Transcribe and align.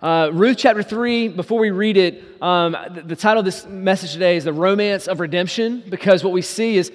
Uh, 0.00 0.30
Ruth 0.32 0.58
chapter 0.58 0.84
3, 0.84 1.26
before 1.26 1.58
we 1.58 1.70
read 1.70 1.96
it, 1.96 2.22
um, 2.40 2.76
the, 2.94 3.02
the 3.02 3.16
title 3.16 3.40
of 3.40 3.44
this 3.44 3.66
message 3.66 4.12
today 4.12 4.36
is 4.36 4.44
The 4.44 4.52
Romance 4.52 5.08
of 5.08 5.18
Redemption, 5.18 5.82
because 5.88 6.22
what 6.22 6.32
we 6.32 6.40
see 6.40 6.76
is 6.76 6.92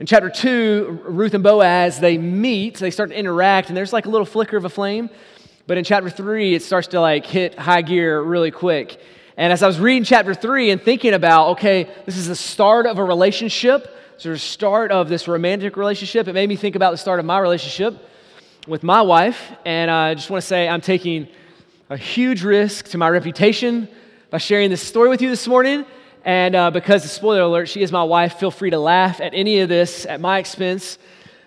in 0.00 0.06
chapter 0.06 0.30
2, 0.30 1.02
Ruth 1.04 1.34
and 1.34 1.44
Boaz, 1.44 2.00
they 2.00 2.16
meet, 2.16 2.78
they 2.78 2.90
start 2.90 3.10
to 3.10 3.18
interact, 3.18 3.68
and 3.68 3.76
there's 3.76 3.92
like 3.92 4.06
a 4.06 4.08
little 4.08 4.24
flicker 4.24 4.56
of 4.56 4.64
a 4.64 4.70
flame. 4.70 5.10
But 5.66 5.76
in 5.76 5.84
chapter 5.84 6.08
3, 6.08 6.54
it 6.54 6.62
starts 6.62 6.88
to 6.88 7.00
like 7.00 7.26
hit 7.26 7.58
high 7.58 7.82
gear 7.82 8.22
really 8.22 8.50
quick. 8.50 9.02
And 9.36 9.52
as 9.52 9.62
I 9.62 9.66
was 9.66 9.78
reading 9.78 10.04
chapter 10.04 10.32
3 10.32 10.70
and 10.70 10.80
thinking 10.80 11.12
about, 11.12 11.48
okay, 11.50 11.90
this 12.06 12.16
is 12.16 12.28
the 12.28 12.36
start 12.36 12.86
of 12.86 12.96
a 12.96 13.04
relationship, 13.04 13.94
sort 14.16 14.34
of 14.34 14.40
start 14.40 14.90
of 14.92 15.10
this 15.10 15.28
romantic 15.28 15.76
relationship, 15.76 16.26
it 16.26 16.32
made 16.32 16.48
me 16.48 16.56
think 16.56 16.74
about 16.74 16.92
the 16.92 16.96
start 16.96 17.20
of 17.20 17.26
my 17.26 17.38
relationship 17.38 18.02
with 18.66 18.82
my 18.82 19.02
wife. 19.02 19.52
And 19.66 19.90
I 19.90 20.14
just 20.14 20.30
want 20.30 20.40
to 20.40 20.46
say 20.46 20.66
I'm 20.66 20.80
taking 20.80 21.28
a 21.88 21.96
huge 21.96 22.42
risk 22.42 22.88
to 22.88 22.98
my 22.98 23.08
reputation 23.08 23.86
by 24.30 24.38
sharing 24.38 24.70
this 24.70 24.82
story 24.82 25.08
with 25.08 25.22
you 25.22 25.28
this 25.28 25.46
morning. 25.46 25.86
And 26.24 26.56
uh, 26.56 26.72
because, 26.72 27.02
the 27.02 27.08
spoiler 27.08 27.42
alert, 27.42 27.68
she 27.68 27.80
is 27.80 27.92
my 27.92 28.02
wife, 28.02 28.40
feel 28.40 28.50
free 28.50 28.70
to 28.70 28.78
laugh 28.78 29.20
at 29.20 29.34
any 29.34 29.60
of 29.60 29.68
this 29.68 30.04
at 30.04 30.20
my 30.20 30.38
expense. 30.38 30.98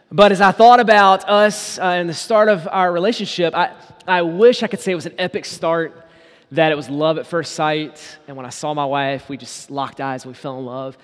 But 0.09 0.31
as 0.31 0.39
I 0.39 0.53
thought 0.53 0.79
about 0.79 1.27
us 1.27 1.77
uh, 1.77 1.83
and 1.83 2.07
the 2.07 2.13
start 2.13 2.47
of 2.47 2.69
our 2.71 2.89
relationship, 2.89 3.53
I, 3.53 3.73
I 4.07 4.21
wish 4.21 4.63
I 4.63 4.67
could 4.67 4.79
say 4.79 4.93
it 4.93 4.95
was 4.95 5.05
an 5.05 5.15
epic 5.17 5.43
start, 5.43 6.07
that 6.53 6.71
it 6.71 6.75
was 6.75 6.89
love 6.89 7.17
at 7.17 7.27
first 7.27 7.51
sight. 7.51 8.17
And 8.29 8.37
when 8.37 8.45
I 8.45 8.49
saw 8.49 8.73
my 8.73 8.85
wife, 8.85 9.27
we 9.27 9.35
just 9.35 9.69
locked 9.69 9.99
eyes 9.99 10.23
and 10.23 10.31
we 10.31 10.35
fell 10.35 10.57
in 10.57 10.65
love. 10.65 10.97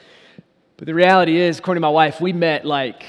But 0.77 0.85
the 0.85 0.93
reality 0.93 1.35
is, 1.35 1.59
according 1.59 1.81
to 1.81 1.85
my 1.85 1.91
wife, 1.91 2.21
we 2.21 2.31
met 2.31 2.63
like 2.63 3.04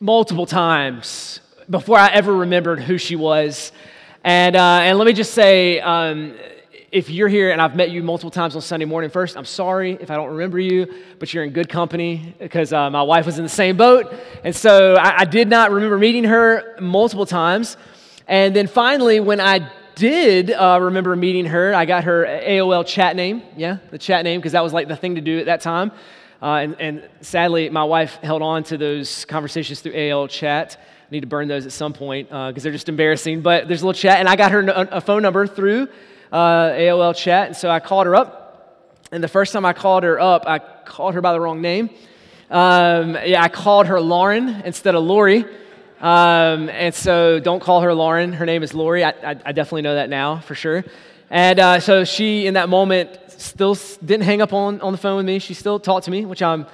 multiple 0.00 0.46
times 0.46 1.40
before 1.68 1.98
I 1.98 2.08
ever 2.08 2.34
remembered 2.34 2.80
who 2.80 2.96
she 2.96 3.16
was. 3.16 3.70
And, 4.24 4.54
uh, 4.54 4.80
and 4.82 4.98
let 4.98 5.06
me 5.06 5.12
just 5.12 5.34
say, 5.34 5.80
um, 5.80 6.34
if 6.92 7.10
you're 7.10 7.28
here 7.28 7.50
and 7.50 7.60
I've 7.60 7.74
met 7.74 7.90
you 7.90 8.04
multiple 8.04 8.30
times 8.30 8.54
on 8.54 8.62
Sunday 8.62 8.86
morning, 8.86 9.10
first, 9.10 9.36
I'm 9.36 9.44
sorry 9.44 9.98
if 10.00 10.12
I 10.12 10.14
don't 10.14 10.30
remember 10.30 10.60
you, 10.60 10.86
but 11.18 11.34
you're 11.34 11.42
in 11.42 11.50
good 11.50 11.68
company 11.68 12.36
because 12.38 12.72
uh, 12.72 12.88
my 12.88 13.02
wife 13.02 13.26
was 13.26 13.38
in 13.38 13.44
the 13.44 13.48
same 13.48 13.76
boat. 13.76 14.14
And 14.44 14.54
so 14.54 14.94
I, 14.94 15.22
I 15.22 15.24
did 15.24 15.48
not 15.48 15.72
remember 15.72 15.98
meeting 15.98 16.22
her 16.24 16.76
multiple 16.80 17.26
times. 17.26 17.76
And 18.28 18.54
then 18.54 18.68
finally, 18.68 19.18
when 19.18 19.40
I 19.40 19.68
did 19.96 20.52
uh, 20.52 20.78
remember 20.80 21.16
meeting 21.16 21.46
her, 21.46 21.74
I 21.74 21.84
got 21.84 22.04
her 22.04 22.24
AOL 22.24 22.86
chat 22.86 23.16
name. 23.16 23.42
Yeah, 23.56 23.78
the 23.90 23.98
chat 23.98 24.22
name, 24.22 24.38
because 24.38 24.52
that 24.52 24.62
was 24.62 24.72
like 24.72 24.86
the 24.86 24.96
thing 24.96 25.16
to 25.16 25.20
do 25.20 25.40
at 25.40 25.46
that 25.46 25.62
time. 25.62 25.90
Uh, 26.40 26.56
and, 26.56 26.76
and, 26.80 27.08
sadly, 27.20 27.70
my 27.70 27.84
wife 27.84 28.16
held 28.16 28.42
on 28.42 28.64
to 28.64 28.76
those 28.76 29.24
conversations 29.24 29.80
through 29.80 29.92
AOL 29.92 30.28
chat. 30.28 30.76
Need 31.12 31.20
to 31.20 31.26
burn 31.26 31.46
those 31.46 31.66
at 31.66 31.72
some 31.72 31.92
point 31.92 32.30
because 32.30 32.56
uh, 32.56 32.60
they're 32.62 32.72
just 32.72 32.88
embarrassing. 32.88 33.42
But 33.42 33.68
there's 33.68 33.82
a 33.82 33.86
little 33.86 34.00
chat, 34.00 34.18
and 34.18 34.26
I 34.26 34.34
got 34.34 34.50
her 34.50 34.66
a 34.66 35.02
phone 35.02 35.20
number 35.20 35.46
through 35.46 35.88
uh, 36.32 36.70
AOL 36.70 37.14
chat. 37.14 37.48
And 37.48 37.56
so 37.56 37.68
I 37.68 37.80
called 37.80 38.06
her 38.06 38.16
up. 38.16 38.88
And 39.12 39.22
the 39.22 39.28
first 39.28 39.52
time 39.52 39.66
I 39.66 39.74
called 39.74 40.04
her 40.04 40.18
up, 40.18 40.44
I 40.46 40.58
called 40.58 41.12
her 41.12 41.20
by 41.20 41.34
the 41.34 41.40
wrong 41.40 41.60
name. 41.60 41.90
Um, 42.48 43.18
yeah, 43.26 43.42
I 43.42 43.50
called 43.50 43.88
her 43.88 44.00
Lauren 44.00 44.62
instead 44.64 44.94
of 44.94 45.04
Lori. 45.04 45.44
Um, 46.00 46.70
and 46.70 46.94
so 46.94 47.38
don't 47.40 47.60
call 47.60 47.82
her 47.82 47.92
Lauren. 47.92 48.32
Her 48.32 48.46
name 48.46 48.62
is 48.62 48.72
Lori. 48.72 49.04
I, 49.04 49.10
I, 49.10 49.30
I 49.44 49.52
definitely 49.52 49.82
know 49.82 49.96
that 49.96 50.08
now 50.08 50.38
for 50.38 50.54
sure. 50.54 50.82
And 51.28 51.60
uh, 51.60 51.80
so 51.80 52.04
she, 52.04 52.46
in 52.46 52.54
that 52.54 52.70
moment, 52.70 53.10
still 53.28 53.76
didn't 54.02 54.24
hang 54.24 54.40
up 54.40 54.54
on, 54.54 54.80
on 54.80 54.92
the 54.92 54.98
phone 54.98 55.18
with 55.18 55.26
me. 55.26 55.40
She 55.40 55.52
still 55.52 55.78
talked 55.78 56.06
to 56.06 56.10
me, 56.10 56.24
which 56.24 56.40
I'm, 56.40 56.66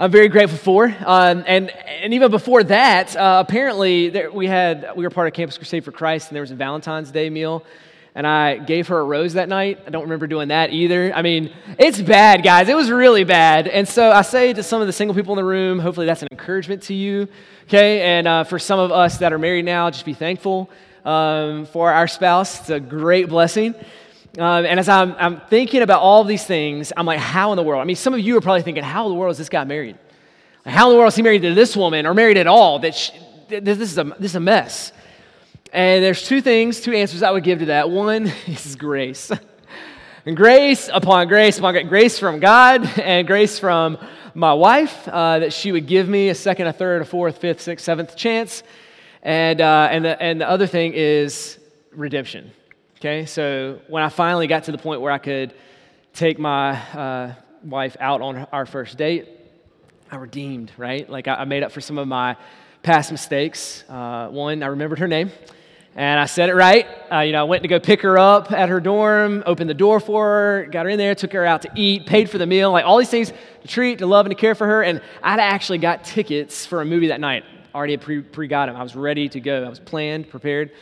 I'm 0.00 0.10
very 0.10 0.28
grateful 0.28 0.56
for. 0.56 0.86
Um, 1.04 1.44
and, 1.46 1.68
and 1.68 2.14
even 2.14 2.30
before 2.30 2.64
that, 2.64 3.14
uh, 3.14 3.44
apparently 3.46 4.08
there, 4.08 4.32
we 4.32 4.46
had 4.46 4.92
we 4.96 5.04
were 5.04 5.10
part 5.10 5.28
of 5.28 5.34
Campus 5.34 5.58
Crusade 5.58 5.84
for 5.84 5.92
Christ, 5.92 6.30
and 6.30 6.34
there 6.34 6.40
was 6.40 6.50
a 6.50 6.54
Valentine's 6.54 7.10
Day 7.10 7.28
meal. 7.28 7.66
And 8.14 8.26
I 8.26 8.56
gave 8.56 8.88
her 8.88 8.98
a 8.98 9.04
rose 9.04 9.34
that 9.34 9.50
night. 9.50 9.78
I 9.86 9.90
don't 9.90 10.04
remember 10.04 10.26
doing 10.26 10.48
that 10.48 10.70
either. 10.72 11.12
I 11.14 11.20
mean, 11.20 11.52
it's 11.78 12.00
bad, 12.00 12.42
guys. 12.42 12.70
It 12.70 12.76
was 12.76 12.90
really 12.90 13.24
bad. 13.24 13.68
And 13.68 13.86
so 13.86 14.10
I 14.10 14.22
say 14.22 14.54
to 14.54 14.62
some 14.62 14.80
of 14.80 14.86
the 14.86 14.92
single 14.94 15.14
people 15.14 15.34
in 15.34 15.36
the 15.36 15.44
room, 15.44 15.78
hopefully 15.78 16.06
that's 16.06 16.22
an 16.22 16.28
encouragement 16.32 16.84
to 16.84 16.94
you. 16.94 17.28
Okay. 17.64 18.00
And 18.00 18.26
uh, 18.26 18.44
for 18.44 18.58
some 18.58 18.80
of 18.80 18.92
us 18.92 19.18
that 19.18 19.34
are 19.34 19.38
married 19.38 19.66
now, 19.66 19.90
just 19.90 20.06
be 20.06 20.14
thankful 20.14 20.70
um, 21.04 21.66
for 21.66 21.92
our 21.92 22.08
spouse. 22.08 22.60
It's 22.60 22.70
a 22.70 22.80
great 22.80 23.28
blessing. 23.28 23.74
Um, 24.38 24.64
and 24.64 24.78
as 24.78 24.88
I'm, 24.88 25.14
I'm, 25.18 25.40
thinking 25.40 25.82
about 25.82 26.02
all 26.02 26.22
these 26.22 26.44
things, 26.44 26.92
I'm 26.96 27.04
like, 27.04 27.18
how 27.18 27.50
in 27.52 27.56
the 27.56 27.64
world? 27.64 27.80
I 27.80 27.84
mean, 27.84 27.96
some 27.96 28.14
of 28.14 28.20
you 28.20 28.36
are 28.36 28.40
probably 28.40 28.62
thinking, 28.62 28.84
how 28.84 29.06
in 29.06 29.12
the 29.12 29.18
world 29.18 29.32
is 29.32 29.38
this 29.38 29.48
guy 29.48 29.64
married? 29.64 29.98
How 30.64 30.86
in 30.88 30.92
the 30.92 30.98
world 30.98 31.08
is 31.08 31.16
he 31.16 31.22
married 31.22 31.42
to 31.42 31.52
this 31.52 31.76
woman 31.76 32.06
or 32.06 32.14
married 32.14 32.36
at 32.36 32.46
all? 32.46 32.78
That 32.78 32.94
she, 32.94 33.12
this, 33.48 33.80
is 33.80 33.98
a, 33.98 34.04
this 34.04 34.32
is 34.32 34.36
a 34.36 34.40
mess. 34.40 34.92
And 35.72 36.04
there's 36.04 36.26
two 36.26 36.40
things, 36.40 36.80
two 36.80 36.92
answers 36.92 37.24
I 37.24 37.32
would 37.32 37.42
give 37.42 37.58
to 37.60 37.66
that. 37.66 37.90
One 37.90 38.26
is 38.46 38.76
grace. 38.76 39.32
and 40.24 40.36
grace 40.36 40.88
upon 40.92 41.26
grace 41.26 41.58
upon 41.58 41.88
grace 41.88 42.18
from 42.18 42.38
God 42.38 42.86
and 43.00 43.26
grace 43.26 43.58
from 43.58 43.98
my 44.34 44.54
wife 44.54 45.08
uh, 45.08 45.40
that 45.40 45.52
she 45.52 45.72
would 45.72 45.88
give 45.88 46.08
me 46.08 46.28
a 46.28 46.36
second, 46.36 46.68
a 46.68 46.72
third, 46.72 47.02
a 47.02 47.04
fourth, 47.04 47.38
fifth, 47.38 47.62
sixth, 47.62 47.84
seventh 47.84 48.16
chance. 48.16 48.62
And, 49.22 49.60
uh, 49.60 49.88
and, 49.90 50.04
the, 50.04 50.22
and 50.22 50.40
the 50.40 50.48
other 50.48 50.68
thing 50.68 50.92
is 50.94 51.58
redemption. 51.92 52.52
Okay, 53.00 53.24
so 53.24 53.80
when 53.88 54.02
I 54.02 54.10
finally 54.10 54.46
got 54.46 54.64
to 54.64 54.72
the 54.72 54.78
point 54.78 55.00
where 55.00 55.10
I 55.10 55.16
could 55.16 55.54
take 56.12 56.38
my 56.38 56.72
uh, 56.72 57.34
wife 57.64 57.96
out 57.98 58.20
on 58.20 58.46
our 58.52 58.66
first 58.66 58.98
date, 58.98 59.26
I 60.10 60.16
redeemed, 60.16 60.70
right? 60.76 61.08
Like 61.08 61.26
I, 61.26 61.36
I 61.36 61.44
made 61.46 61.62
up 61.62 61.72
for 61.72 61.80
some 61.80 61.96
of 61.96 62.06
my 62.06 62.36
past 62.82 63.10
mistakes. 63.10 63.84
Uh, 63.88 64.28
one, 64.28 64.62
I 64.62 64.66
remembered 64.66 64.98
her 64.98 65.08
name. 65.08 65.32
And 65.96 66.20
I 66.20 66.26
said 66.26 66.50
it 66.50 66.54
right. 66.54 66.86
Uh, 67.10 67.20
you 67.20 67.32
know, 67.32 67.40
I 67.40 67.44
went 67.44 67.62
to 67.62 67.68
go 67.68 67.80
pick 67.80 68.02
her 68.02 68.18
up 68.18 68.52
at 68.52 68.68
her 68.68 68.80
dorm, 68.80 69.44
opened 69.46 69.70
the 69.70 69.74
door 69.74 69.98
for 69.98 70.26
her, 70.26 70.68
got 70.70 70.84
her 70.84 70.90
in 70.90 70.98
there, 70.98 71.14
took 71.14 71.32
her 71.32 71.46
out 71.46 71.62
to 71.62 71.70
eat, 71.74 72.04
paid 72.04 72.28
for 72.28 72.36
the 72.36 72.46
meal, 72.46 72.70
like 72.70 72.84
all 72.84 72.98
these 72.98 73.08
things 73.08 73.32
to 73.62 73.66
treat, 73.66 74.00
to 74.00 74.06
love, 74.06 74.26
and 74.26 74.36
to 74.36 74.38
care 74.38 74.54
for 74.54 74.66
her. 74.66 74.82
And 74.82 75.00
I'd 75.22 75.40
actually 75.40 75.78
got 75.78 76.04
tickets 76.04 76.66
for 76.66 76.82
a 76.82 76.84
movie 76.84 77.06
that 77.06 77.20
night. 77.20 77.44
Already 77.74 77.96
pre, 77.96 78.46
got 78.46 78.66
them. 78.66 78.76
I 78.76 78.82
was 78.82 78.94
ready 78.94 79.26
to 79.30 79.40
go. 79.40 79.64
I 79.64 79.70
was 79.70 79.80
planned, 79.80 80.28
prepared. 80.28 80.72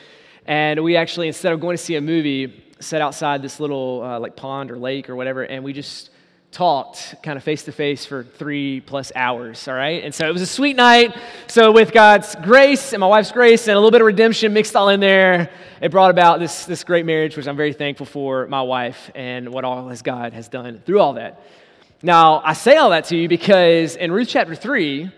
And 0.48 0.82
we 0.82 0.97
actually, 0.97 1.26
instead 1.26 1.53
of 1.53 1.60
going 1.60 1.76
to 1.76 1.82
see 1.82 1.97
a 1.97 2.00
movie, 2.00 2.64
sat 2.81 3.03
outside 3.03 3.42
this 3.42 3.60
little 3.60 4.03
uh, 4.03 4.19
like 4.19 4.34
pond 4.34 4.70
or 4.70 4.78
lake 4.78 5.10
or 5.10 5.14
whatever, 5.14 5.42
and 5.42 5.62
we 5.62 5.75
just 5.75 6.09
talked 6.53 7.16
kind 7.22 7.36
of 7.36 7.44
face 7.44 7.64
to 7.64 7.72
face 7.72 8.06
for 8.06 8.25
three 8.25 8.81
plus 8.81 9.12
hours, 9.14 9.69
all 9.69 9.75
right? 9.75 10.03
And 10.03 10.14
so 10.14 10.26
it 10.26 10.32
was 10.32 10.41
a 10.41 10.47
sweet 10.47 10.75
night. 10.75 11.14
So, 11.48 11.70
with 11.70 11.92
God's 11.92 12.34
grace 12.36 12.94
and 12.94 13.00
my 13.00 13.06
wife's 13.06 13.31
grace 13.31 13.69
and 13.69 13.72
a 13.72 13.78
little 13.78 13.91
bit 13.91 14.00
of 14.00 14.06
redemption 14.06 14.54
mixed 14.54 14.75
all 14.75 14.88
in 14.88 15.00
there, 15.00 15.50
it 15.82 15.91
brought 15.91 16.10
about 16.10 16.41
this, 16.41 16.65
this 16.65 16.82
great 16.82 17.04
marriage, 17.04 17.36
which 17.36 17.47
I'm 17.47 17.59
very 17.59 17.75
thankful 17.75 18.06
for 18.06 18.47
my 18.47 18.62
wife 18.62 19.10
and 19.15 19.50
what 19.50 19.66
all 19.66 19.91
has 19.91 20.00
God 20.00 20.32
has 20.32 20.48
done 20.48 20.80
through 20.86 21.00
all 21.00 21.12
that. 21.12 21.42
Now, 22.03 22.41
I 22.42 22.54
say 22.54 22.78
all 22.78 22.88
that 22.88 23.04
to 23.06 23.19
you 23.19 23.28
because 23.28 23.97
in 23.97 24.10
Ruth 24.10 24.28
chapter 24.28 24.54
3, 24.54 25.10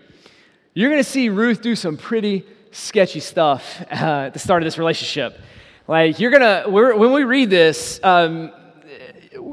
you're 0.73 0.89
going 0.89 1.01
to 1.01 1.09
see 1.09 1.29
Ruth 1.29 1.61
do 1.61 1.77
some 1.77 1.95
pretty 1.95 2.45
sketchy 2.71 3.19
stuff 3.19 3.81
uh, 3.91 4.25
at 4.25 4.33
the 4.33 4.39
start 4.39 4.63
of 4.63 4.65
this 4.65 4.77
relationship. 4.77 5.39
Like, 5.87 6.19
you're 6.19 6.31
gonna, 6.31 6.63
when 6.69 7.11
we 7.11 7.23
read 7.23 7.49
this, 7.49 7.99
um, 8.03 8.51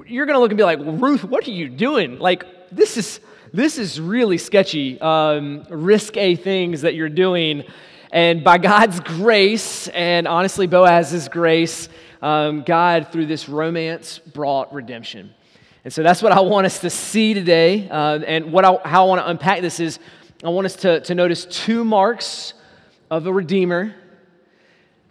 you're 0.07 0.27
gonna 0.27 0.39
look 0.39 0.51
and 0.51 0.59
be 0.59 0.65
like, 0.65 0.79
Ruth, 0.81 1.25
what 1.25 1.47
are 1.47 1.51
you 1.51 1.69
doing? 1.69 2.19
Like, 2.19 2.45
this 2.71 2.97
is, 2.97 3.21
this 3.53 3.79
is 3.79 4.01
really 4.01 4.39
sketchy, 4.39 5.01
um, 5.01 5.65
risque 5.69 6.37
things 6.37 6.83
that 6.83 6.95
you're 6.95 7.09
doing. 7.09 7.65
And 8.11 8.43
by 8.45 8.59
God's 8.59 9.01
grace, 9.01 9.89
and 9.89 10.29
honestly, 10.29 10.67
Boaz's 10.67 11.29
grace, 11.29 11.89
um, 12.23 12.63
God, 12.63 13.09
through 13.13 13.27
this 13.27 13.49
romance, 13.49 14.19
brought 14.19 14.73
redemption. 14.73 15.35
And 15.85 15.93
so 15.93 16.03
that's 16.03 16.23
what 16.23 16.33
I 16.33 16.41
want 16.41 16.67
us 16.67 16.81
to 16.81 16.91
see 16.91 17.35
today. 17.35 17.89
Uh, 17.89 18.21
and 18.27 18.53
what 18.53 18.65
I, 18.65 18.79
how 18.85 19.05
I 19.05 19.09
want 19.09 19.21
to 19.23 19.29
unpack 19.29 19.61
this 19.61 19.81
is 19.81 19.99
I 20.45 20.51
want 20.51 20.67
us 20.67 20.77
to, 20.77 21.01
to 21.01 21.15
notice 21.15 21.47
two 21.47 21.85
marks 21.85 22.55
of 23.11 23.27
a 23.27 23.33
redeemer, 23.33 23.95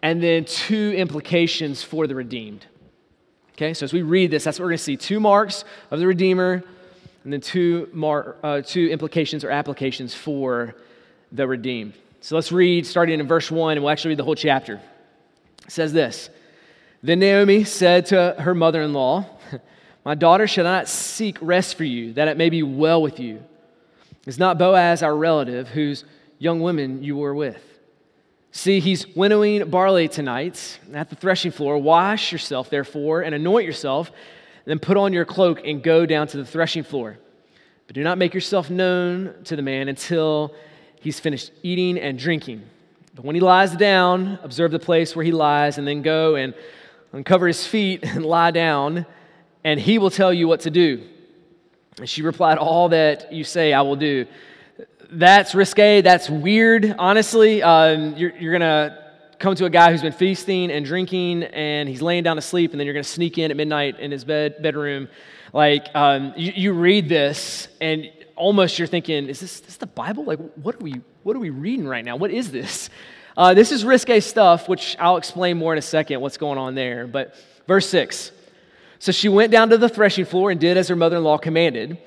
and 0.02 0.22
then 0.22 0.46
two 0.46 0.94
implications 0.96 1.84
for 1.84 2.08
the 2.08 2.16
redeemed. 2.16 2.66
Okay, 3.54 3.74
so 3.74 3.84
as 3.84 3.94
we 3.94 4.04
read 4.04 4.30
this, 4.30 4.44
that's 4.44 4.60
what 4.60 4.66
we're 4.66 4.72
going 4.72 4.78
to 4.78 4.84
see 4.84 4.98
two 4.98 5.20
marks 5.20 5.66
of 5.90 6.00
the 6.00 6.06
redeemer, 6.06 6.64
and 7.24 7.34
then 7.34 7.42
two, 7.42 7.90
mar- 7.92 8.36
uh, 8.44 8.62
two 8.62 8.88
implications 8.90 9.44
or 9.44 9.50
applications 9.50 10.14
for 10.14 10.76
the 11.32 11.48
redeemed. 11.48 11.94
So 12.22 12.36
let's 12.36 12.52
read 12.52 12.86
starting 12.86 13.20
in 13.20 13.28
verse 13.28 13.50
1, 13.50 13.74
and 13.74 13.84
we'll 13.84 13.92
actually 13.92 14.10
read 14.10 14.20
the 14.20 14.24
whole 14.24 14.36
chapter. 14.36 14.80
It 15.66 15.72
says 15.72 15.92
this 15.92 16.30
Then 17.02 17.20
Naomi 17.20 17.64
said 17.64 18.06
to 18.08 18.36
her 18.40 18.54
mother 18.54 18.82
in 18.82 18.94
law, 18.94 19.26
My 20.06 20.16
daughter 20.16 20.48
shall 20.48 20.64
not 20.64 20.88
seek 20.88 21.38
rest 21.42 21.76
for 21.76 21.84
you, 21.84 22.14
that 22.14 22.28
it 22.28 22.38
may 22.38 22.50
be 22.50 22.64
well 22.64 23.02
with 23.02 23.20
you. 23.20 23.44
Is 24.26 24.38
not 24.38 24.58
Boaz 24.58 25.04
our 25.04 25.16
relative, 25.16 25.68
whose 25.70 26.04
young 26.38 26.60
women 26.60 27.04
you 27.04 27.18
were 27.18 27.34
with? 27.34 27.62
See, 28.52 28.80
he's 28.80 29.08
winnowing 29.16 29.70
barley 29.70 30.08
tonight 30.08 30.80
at 30.94 31.10
the 31.10 31.16
threshing 31.16 31.52
floor. 31.52 31.78
Wash 31.78 32.32
yourself, 32.32 32.70
therefore, 32.70 33.22
and 33.22 33.36
anoint 33.36 33.66
yourself, 33.66 34.08
and 34.10 34.66
then 34.66 34.80
put 34.80 34.98
on 34.98 35.14
your 35.14 35.26
cloak 35.26 35.62
and 35.66 35.84
go 35.84 36.06
down 36.06 36.28
to 36.28 36.38
the 36.38 36.46
threshing 36.46 36.84
floor. 36.84 37.18
But 37.86 37.96
do 37.96 38.04
not 38.04 38.18
make 38.18 38.34
yourself 38.34 38.70
known 38.70 39.34
to 39.46 39.56
the 39.56 39.62
man 39.62 39.88
until 39.88 40.54
he's 41.00 41.20
finished 41.20 41.52
eating 41.64 41.98
and 41.98 42.18
drinking. 42.18 42.64
But 43.16 43.26
when 43.26 43.36
he 43.36 43.42
lies 43.42 43.76
down, 43.76 44.40
observe 44.44 44.72
the 44.72 44.80
place 44.80 45.16
where 45.16 45.26
he 45.26 45.32
lies, 45.32 45.78
and 45.78 45.88
then 45.88 46.02
go 46.02 46.36
and 46.36 46.54
uncover 47.14 47.48
his 47.48 47.66
feet 47.66 48.04
and 48.04 48.26
lie 48.26 48.52
down, 48.52 49.06
and 49.64 49.80
he 49.80 49.98
will 49.98 50.12
tell 50.12 50.34
you 50.34 50.48
what 50.48 50.62
to 50.62 50.70
do. 50.70 51.04
And 51.98 52.10
she 52.10 52.22
replied, 52.22 52.58
All 52.58 52.90
that 52.90 53.34
you 53.34 53.44
say, 53.44 53.74
I 53.74 53.82
will 53.82 53.96
do. 53.96 54.26
That's 55.10 55.56
risque. 55.56 56.02
That's 56.02 56.30
weird, 56.30 56.96
honestly. 57.00 57.64
Um, 57.64 58.16
you're, 58.18 58.36
you're 58.36 58.52
going 58.52 58.62
to 58.62 59.04
come 59.40 59.56
to 59.56 59.64
a 59.64 59.70
guy 59.70 59.92
who's 59.92 60.02
been 60.02 60.12
feasting 60.12 60.70
and 60.70 60.86
drinking, 60.86 61.44
and 61.44 61.88
he's 61.88 62.02
laying 62.02 62.24
down 62.24 62.36
to 62.36 62.42
sleep, 62.42 62.72
and 62.72 62.80
then 62.80 62.86
you're 62.86 62.94
going 62.94 63.06
to 63.06 63.10
sneak 63.10 63.38
in 63.38 63.50
at 63.50 63.56
midnight 63.56 64.00
in 64.00 64.12
his 64.12 64.26
bed, 64.26 64.62
bedroom. 64.62 65.08
Like, 65.54 65.88
um, 65.96 66.34
you, 66.36 66.52
you, 66.56 66.74
read 66.74 67.08
this, 67.08 67.70
and 67.80 68.12
almost 68.36 68.78
you're 68.80 68.88
thinking, 68.88 69.30
is 69.30 69.40
this, 69.40 69.62
this 69.62 69.78
the 69.78 69.88
Bible? 69.88 70.26
Like, 70.26 70.40
what 70.56 70.76
are, 70.76 70.80
we, 70.80 71.02
what 71.24 71.38
are 71.38 71.40
we 71.40 71.52
reading 71.52 71.88
right 71.88 72.04
now? 72.04 72.18
What 72.18 72.32
is 72.32 72.52
this? 72.52 72.90
Uh, 73.38 73.54
this 73.54 73.72
is 73.72 73.86
risque 73.86 74.20
stuff, 74.20 74.68
which 74.68 74.98
I'll 75.00 75.18
explain 75.18 75.58
more 75.58 75.72
in 75.72 75.80
a 75.80 75.84
second 75.84 76.20
what's 76.20 76.38
going 76.38 76.58
on 76.58 76.76
there. 76.76 77.08
But 77.08 77.36
verse 77.66 77.88
6 77.90 78.32
So 79.00 79.14
she 79.14 79.30
went 79.30 79.54
down 79.54 79.70
to 79.70 79.78
the 79.78 79.88
threshing 79.88 80.26
floor 80.26 80.52
and 80.52 80.60
did 80.60 80.76
as 80.76 80.90
her 80.90 80.98
mother 80.98 81.16
in 81.18 81.24
law 81.24 81.38
commanded. 81.38 81.98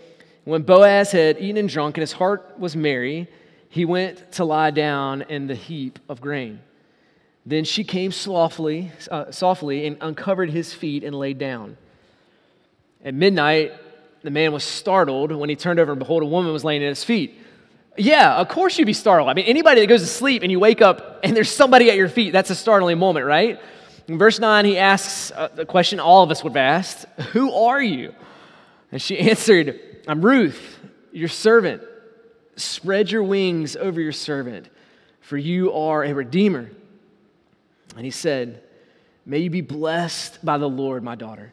When 0.50 0.62
Boaz 0.62 1.12
had 1.12 1.38
eaten 1.38 1.58
and 1.58 1.68
drunk 1.68 1.96
and 1.96 2.02
his 2.02 2.10
heart 2.10 2.58
was 2.58 2.74
merry, 2.74 3.28
he 3.68 3.84
went 3.84 4.32
to 4.32 4.44
lie 4.44 4.72
down 4.72 5.22
in 5.22 5.46
the 5.46 5.54
heap 5.54 6.00
of 6.08 6.20
grain. 6.20 6.58
Then 7.46 7.62
she 7.62 7.84
came 7.84 8.10
softly, 8.10 8.90
uh, 9.12 9.30
softly 9.30 9.86
and 9.86 9.96
uncovered 10.00 10.50
his 10.50 10.74
feet 10.74 11.04
and 11.04 11.14
laid 11.14 11.38
down. 11.38 11.76
At 13.04 13.14
midnight, 13.14 13.74
the 14.22 14.32
man 14.32 14.50
was 14.50 14.64
startled 14.64 15.30
when 15.30 15.48
he 15.48 15.54
turned 15.54 15.78
over 15.78 15.92
and 15.92 16.00
behold, 16.00 16.24
a 16.24 16.26
woman 16.26 16.52
was 16.52 16.64
laying 16.64 16.82
at 16.82 16.88
his 16.88 17.04
feet. 17.04 17.38
Yeah, 17.96 18.34
of 18.34 18.48
course 18.48 18.76
you'd 18.76 18.86
be 18.86 18.92
startled. 18.92 19.30
I 19.30 19.34
mean, 19.34 19.44
anybody 19.44 19.82
that 19.82 19.86
goes 19.86 20.00
to 20.00 20.08
sleep 20.08 20.42
and 20.42 20.50
you 20.50 20.58
wake 20.58 20.82
up 20.82 21.20
and 21.22 21.36
there's 21.36 21.48
somebody 21.48 21.90
at 21.90 21.96
your 21.96 22.08
feet, 22.08 22.32
that's 22.32 22.50
a 22.50 22.56
startling 22.56 22.98
moment, 22.98 23.24
right? 23.24 23.60
In 24.08 24.18
verse 24.18 24.40
9, 24.40 24.64
he 24.64 24.78
asks 24.78 25.30
uh, 25.30 25.46
the 25.54 25.64
question 25.64 26.00
all 26.00 26.24
of 26.24 26.30
us 26.32 26.42
would 26.42 26.54
have 26.54 26.56
asked 26.56 27.04
Who 27.30 27.52
are 27.52 27.80
you? 27.80 28.16
And 28.90 29.00
she 29.00 29.16
answered, 29.30 29.80
I'm 30.10 30.22
Ruth, 30.22 30.80
your 31.12 31.28
servant. 31.28 31.84
Spread 32.56 33.12
your 33.12 33.22
wings 33.22 33.76
over 33.76 34.00
your 34.00 34.10
servant, 34.10 34.68
for 35.20 35.36
you 35.36 35.72
are 35.72 36.02
a 36.02 36.12
redeemer. 36.12 36.68
And 37.94 38.04
he 38.04 38.10
said, 38.10 38.60
May 39.24 39.38
you 39.38 39.50
be 39.50 39.60
blessed 39.60 40.44
by 40.44 40.58
the 40.58 40.68
Lord, 40.68 41.04
my 41.04 41.14
daughter. 41.14 41.52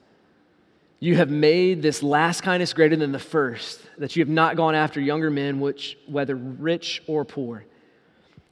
You 1.00 1.18
have 1.18 1.30
made 1.30 1.84
this 1.84 2.02
last 2.02 2.42
kindness 2.42 2.74
greater 2.74 2.96
than 2.96 3.12
the 3.12 3.20
first, 3.20 3.80
that 4.00 4.16
you 4.16 4.22
have 4.22 4.30
not 4.30 4.56
gone 4.56 4.74
after 4.74 5.00
younger 5.00 5.30
men, 5.30 5.60
which, 5.60 5.96
whether 6.08 6.36
rich 6.36 7.04
or 7.06 7.26
poor. 7.26 7.64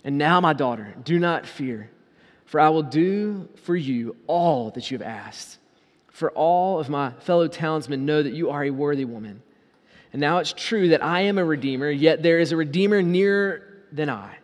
And 0.04 0.20
now, 0.20 0.40
my 0.40 0.54
daughter, 0.54 0.94
do 1.04 1.18
not 1.18 1.48
fear, 1.48 1.90
for 2.46 2.60
I 2.60 2.70
will 2.70 2.84
do 2.84 3.50
for 3.64 3.76
you 3.76 4.16
all 4.28 4.70
that 4.70 4.92
you 4.92 5.00
have 5.00 5.08
asked. 5.08 5.58
For 6.12 6.30
all 6.30 6.80
of 6.80 6.90
my 6.90 7.10
fellow 7.22 7.48
townsmen 7.48 8.06
know 8.06 8.22
that 8.22 8.34
you 8.34 8.52
are 8.52 8.64
a 8.64 8.70
worthy 8.70 9.06
woman. 9.06 9.42
And 10.16 10.22
now 10.22 10.38
it's 10.38 10.54
true 10.54 10.88
that 10.88 11.04
I 11.04 11.24
am 11.24 11.38
a 11.38 11.44
redeemer, 11.44 11.90
yet 11.90 12.24
there 12.24 12.40
is 12.40 12.54
a 12.54 12.56
redeemer 12.56 13.02
nearer 13.02 13.64
than 13.92 14.10
I. 14.10 14.38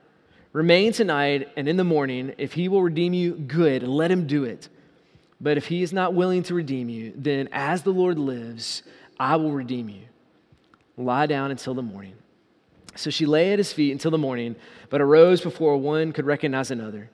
Remain 0.51 0.91
tonight, 0.91 1.47
and 1.55 1.65
in 1.65 1.77
the 1.77 1.85
morning, 1.85 2.33
if 2.37 2.51
he 2.51 2.67
will 2.67 2.83
redeem 2.83 3.13
you, 3.13 3.35
good, 3.35 3.81
let 3.81 4.11
him 4.11 4.27
do 4.27 4.43
it. 4.43 4.67
But 5.39 5.55
if 5.55 5.67
he 5.67 5.81
is 5.81 5.93
not 5.93 6.13
willing 6.13 6.43
to 6.43 6.53
redeem 6.53 6.89
you, 6.89 7.13
then 7.15 7.47
as 7.53 7.83
the 7.83 7.93
Lord 7.93 8.19
lives, 8.19 8.83
I 9.17 9.37
will 9.37 9.53
redeem 9.53 9.87
you. 9.87 10.01
Lie 10.97 11.27
down 11.27 11.51
until 11.51 11.73
the 11.73 11.81
morning. 11.81 12.15
So 12.97 13.09
she 13.09 13.25
lay 13.25 13.53
at 13.53 13.57
his 13.57 13.71
feet 13.71 13.93
until 13.93 14.11
the 14.11 14.17
morning, 14.17 14.57
but 14.89 14.99
arose 14.99 15.39
before 15.39 15.77
one 15.77 16.11
could 16.11 16.25
recognize 16.25 16.71
another. 16.71 17.09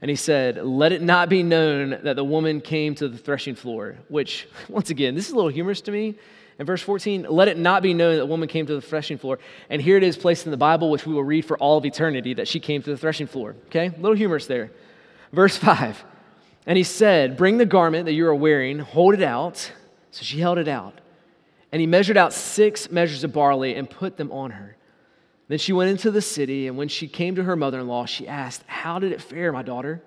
And 0.00 0.08
he 0.08 0.16
said, 0.16 0.56
Let 0.56 0.92
it 0.92 1.02
not 1.02 1.28
be 1.28 1.42
known 1.42 1.98
that 2.04 2.16
the 2.16 2.24
woman 2.24 2.62
came 2.62 2.94
to 2.94 3.08
the 3.10 3.18
threshing 3.18 3.54
floor, 3.54 3.98
which, 4.08 4.48
once 4.70 4.88
again, 4.88 5.14
this 5.14 5.26
is 5.26 5.32
a 5.32 5.36
little 5.36 5.50
humorous 5.50 5.82
to 5.82 5.92
me 5.92 6.14
in 6.58 6.66
verse 6.66 6.82
14, 6.82 7.26
let 7.30 7.46
it 7.46 7.56
not 7.56 7.82
be 7.82 7.94
known 7.94 8.14
that 8.14 8.18
the 8.18 8.26
woman 8.26 8.48
came 8.48 8.66
to 8.66 8.74
the 8.74 8.80
threshing 8.80 9.16
floor. 9.16 9.38
And 9.70 9.80
here 9.80 9.96
it 9.96 10.02
is 10.02 10.16
placed 10.16 10.44
in 10.44 10.50
the 10.50 10.56
Bible, 10.56 10.90
which 10.90 11.06
we 11.06 11.14
will 11.14 11.22
read 11.22 11.44
for 11.44 11.56
all 11.58 11.78
of 11.78 11.84
eternity, 11.84 12.34
that 12.34 12.48
she 12.48 12.58
came 12.58 12.82
to 12.82 12.90
the 12.90 12.96
threshing 12.96 13.28
floor. 13.28 13.54
Okay? 13.66 13.86
A 13.86 14.00
little 14.00 14.16
humorous 14.16 14.46
there. 14.46 14.72
Verse 15.32 15.56
5. 15.56 16.04
And 16.66 16.76
he 16.76 16.82
said, 16.82 17.36
Bring 17.36 17.58
the 17.58 17.66
garment 17.66 18.06
that 18.06 18.12
you 18.12 18.26
are 18.26 18.34
wearing, 18.34 18.80
hold 18.80 19.14
it 19.14 19.22
out. 19.22 19.72
So 20.10 20.24
she 20.24 20.40
held 20.40 20.58
it 20.58 20.66
out. 20.66 21.00
And 21.70 21.80
he 21.80 21.86
measured 21.86 22.16
out 22.16 22.32
six 22.32 22.90
measures 22.90 23.22
of 23.22 23.32
barley 23.32 23.76
and 23.76 23.88
put 23.88 24.16
them 24.16 24.32
on 24.32 24.50
her. 24.50 24.76
Then 25.46 25.58
she 25.58 25.72
went 25.72 25.90
into 25.90 26.10
the 26.10 26.20
city, 26.20 26.66
and 26.66 26.76
when 26.76 26.88
she 26.88 27.06
came 27.06 27.36
to 27.36 27.44
her 27.44 27.56
mother 27.56 27.80
in 27.80 27.86
law, 27.86 28.04
she 28.04 28.26
asked, 28.26 28.64
How 28.66 28.98
did 28.98 29.12
it 29.12 29.22
fare, 29.22 29.52
my 29.52 29.62
daughter? 29.62 30.02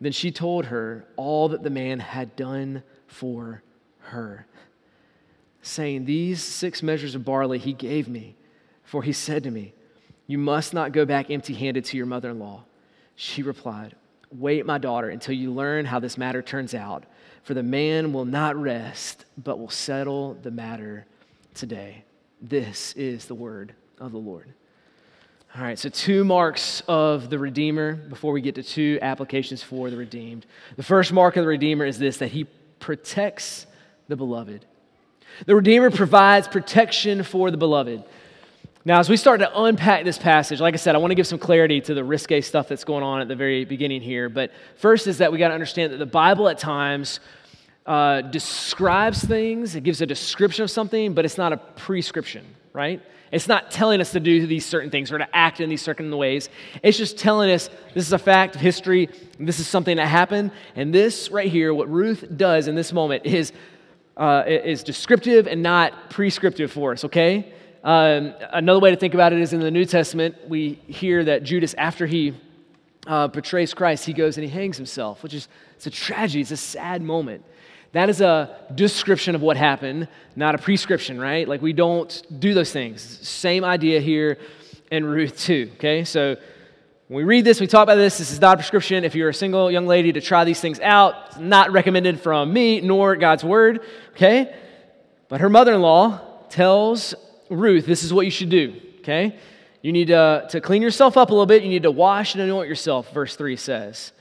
Then 0.00 0.12
she 0.12 0.32
told 0.32 0.66
her 0.66 1.06
all 1.16 1.50
that 1.50 1.62
the 1.62 1.70
man 1.70 2.00
had 2.00 2.34
done 2.34 2.82
for 3.06 3.62
her 4.00 4.46
saying, 5.62 6.04
These 6.04 6.42
six 6.42 6.82
measures 6.82 7.14
of 7.14 7.24
barley 7.24 7.58
he 7.58 7.72
gave 7.72 8.08
me, 8.08 8.36
for 8.84 9.02
he 9.02 9.12
said 9.12 9.44
to 9.44 9.50
me, 9.50 9.72
You 10.26 10.38
must 10.38 10.74
not 10.74 10.92
go 10.92 11.04
back 11.04 11.30
empty 11.30 11.54
handed 11.54 11.84
to 11.86 11.96
your 11.96 12.06
mother 12.06 12.30
in 12.30 12.38
law. 12.38 12.64
She 13.14 13.42
replied, 13.42 13.94
Wait, 14.30 14.66
my 14.66 14.78
daughter, 14.78 15.08
until 15.08 15.34
you 15.34 15.52
learn 15.52 15.84
how 15.84 16.00
this 16.00 16.18
matter 16.18 16.42
turns 16.42 16.74
out, 16.74 17.04
for 17.42 17.54
the 17.54 17.62
man 17.62 18.12
will 18.12 18.24
not 18.24 18.56
rest, 18.56 19.24
but 19.36 19.58
will 19.58 19.70
settle 19.70 20.34
the 20.34 20.50
matter 20.50 21.06
today. 21.54 22.04
This 22.40 22.92
is 22.94 23.26
the 23.26 23.34
word 23.34 23.74
of 23.98 24.12
the 24.12 24.18
Lord. 24.18 24.52
All 25.54 25.62
right, 25.62 25.78
so 25.78 25.90
two 25.90 26.24
marks 26.24 26.82
of 26.88 27.28
the 27.28 27.38
Redeemer 27.38 27.92
before 27.92 28.32
we 28.32 28.40
get 28.40 28.54
to 28.54 28.62
two 28.62 28.98
applications 29.02 29.62
for 29.62 29.90
the 29.90 29.98
redeemed. 29.98 30.46
The 30.76 30.82
first 30.82 31.12
mark 31.12 31.36
of 31.36 31.44
the 31.44 31.48
Redeemer 31.48 31.84
is 31.84 31.98
this 31.98 32.16
that 32.18 32.30
he 32.30 32.46
protects 32.80 33.66
the 34.08 34.16
beloved. 34.16 34.64
The 35.46 35.54
Redeemer 35.54 35.90
provides 35.90 36.48
protection 36.48 37.22
for 37.22 37.50
the 37.50 37.56
beloved. 37.56 38.04
Now, 38.84 38.98
as 38.98 39.08
we 39.08 39.16
start 39.16 39.40
to 39.40 39.62
unpack 39.62 40.04
this 40.04 40.18
passage, 40.18 40.60
like 40.60 40.74
I 40.74 40.76
said, 40.76 40.96
I 40.96 40.98
want 40.98 41.12
to 41.12 41.14
give 41.14 41.26
some 41.26 41.38
clarity 41.38 41.80
to 41.82 41.94
the 41.94 42.02
risque 42.02 42.40
stuff 42.40 42.66
that's 42.68 42.82
going 42.82 43.04
on 43.04 43.20
at 43.20 43.28
the 43.28 43.36
very 43.36 43.64
beginning 43.64 44.02
here. 44.02 44.28
But 44.28 44.50
first 44.76 45.06
is 45.06 45.18
that 45.18 45.30
we 45.30 45.38
got 45.38 45.48
to 45.48 45.54
understand 45.54 45.92
that 45.92 45.98
the 45.98 46.06
Bible 46.06 46.48
at 46.48 46.58
times 46.58 47.20
uh, 47.86 48.22
describes 48.22 49.22
things, 49.22 49.76
it 49.76 49.84
gives 49.84 50.00
a 50.00 50.06
description 50.06 50.64
of 50.64 50.70
something, 50.70 51.14
but 51.14 51.24
it's 51.24 51.38
not 51.38 51.52
a 51.52 51.56
prescription, 51.56 52.44
right? 52.72 53.00
It's 53.30 53.48
not 53.48 53.70
telling 53.70 54.00
us 54.00 54.12
to 54.12 54.20
do 54.20 54.46
these 54.46 54.66
certain 54.66 54.90
things 54.90 55.10
or 55.10 55.18
to 55.18 55.28
act 55.34 55.60
in 55.60 55.70
these 55.70 55.80
certain 55.80 56.14
ways. 56.16 56.50
It's 56.82 56.98
just 56.98 57.16
telling 57.16 57.50
us 57.50 57.70
this 57.94 58.06
is 58.06 58.12
a 58.12 58.18
fact 58.18 58.56
of 58.56 58.60
history, 58.60 59.08
this 59.38 59.58
is 59.58 59.66
something 59.66 59.96
that 59.96 60.06
happened, 60.06 60.50
and 60.76 60.94
this 60.94 61.30
right 61.30 61.50
here, 61.50 61.72
what 61.72 61.88
Ruth 61.88 62.24
does 62.36 62.68
in 62.68 62.74
this 62.74 62.92
moment, 62.92 63.24
is 63.26 63.52
uh, 64.16 64.44
is 64.46 64.82
descriptive 64.82 65.46
and 65.46 65.62
not 65.62 66.10
prescriptive 66.10 66.70
for 66.70 66.92
us, 66.92 67.04
okay? 67.04 67.52
Um, 67.84 68.34
another 68.52 68.80
way 68.80 68.90
to 68.90 68.96
think 68.96 69.14
about 69.14 69.32
it 69.32 69.40
is 69.40 69.52
in 69.52 69.60
the 69.60 69.70
New 69.70 69.84
Testament, 69.84 70.36
we 70.48 70.74
hear 70.86 71.24
that 71.24 71.42
Judas, 71.42 71.74
after 71.76 72.06
he 72.06 72.34
uh, 73.06 73.28
betrays 73.28 73.74
Christ, 73.74 74.04
he 74.04 74.12
goes 74.12 74.36
and 74.36 74.44
he 74.44 74.50
hangs 74.50 74.76
himself, 74.76 75.22
which 75.22 75.34
is 75.34 75.48
it's 75.76 75.86
a 75.86 75.90
tragedy, 75.90 76.42
it's 76.42 76.52
a 76.52 76.56
sad 76.56 77.02
moment. 77.02 77.44
That 77.92 78.08
is 78.08 78.20
a 78.20 78.56
description 78.74 79.34
of 79.34 79.42
what 79.42 79.56
happened, 79.56 80.08
not 80.36 80.54
a 80.54 80.58
prescription, 80.58 81.20
right? 81.20 81.46
Like 81.46 81.60
we 81.60 81.72
don't 81.72 82.22
do 82.40 82.54
those 82.54 82.72
things. 82.72 83.02
Same 83.26 83.64
idea 83.64 84.00
here 84.00 84.38
in 84.90 85.04
Ruth 85.04 85.38
2, 85.40 85.72
okay? 85.74 86.04
So 86.04 86.36
when 87.12 87.26
we 87.26 87.28
read 87.28 87.44
this, 87.44 87.60
we 87.60 87.66
talk 87.66 87.82
about 87.82 87.96
this. 87.96 88.16
This 88.16 88.30
is 88.30 88.40
not 88.40 88.54
a 88.54 88.56
prescription. 88.56 89.04
If 89.04 89.14
you're 89.14 89.28
a 89.28 89.34
single 89.34 89.70
young 89.70 89.86
lady 89.86 90.14
to 90.14 90.20
try 90.22 90.44
these 90.44 90.62
things 90.62 90.80
out, 90.80 91.14
it's 91.26 91.36
not 91.36 91.70
recommended 91.70 92.18
from 92.22 92.50
me 92.50 92.80
nor 92.80 93.16
God's 93.16 93.44
word, 93.44 93.80
okay? 94.12 94.56
But 95.28 95.42
her 95.42 95.50
mother 95.50 95.74
in 95.74 95.82
law 95.82 96.22
tells 96.48 97.14
Ruth 97.50 97.84
this 97.84 98.02
is 98.02 98.14
what 98.14 98.24
you 98.24 98.30
should 98.30 98.48
do, 98.48 98.80
okay? 99.00 99.36
You 99.82 99.92
need 99.92 100.06
to, 100.06 100.46
to 100.48 100.62
clean 100.62 100.80
yourself 100.80 101.18
up 101.18 101.28
a 101.28 101.34
little 101.34 101.44
bit. 101.44 101.62
You 101.62 101.68
need 101.68 101.82
to 101.82 101.90
wash 101.90 102.32
and 102.34 102.42
anoint 102.42 102.66
yourself, 102.66 103.12
verse 103.12 103.36
3 103.36 103.56
says. 103.56 104.12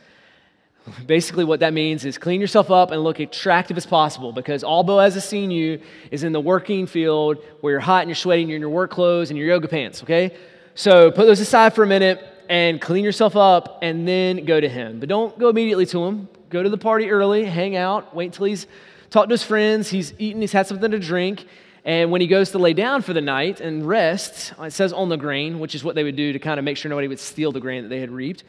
Basically, 1.05 1.45
what 1.45 1.61
that 1.61 1.71
means 1.71 2.03
is 2.03 2.17
clean 2.17 2.41
yourself 2.41 2.71
up 2.71 2.91
and 2.91 3.01
look 3.01 3.21
attractive 3.21 3.77
as 3.77 3.85
possible 3.85 4.33
because 4.33 4.65
all 4.65 4.83
Boaz 4.83 5.13
has 5.13 5.23
seen 5.25 5.49
you 5.49 5.79
is 6.11 6.25
in 6.25 6.33
the 6.33 6.41
working 6.41 6.87
field 6.87 7.37
where 7.61 7.71
you're 7.71 7.79
hot 7.79 8.01
and 8.01 8.09
you're 8.09 8.15
sweating, 8.15 8.49
you're 8.49 8.57
in 8.57 8.61
your 8.61 8.69
work 8.69 8.91
clothes 8.91 9.29
and 9.29 9.39
your 9.39 9.47
yoga 9.47 9.69
pants, 9.69 10.03
okay? 10.03 10.35
So 10.75 11.09
put 11.09 11.25
those 11.25 11.39
aside 11.39 11.73
for 11.73 11.85
a 11.85 11.87
minute 11.87 12.27
and 12.51 12.81
clean 12.81 13.05
yourself 13.05 13.37
up 13.37 13.79
and 13.81 14.05
then 14.05 14.43
go 14.43 14.59
to 14.59 14.67
him. 14.67 14.99
But 14.99 15.07
don't 15.07 15.39
go 15.39 15.47
immediately 15.47 15.85
to 15.85 16.03
him. 16.03 16.27
Go 16.49 16.61
to 16.61 16.69
the 16.69 16.77
party 16.77 17.09
early, 17.09 17.45
hang 17.45 17.77
out, 17.77 18.13
wait 18.13 18.33
till 18.33 18.45
he's 18.45 18.67
talked 19.09 19.29
to 19.29 19.33
his 19.35 19.41
friends, 19.41 19.89
he's 19.89 20.13
eaten, 20.19 20.41
he's 20.41 20.51
had 20.51 20.67
something 20.67 20.91
to 20.91 20.99
drink. 20.99 21.45
And 21.85 22.11
when 22.11 22.19
he 22.19 22.27
goes 22.27 22.51
to 22.51 22.57
lay 22.57 22.73
down 22.73 23.03
for 23.03 23.13
the 23.13 23.21
night 23.21 23.61
and 23.61 23.87
rest, 23.87 24.53
it 24.59 24.73
says 24.73 24.91
on 24.91 25.07
the 25.07 25.15
grain, 25.15 25.59
which 25.59 25.75
is 25.75 25.83
what 25.85 25.95
they 25.95 26.03
would 26.03 26.17
do 26.17 26.33
to 26.33 26.39
kind 26.39 26.59
of 26.59 26.65
make 26.65 26.75
sure 26.75 26.89
nobody 26.89 27.07
would 27.07 27.19
steal 27.19 27.53
the 27.53 27.61
grain 27.61 27.83
that 27.83 27.89
they 27.89 28.01
had 28.01 28.11
reaped. 28.11 28.43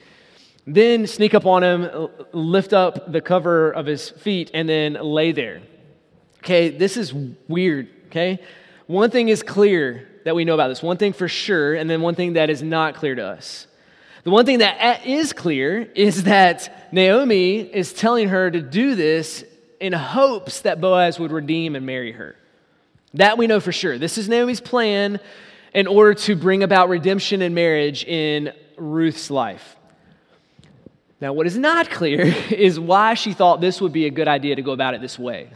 Then 0.66 1.06
sneak 1.06 1.32
up 1.32 1.46
on 1.46 1.62
him, 1.62 2.08
lift 2.32 2.72
up 2.72 3.12
the 3.12 3.20
cover 3.20 3.70
of 3.70 3.86
his 3.86 4.10
feet, 4.10 4.50
and 4.52 4.68
then 4.68 4.94
lay 4.94 5.30
there. 5.30 5.62
Okay, 6.38 6.70
this 6.70 6.96
is 6.96 7.14
weird, 7.46 7.88
okay? 8.06 8.40
One 8.88 9.10
thing 9.10 9.28
is 9.28 9.44
clear 9.44 10.08
that 10.24 10.34
we 10.34 10.44
know 10.44 10.54
about 10.54 10.68
this, 10.68 10.82
one 10.82 10.96
thing 10.96 11.12
for 11.12 11.28
sure, 11.28 11.76
and 11.76 11.88
then 11.88 12.00
one 12.00 12.16
thing 12.16 12.32
that 12.32 12.50
is 12.50 12.64
not 12.64 12.96
clear 12.96 13.14
to 13.14 13.24
us. 13.24 13.68
The 14.24 14.30
one 14.30 14.46
thing 14.46 14.58
that 14.58 14.76
eh, 14.78 15.00
is 15.04 15.32
clear 15.32 15.80
is 15.94 16.24
that 16.24 16.92
Naomi 16.92 17.60
is 17.60 17.92
telling 17.92 18.28
her 18.28 18.50
to 18.50 18.60
do 18.60 18.94
this 18.94 19.44
in 19.80 19.92
hopes 19.92 20.60
that 20.60 20.80
Boaz 20.80 21.18
would 21.18 21.32
redeem 21.32 21.74
and 21.74 21.84
marry 21.84 22.12
her. 22.12 22.36
That 23.14 23.36
we 23.36 23.48
know 23.48 23.58
for 23.58 23.72
sure. 23.72 23.98
This 23.98 24.18
is 24.18 24.28
Naomi's 24.28 24.60
plan 24.60 25.18
in 25.74 25.86
order 25.86 26.14
to 26.14 26.36
bring 26.36 26.62
about 26.62 26.88
redemption 26.88 27.42
and 27.42 27.54
marriage 27.54 28.04
in 28.04 28.52
Ruth's 28.76 29.30
life. 29.30 29.76
Now, 31.20 31.32
what 31.32 31.46
is 31.46 31.58
not 31.58 31.90
clear 31.90 32.20
is 32.50 32.78
why 32.78 33.14
she 33.14 33.32
thought 33.32 33.60
this 33.60 33.80
would 33.80 33.92
be 33.92 34.06
a 34.06 34.10
good 34.10 34.28
idea 34.28 34.54
to 34.56 34.62
go 34.62 34.72
about 34.72 34.94
it 34.94 35.00
this 35.00 35.18
way. 35.18 35.50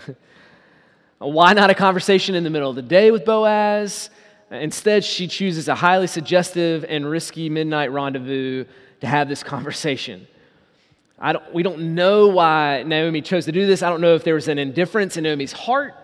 why 1.19 1.53
not 1.53 1.71
a 1.71 1.75
conversation 1.75 2.35
in 2.35 2.45
the 2.45 2.51
middle 2.51 2.71
of 2.71 2.77
the 2.77 2.83
day 2.83 3.11
with 3.11 3.25
Boaz? 3.25 4.11
Instead, 4.51 5.05
she 5.05 5.27
chooses 5.27 5.69
a 5.69 5.75
highly 5.75 6.07
suggestive 6.07 6.85
and 6.89 7.09
risky 7.09 7.49
midnight 7.49 7.91
rendezvous 7.91 8.65
to 9.01 9.07
have 9.07 9.29
this 9.29 9.43
conversation. 9.43 10.27
I 11.19 11.33
don't, 11.33 11.55
we 11.55 11.63
don't 11.63 11.95
know 11.95 12.29
why 12.29 12.85
Naomi 12.87 13.23
chose 13.23 13.47
to 13.47 13.53
do 13.53 13.67
this. 13.67 13.83
I 13.83 13.89
don't 13.89 14.01
know 14.01 14.15
if 14.15 14.23
there 14.23 14.35
was 14.35 14.49
an 14.49 14.59
indifference 14.59 15.17
in 15.17 15.25
Naomi's 15.25 15.53
heart 15.53 15.95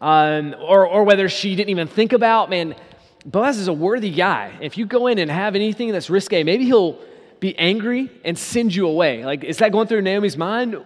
um, 0.00 0.54
or, 0.60 0.86
or 0.86 1.04
whether 1.04 1.28
she 1.28 1.56
didn't 1.56 1.70
even 1.70 1.88
think 1.88 2.12
about, 2.12 2.50
man, 2.50 2.76
Boaz 3.24 3.58
is 3.58 3.68
a 3.68 3.72
worthy 3.72 4.10
guy. 4.10 4.56
If 4.60 4.78
you 4.78 4.86
go 4.86 5.06
in 5.06 5.18
and 5.18 5.30
have 5.30 5.54
anything 5.54 5.90
that's 5.90 6.08
risque, 6.08 6.44
maybe 6.44 6.66
he'll 6.66 6.98
be 7.40 7.58
angry 7.58 8.10
and 8.24 8.38
send 8.38 8.74
you 8.74 8.86
away. 8.86 9.24
Like, 9.24 9.42
is 9.42 9.58
that 9.58 9.72
going 9.72 9.88
through 9.88 10.02
Naomi's 10.02 10.36
mind? 10.36 10.76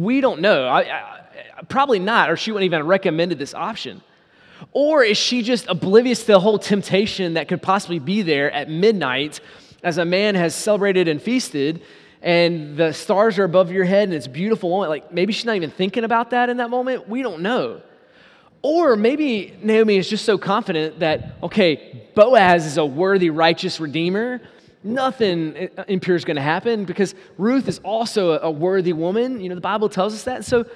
We 0.00 0.20
don't 0.20 0.40
know. 0.40 0.66
I, 0.66 0.80
I, 0.80 1.62
probably 1.68 1.98
not, 1.98 2.30
or 2.30 2.36
she 2.36 2.52
wouldn't 2.52 2.66
even 2.66 2.86
recommended 2.86 3.38
this 3.38 3.54
option. 3.54 4.02
Or 4.72 5.02
is 5.02 5.16
she 5.16 5.42
just 5.42 5.66
oblivious 5.68 6.20
to 6.20 6.26
the 6.28 6.40
whole 6.40 6.58
temptation 6.58 7.34
that 7.34 7.48
could 7.48 7.62
possibly 7.62 7.98
be 7.98 8.22
there 8.22 8.50
at 8.50 8.68
midnight 8.68 9.40
as 9.82 9.98
a 9.98 10.04
man 10.04 10.34
has 10.34 10.54
celebrated 10.54 11.08
and 11.08 11.22
feasted 11.22 11.82
and 12.20 12.76
the 12.76 12.92
stars 12.92 13.38
are 13.38 13.44
above 13.44 13.70
your 13.70 13.84
head 13.84 14.04
and 14.08 14.14
it's 14.14 14.26
beautiful 14.26 14.70
moment? 14.70 14.90
Like 14.90 15.12
maybe 15.12 15.32
she's 15.32 15.44
not 15.44 15.56
even 15.56 15.70
thinking 15.70 16.04
about 16.04 16.30
that 16.30 16.50
in 16.50 16.56
that 16.56 16.70
moment. 16.70 17.08
We 17.08 17.22
don't 17.22 17.40
know. 17.40 17.82
Or 18.62 18.96
maybe 18.96 19.56
Naomi 19.62 19.96
is 19.96 20.08
just 20.08 20.24
so 20.24 20.36
confident 20.36 20.98
that, 20.98 21.36
okay, 21.44 22.10
Boaz 22.14 22.66
is 22.66 22.76
a 22.76 22.84
worthy, 22.84 23.30
righteous 23.30 23.78
redeemer. 23.78 24.40
Nothing 24.82 25.68
impure 25.86 26.16
is 26.16 26.24
going 26.24 26.36
to 26.36 26.42
happen 26.42 26.84
because 26.84 27.14
Ruth 27.36 27.68
is 27.68 27.78
also 27.84 28.38
a 28.38 28.50
worthy 28.50 28.92
woman. 28.92 29.40
You 29.40 29.48
know, 29.48 29.54
the 29.54 29.60
Bible 29.60 29.88
tells 29.88 30.14
us 30.14 30.24
that. 30.24 30.44
So 30.44 30.66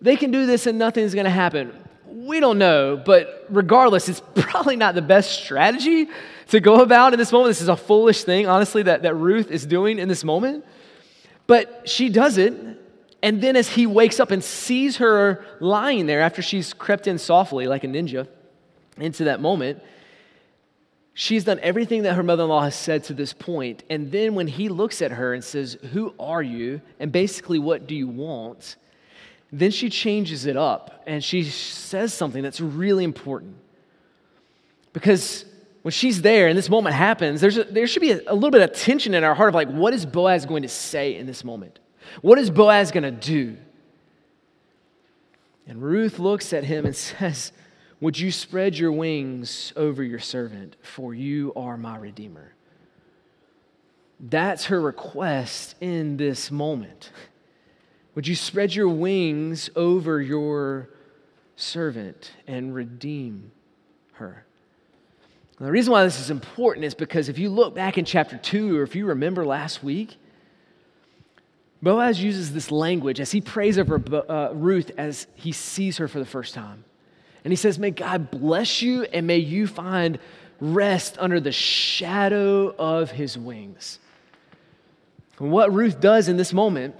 they 0.00 0.16
can 0.16 0.32
do 0.32 0.46
this 0.46 0.66
and 0.66 0.78
nothing's 0.78 1.14
going 1.14 1.24
to 1.24 1.30
happen. 1.30 1.72
We 2.12 2.40
don't 2.40 2.58
know, 2.58 3.00
but 3.02 3.46
regardless, 3.48 4.08
it's 4.08 4.22
probably 4.34 4.76
not 4.76 4.94
the 4.94 5.02
best 5.02 5.42
strategy 5.42 6.08
to 6.48 6.60
go 6.60 6.82
about 6.82 7.14
in 7.14 7.18
this 7.18 7.32
moment. 7.32 7.50
This 7.50 7.62
is 7.62 7.68
a 7.68 7.76
foolish 7.76 8.24
thing, 8.24 8.46
honestly, 8.46 8.82
that, 8.82 9.02
that 9.02 9.14
Ruth 9.14 9.50
is 9.50 9.64
doing 9.64 9.98
in 9.98 10.08
this 10.08 10.22
moment. 10.22 10.64
But 11.46 11.88
she 11.88 12.10
does 12.10 12.36
it, 12.38 12.54
and 13.22 13.40
then 13.40 13.56
as 13.56 13.68
he 13.68 13.86
wakes 13.86 14.20
up 14.20 14.30
and 14.30 14.44
sees 14.44 14.98
her 14.98 15.44
lying 15.60 16.06
there 16.06 16.20
after 16.20 16.42
she's 16.42 16.74
crept 16.74 17.06
in 17.06 17.18
softly 17.18 17.66
like 17.66 17.84
a 17.84 17.86
ninja 17.86 18.28
into 18.98 19.24
that 19.24 19.40
moment, 19.40 19.82
she's 21.14 21.44
done 21.44 21.60
everything 21.60 22.02
that 22.02 22.14
her 22.14 22.22
mother 22.22 22.42
in 22.42 22.48
law 22.48 22.62
has 22.62 22.74
said 22.74 23.04
to 23.04 23.14
this 23.14 23.32
point. 23.32 23.84
And 23.88 24.12
then 24.12 24.34
when 24.34 24.48
he 24.48 24.68
looks 24.68 25.00
at 25.02 25.12
her 25.12 25.32
and 25.32 25.42
says, 25.42 25.78
Who 25.92 26.14
are 26.18 26.42
you? 26.42 26.82
And 27.00 27.10
basically, 27.10 27.58
what 27.58 27.86
do 27.86 27.94
you 27.94 28.08
want? 28.08 28.76
Then 29.52 29.70
she 29.70 29.90
changes 29.90 30.46
it 30.46 30.56
up 30.56 31.02
and 31.06 31.22
she 31.22 31.44
says 31.44 32.14
something 32.14 32.42
that's 32.42 32.60
really 32.60 33.04
important. 33.04 33.56
Because 34.94 35.44
when 35.82 35.92
she's 35.92 36.22
there 36.22 36.48
and 36.48 36.56
this 36.56 36.70
moment 36.70 36.94
happens, 36.94 37.40
there's 37.40 37.58
a, 37.58 37.64
there 37.64 37.86
should 37.86 38.00
be 38.00 38.12
a, 38.12 38.20
a 38.28 38.34
little 38.34 38.50
bit 38.50 38.62
of 38.62 38.72
tension 38.72 39.12
in 39.12 39.24
our 39.24 39.34
heart 39.34 39.50
of 39.50 39.54
like, 39.54 39.68
what 39.68 39.92
is 39.92 40.06
Boaz 40.06 40.46
going 40.46 40.62
to 40.62 40.68
say 40.68 41.16
in 41.16 41.26
this 41.26 41.44
moment? 41.44 41.80
What 42.22 42.38
is 42.38 42.50
Boaz 42.50 42.90
going 42.90 43.04
to 43.04 43.10
do? 43.10 43.56
And 45.66 45.82
Ruth 45.82 46.18
looks 46.18 46.52
at 46.52 46.64
him 46.64 46.86
and 46.86 46.96
says, 46.96 47.52
Would 48.00 48.18
you 48.18 48.32
spread 48.32 48.78
your 48.78 48.92
wings 48.92 49.72
over 49.76 50.02
your 50.02 50.18
servant, 50.18 50.76
for 50.82 51.14
you 51.14 51.52
are 51.54 51.76
my 51.76 51.96
Redeemer? 51.98 52.54
That's 54.18 54.66
her 54.66 54.80
request 54.80 55.74
in 55.80 56.16
this 56.16 56.50
moment. 56.50 57.10
Would 58.14 58.26
you 58.26 58.34
spread 58.34 58.74
your 58.74 58.88
wings 58.88 59.70
over 59.74 60.20
your 60.20 60.90
servant 61.56 62.32
and 62.46 62.74
redeem 62.74 63.52
her? 64.14 64.44
Now, 65.58 65.66
the 65.66 65.72
reason 65.72 65.92
why 65.92 66.04
this 66.04 66.20
is 66.20 66.30
important 66.30 66.84
is 66.84 66.94
because 66.94 67.28
if 67.28 67.38
you 67.38 67.48
look 67.48 67.74
back 67.74 67.96
in 67.96 68.04
chapter 68.04 68.36
2, 68.36 68.78
or 68.78 68.82
if 68.82 68.94
you 68.94 69.06
remember 69.06 69.44
last 69.44 69.82
week, 69.82 70.16
Boaz 71.80 72.22
uses 72.22 72.52
this 72.52 72.70
language 72.70 73.18
as 73.18 73.32
he 73.32 73.40
prays 73.40 73.78
over 73.78 74.00
uh, 74.28 74.52
Ruth 74.52 74.90
as 74.98 75.26
he 75.34 75.52
sees 75.52 75.96
her 75.96 76.06
for 76.06 76.18
the 76.18 76.26
first 76.26 76.54
time. 76.54 76.84
And 77.44 77.50
he 77.50 77.56
says, 77.56 77.78
May 77.78 77.90
God 77.90 78.30
bless 78.30 78.82
you 78.82 79.02
and 79.04 79.26
may 79.26 79.38
you 79.38 79.66
find 79.66 80.18
rest 80.60 81.16
under 81.18 81.40
the 81.40 81.50
shadow 81.50 82.74
of 82.76 83.10
his 83.10 83.36
wings. 83.36 83.98
And 85.40 85.50
what 85.50 85.72
Ruth 85.72 86.00
does 86.00 86.28
in 86.28 86.36
this 86.36 86.52
moment 86.52 86.94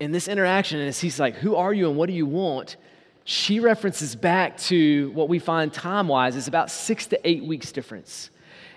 in 0.00 0.12
this 0.12 0.28
interaction, 0.28 0.80
as 0.80 1.00
he's 1.00 1.18
like, 1.18 1.36
Who 1.36 1.56
are 1.56 1.72
you 1.72 1.88
and 1.88 1.96
what 1.96 2.08
do 2.08 2.12
you 2.12 2.26
want? 2.26 2.76
She 3.24 3.60
references 3.60 4.16
back 4.16 4.56
to 4.58 5.10
what 5.10 5.28
we 5.28 5.38
find 5.38 5.72
time 5.72 6.08
wise 6.08 6.34
is 6.34 6.48
about 6.48 6.70
six 6.70 7.06
to 7.08 7.28
eight 7.28 7.44
weeks 7.44 7.72
difference. 7.72 8.30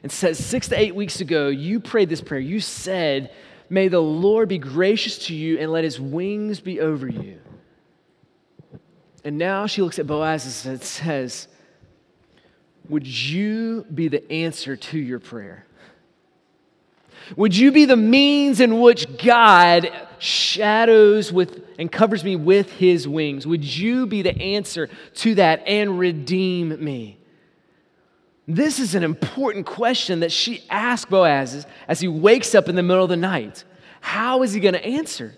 And 0.03 0.11
says, 0.11 0.43
Six 0.43 0.67
to 0.69 0.79
eight 0.79 0.95
weeks 0.95 1.21
ago, 1.21 1.47
you 1.47 1.79
prayed 1.79 2.09
this 2.09 2.21
prayer. 2.21 2.41
You 2.41 2.59
said, 2.59 3.31
May 3.69 3.87
the 3.87 4.01
Lord 4.01 4.49
be 4.49 4.57
gracious 4.57 5.27
to 5.27 5.35
you 5.35 5.57
and 5.57 5.71
let 5.71 5.83
his 5.83 5.99
wings 5.99 6.59
be 6.59 6.81
over 6.81 7.07
you. 7.07 7.39
And 9.23 9.37
now 9.37 9.67
she 9.67 9.81
looks 9.81 9.99
at 9.99 10.07
Boaz 10.07 10.65
and 10.65 10.81
says, 10.81 11.47
Would 12.89 13.07
you 13.07 13.85
be 13.93 14.07
the 14.07 14.29
answer 14.31 14.75
to 14.75 14.97
your 14.97 15.19
prayer? 15.19 15.65
Would 17.37 17.55
you 17.55 17.71
be 17.71 17.85
the 17.85 17.95
means 17.95 18.59
in 18.59 18.79
which 18.79 19.17
God 19.17 19.91
shadows 20.19 21.31
with 21.31 21.63
and 21.79 21.91
covers 21.91 22.23
me 22.23 22.35
with 22.35 22.71
his 22.73 23.07
wings? 23.07 23.47
Would 23.47 23.63
you 23.63 24.05
be 24.05 24.21
the 24.21 24.39
answer 24.39 24.89
to 25.15 25.35
that 25.35 25.63
and 25.65 25.97
redeem 25.97 26.83
me? 26.83 27.17
This 28.47 28.79
is 28.79 28.95
an 28.95 29.03
important 29.03 29.65
question 29.65 30.19
that 30.21 30.31
she 30.31 30.63
asks 30.69 31.09
Boaz 31.09 31.65
as 31.87 31.99
he 31.99 32.07
wakes 32.07 32.53
up 32.53 32.67
in 32.67 32.75
the 32.75 32.83
middle 32.83 33.03
of 33.03 33.09
the 33.09 33.17
night. 33.17 33.63
How 34.01 34.43
is 34.43 34.51
he 34.53 34.59
going 34.59 34.73
to 34.73 34.85
answer? 34.85 35.35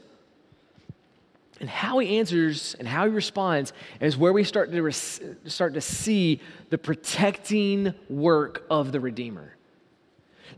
And 1.59 1.69
how 1.69 1.99
he 1.99 2.17
answers 2.17 2.75
and 2.79 2.87
how 2.87 3.05
he 3.05 3.11
responds 3.11 3.71
is 4.01 4.17
where 4.17 4.33
we 4.33 4.43
start 4.43 4.71
to, 4.71 4.81
res- 4.81 5.21
start 5.45 5.75
to 5.75 5.81
see 5.81 6.41
the 6.69 6.77
protecting 6.77 7.93
work 8.09 8.65
of 8.69 8.91
the 8.91 8.99
Redeemer. 8.99 9.55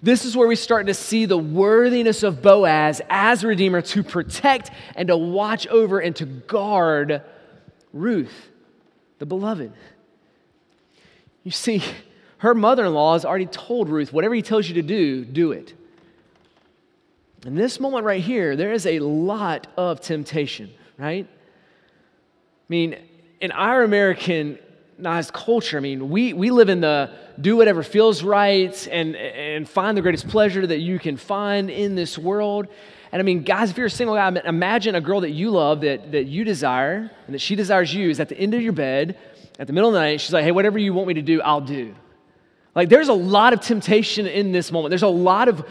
This 0.05 0.23
is 0.23 0.37
where 0.37 0.47
we 0.47 0.55
start 0.55 0.85
to 0.85 0.93
see 0.93 1.25
the 1.25 1.35
worthiness 1.35 2.21
of 2.21 2.43
Boaz 2.43 3.01
as 3.09 3.43
redeemer 3.43 3.81
to 3.81 4.03
protect 4.03 4.69
and 4.95 5.07
to 5.07 5.17
watch 5.17 5.65
over 5.65 5.97
and 5.97 6.15
to 6.17 6.27
guard 6.27 7.23
Ruth, 7.91 8.51
the 9.17 9.25
beloved. 9.25 9.73
You 11.43 11.49
see, 11.49 11.81
her 12.37 12.53
mother 12.53 12.85
in 12.85 12.93
law 12.93 13.13
has 13.13 13.25
already 13.25 13.47
told 13.47 13.89
Ruth, 13.89 14.13
whatever 14.13 14.35
he 14.35 14.43
tells 14.43 14.67
you 14.67 14.75
to 14.75 14.83
do, 14.83 15.25
do 15.25 15.53
it. 15.53 15.73
In 17.43 17.55
this 17.55 17.79
moment 17.79 18.05
right 18.05 18.21
here, 18.21 18.55
there 18.55 18.73
is 18.73 18.85
a 18.85 18.99
lot 18.99 19.65
of 19.75 20.01
temptation, 20.01 20.69
right? 20.99 21.27
I 21.27 22.69
mean, 22.69 22.95
in 23.41 23.51
our 23.51 23.81
Americanized 23.81 25.33
culture, 25.33 25.77
I 25.77 25.81
mean, 25.81 26.11
we, 26.11 26.33
we 26.33 26.51
live 26.51 26.69
in 26.69 26.81
the 26.81 27.09
do 27.39 27.57
whatever 27.57 27.83
feels 27.83 28.23
right 28.23 28.87
and, 28.91 29.15
and 29.15 29.67
find 29.67 29.97
the 29.97 30.01
greatest 30.01 30.27
pleasure 30.27 30.65
that 30.65 30.79
you 30.79 30.99
can 30.99 31.17
find 31.17 31.69
in 31.69 31.95
this 31.95 32.17
world. 32.17 32.67
And 33.11 33.19
I 33.19 33.23
mean, 33.23 33.43
guys, 33.43 33.71
if 33.71 33.77
you're 33.77 33.87
a 33.87 33.89
single 33.89 34.15
guy, 34.15 34.27
imagine 34.45 34.95
a 34.95 35.01
girl 35.01 35.21
that 35.21 35.31
you 35.31 35.51
love, 35.51 35.81
that, 35.81 36.11
that 36.11 36.25
you 36.25 36.43
desire, 36.43 37.11
and 37.25 37.33
that 37.33 37.39
she 37.39 37.55
desires 37.55 37.93
you, 37.93 38.09
is 38.09 38.19
at 38.19 38.29
the 38.29 38.37
end 38.37 38.53
of 38.53 38.61
your 38.61 38.73
bed, 38.73 39.17
at 39.57 39.67
the 39.67 39.73
middle 39.73 39.89
of 39.89 39.93
the 39.93 39.99
night, 39.99 40.19
she's 40.19 40.33
like, 40.33 40.43
hey, 40.43 40.51
whatever 40.51 40.77
you 40.77 40.93
want 40.93 41.07
me 41.07 41.13
to 41.13 41.21
do, 41.21 41.41
I'll 41.41 41.61
do. 41.61 41.95
Like, 42.73 42.89
there's 42.89 43.07
a 43.07 43.13
lot 43.13 43.53
of 43.53 43.61
temptation 43.61 44.27
in 44.27 44.51
this 44.51 44.71
moment. 44.71 44.89
There's 44.89 45.03
a 45.03 45.07
lot 45.07 45.47
of 45.47 45.65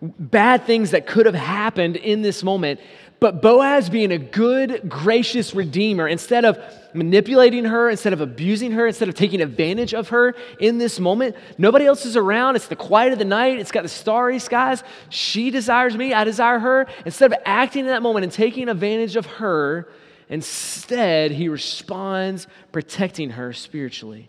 bad 0.00 0.64
things 0.64 0.92
that 0.92 1.06
could 1.06 1.26
have 1.26 1.34
happened 1.34 1.96
in 1.96 2.22
this 2.22 2.44
moment. 2.44 2.80
But 3.24 3.40
Boaz, 3.40 3.88
being 3.88 4.12
a 4.12 4.18
good, 4.18 4.86
gracious 4.86 5.54
redeemer, 5.54 6.06
instead 6.06 6.44
of 6.44 6.58
manipulating 6.92 7.64
her, 7.64 7.88
instead 7.88 8.12
of 8.12 8.20
abusing 8.20 8.72
her, 8.72 8.86
instead 8.86 9.08
of 9.08 9.14
taking 9.14 9.40
advantage 9.40 9.94
of 9.94 10.10
her 10.10 10.34
in 10.60 10.76
this 10.76 11.00
moment, 11.00 11.34
nobody 11.56 11.86
else 11.86 12.04
is 12.04 12.18
around. 12.18 12.56
It's 12.56 12.68
the 12.68 12.76
quiet 12.76 13.14
of 13.14 13.18
the 13.18 13.24
night, 13.24 13.58
it's 13.58 13.72
got 13.72 13.82
the 13.82 13.88
starry 13.88 14.38
skies. 14.38 14.84
She 15.08 15.50
desires 15.50 15.96
me, 15.96 16.12
I 16.12 16.24
desire 16.24 16.58
her. 16.58 16.86
Instead 17.06 17.32
of 17.32 17.38
acting 17.46 17.86
in 17.86 17.92
that 17.92 18.02
moment 18.02 18.24
and 18.24 18.30
taking 18.30 18.68
advantage 18.68 19.16
of 19.16 19.24
her, 19.24 19.88
instead, 20.28 21.30
he 21.30 21.48
responds 21.48 22.46
protecting 22.72 23.30
her 23.30 23.54
spiritually. 23.54 24.28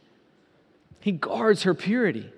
He 1.02 1.12
guards 1.12 1.64
her 1.64 1.74
purity. 1.74 2.32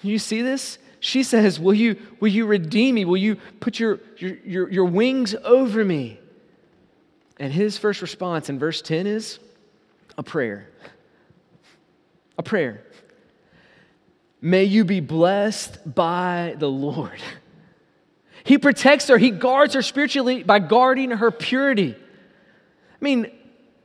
You 0.00 0.18
see 0.18 0.40
this? 0.40 0.78
She 1.00 1.22
says, 1.22 1.58
Will 1.58 1.74
you, 1.74 1.96
will 2.20 2.28
you 2.28 2.46
redeem 2.46 2.94
me? 2.94 3.04
Will 3.04 3.16
you 3.16 3.36
put 3.58 3.80
your, 3.80 4.00
your, 4.18 4.36
your, 4.44 4.70
your 4.70 4.84
wings 4.84 5.34
over 5.42 5.84
me? 5.84 6.20
And 7.38 7.52
his 7.52 7.78
first 7.78 8.02
response 8.02 8.50
in 8.50 8.58
verse 8.58 8.82
10 8.82 9.06
is 9.06 9.38
a 10.18 10.22
prayer. 10.22 10.68
A 12.38 12.42
prayer. 12.42 12.84
May 14.42 14.64
you 14.64 14.84
be 14.84 15.00
blessed 15.00 15.94
by 15.94 16.54
the 16.58 16.68
Lord. 16.68 17.20
He 18.44 18.58
protects 18.58 19.08
her, 19.08 19.18
he 19.18 19.30
guards 19.30 19.74
her 19.74 19.82
spiritually 19.82 20.42
by 20.42 20.58
guarding 20.58 21.10
her 21.10 21.30
purity. 21.30 21.94
I 21.94 23.04
mean, 23.04 23.30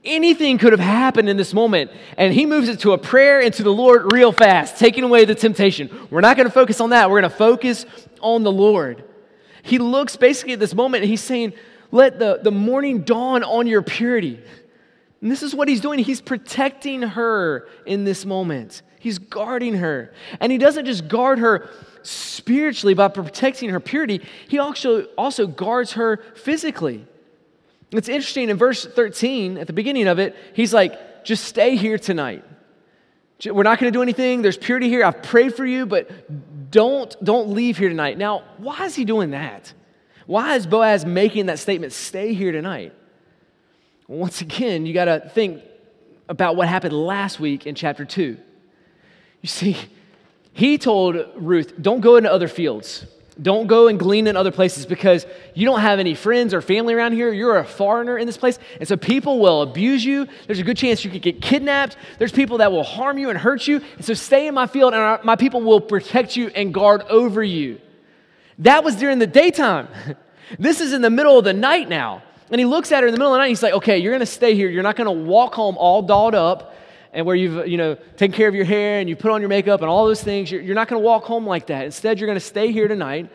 anything 0.05 0.57
could 0.57 0.71
have 0.71 0.79
happened 0.79 1.29
in 1.29 1.37
this 1.37 1.53
moment. 1.53 1.91
And 2.17 2.33
he 2.33 2.45
moves 2.45 2.69
it 2.69 2.79
to 2.81 2.93
a 2.93 2.97
prayer 2.97 3.41
and 3.41 3.53
to 3.55 3.63
the 3.63 3.73
Lord 3.73 4.13
real 4.13 4.31
fast, 4.31 4.77
taking 4.77 5.03
away 5.03 5.25
the 5.25 5.35
temptation. 5.35 5.89
We're 6.09 6.21
not 6.21 6.37
going 6.37 6.47
to 6.47 6.53
focus 6.53 6.81
on 6.81 6.91
that. 6.91 7.09
We're 7.09 7.21
going 7.21 7.31
to 7.31 7.37
focus 7.37 7.85
on 8.21 8.43
the 8.43 8.51
Lord. 8.51 9.03
He 9.63 9.79
looks 9.79 10.15
basically 10.15 10.53
at 10.53 10.59
this 10.59 10.75
moment 10.75 11.03
and 11.03 11.09
he's 11.09 11.23
saying, 11.23 11.53
Let 11.91 12.19
the, 12.19 12.39
the 12.41 12.51
morning 12.51 13.01
dawn 13.01 13.43
on 13.43 13.67
your 13.67 13.81
purity. 13.81 14.39
And 15.21 15.31
this 15.31 15.41
is 15.41 15.55
what 15.55 15.67
he's 15.67 15.81
doing. 15.81 15.99
He's 15.99 16.21
protecting 16.21 17.01
her 17.01 17.67
in 17.85 18.03
this 18.03 18.25
moment, 18.25 18.81
he's 18.99 19.17
guarding 19.17 19.75
her. 19.75 20.13
And 20.39 20.51
he 20.51 20.57
doesn't 20.57 20.85
just 20.85 21.07
guard 21.07 21.39
her 21.39 21.69
spiritually 22.03 22.93
by 22.93 23.07
protecting 23.07 23.69
her 23.69 23.79
purity, 23.79 24.21
he 24.47 24.59
also, 24.59 25.05
also 25.17 25.47
guards 25.47 25.93
her 25.93 26.17
physically. 26.35 27.05
It's 27.97 28.09
interesting 28.09 28.49
in 28.49 28.57
verse 28.57 28.85
13, 28.85 29.57
at 29.57 29.67
the 29.67 29.73
beginning 29.73 30.07
of 30.07 30.19
it, 30.19 30.35
he's 30.53 30.73
like, 30.73 31.23
just 31.23 31.45
stay 31.45 31.75
here 31.75 31.97
tonight. 31.97 32.43
We're 33.45 33.63
not 33.63 33.79
going 33.79 33.91
to 33.91 33.97
do 33.97 34.01
anything. 34.01 34.41
There's 34.41 34.57
purity 34.57 34.87
here. 34.89 35.03
I've 35.03 35.21
prayed 35.21 35.55
for 35.55 35.65
you, 35.65 35.85
but 35.85 36.71
don't, 36.71 37.15
don't 37.23 37.49
leave 37.49 37.77
here 37.77 37.89
tonight. 37.89 38.17
Now, 38.17 38.43
why 38.57 38.85
is 38.85 38.95
he 38.95 39.05
doing 39.05 39.31
that? 39.31 39.73
Why 40.25 40.55
is 40.55 40.65
Boaz 40.65 41.05
making 41.05 41.47
that 41.47 41.59
statement, 41.59 41.93
stay 41.93 42.33
here 42.33 42.51
tonight? 42.51 42.93
Once 44.07 44.41
again, 44.41 44.85
you 44.85 44.93
got 44.93 45.05
to 45.05 45.29
think 45.33 45.63
about 46.29 46.55
what 46.55 46.67
happened 46.67 46.93
last 46.93 47.39
week 47.39 47.67
in 47.67 47.75
chapter 47.75 48.05
2. 48.05 48.37
You 49.41 49.49
see, 49.49 49.77
he 50.53 50.77
told 50.77 51.17
Ruth, 51.35 51.73
don't 51.79 52.01
go 52.01 52.15
into 52.15 52.31
other 52.31 52.47
fields. 52.47 53.05
Don't 53.41 53.67
go 53.67 53.89
and 53.89 53.99
glean 53.99 54.27
in 54.27 54.37
other 54.37 54.51
places 54.51 54.85
because 54.85 55.25
you 55.53 55.65
don't 55.65 55.81
have 55.81 55.99
any 55.99 56.15
friends 56.15 56.53
or 56.53 56.61
family 56.61 56.93
around 56.93 57.11
here. 57.11 57.33
You're 57.33 57.57
a 57.57 57.65
foreigner 57.65 58.17
in 58.17 58.27
this 58.27 58.37
place. 58.37 58.57
And 58.79 58.87
so 58.87 58.95
people 58.95 59.39
will 59.39 59.61
abuse 59.61 60.05
you. 60.05 60.27
There's 60.47 60.59
a 60.59 60.63
good 60.63 60.77
chance 60.77 61.03
you 61.03 61.11
could 61.11 61.21
get 61.21 61.41
kidnapped. 61.41 61.97
There's 62.17 62.31
people 62.31 62.59
that 62.59 62.71
will 62.71 62.83
harm 62.83 63.17
you 63.17 63.29
and 63.29 63.37
hurt 63.37 63.67
you. 63.67 63.81
And 63.97 64.05
so 64.05 64.13
stay 64.13 64.47
in 64.47 64.53
my 64.53 64.67
field 64.67 64.93
and 64.93 65.23
my 65.25 65.35
people 65.35 65.61
will 65.61 65.81
protect 65.81 66.37
you 66.37 66.47
and 66.47 66.73
guard 66.73 67.01
over 67.09 67.43
you. 67.43 67.81
That 68.59 68.85
was 68.85 68.95
during 68.95 69.19
the 69.19 69.27
daytime. 69.27 69.89
this 70.59 70.79
is 70.79 70.93
in 70.93 71.01
the 71.01 71.09
middle 71.09 71.37
of 71.37 71.43
the 71.43 71.53
night 71.53 71.89
now. 71.89 72.23
And 72.51 72.59
he 72.59 72.65
looks 72.65 72.93
at 72.93 73.01
her 73.01 73.07
in 73.07 73.13
the 73.13 73.17
middle 73.17 73.33
of 73.33 73.37
the 73.37 73.39
night. 73.39 73.49
he's 73.49 73.63
like, 73.63 73.73
okay, 73.73 73.97
you're 73.97 74.13
going 74.13 74.21
to 74.21 74.25
stay 74.25 74.55
here. 74.55 74.69
You're 74.69 74.83
not 74.83 74.95
going 74.95 75.07
to 75.07 75.25
walk 75.29 75.55
home 75.55 75.77
all 75.77 76.01
dolled 76.03 76.35
up 76.35 76.73
and 77.15 77.25
where 77.25 77.35
you've 77.35 77.67
you 77.67 77.77
know 77.77 77.95
taken 78.17 78.35
care 78.35 78.47
of 78.47 78.53
your 78.53 78.65
hair 78.65 78.99
and 78.99 79.09
you 79.09 79.15
put 79.15 79.31
on 79.31 79.41
your 79.41 79.49
makeup 79.49 79.81
and 79.81 79.89
all 79.89 80.05
those 80.05 80.21
things 80.21 80.51
you're, 80.51 80.61
you're 80.61 80.75
not 80.75 80.87
going 80.87 81.01
to 81.01 81.03
walk 81.03 81.23
home 81.23 81.47
like 81.47 81.67
that. 81.67 81.85
Instead 81.85 82.19
you're 82.19 82.27
going 82.27 82.39
to 82.39 82.45
stay 82.45 82.71
here 82.71 82.87
tonight. 82.87 83.31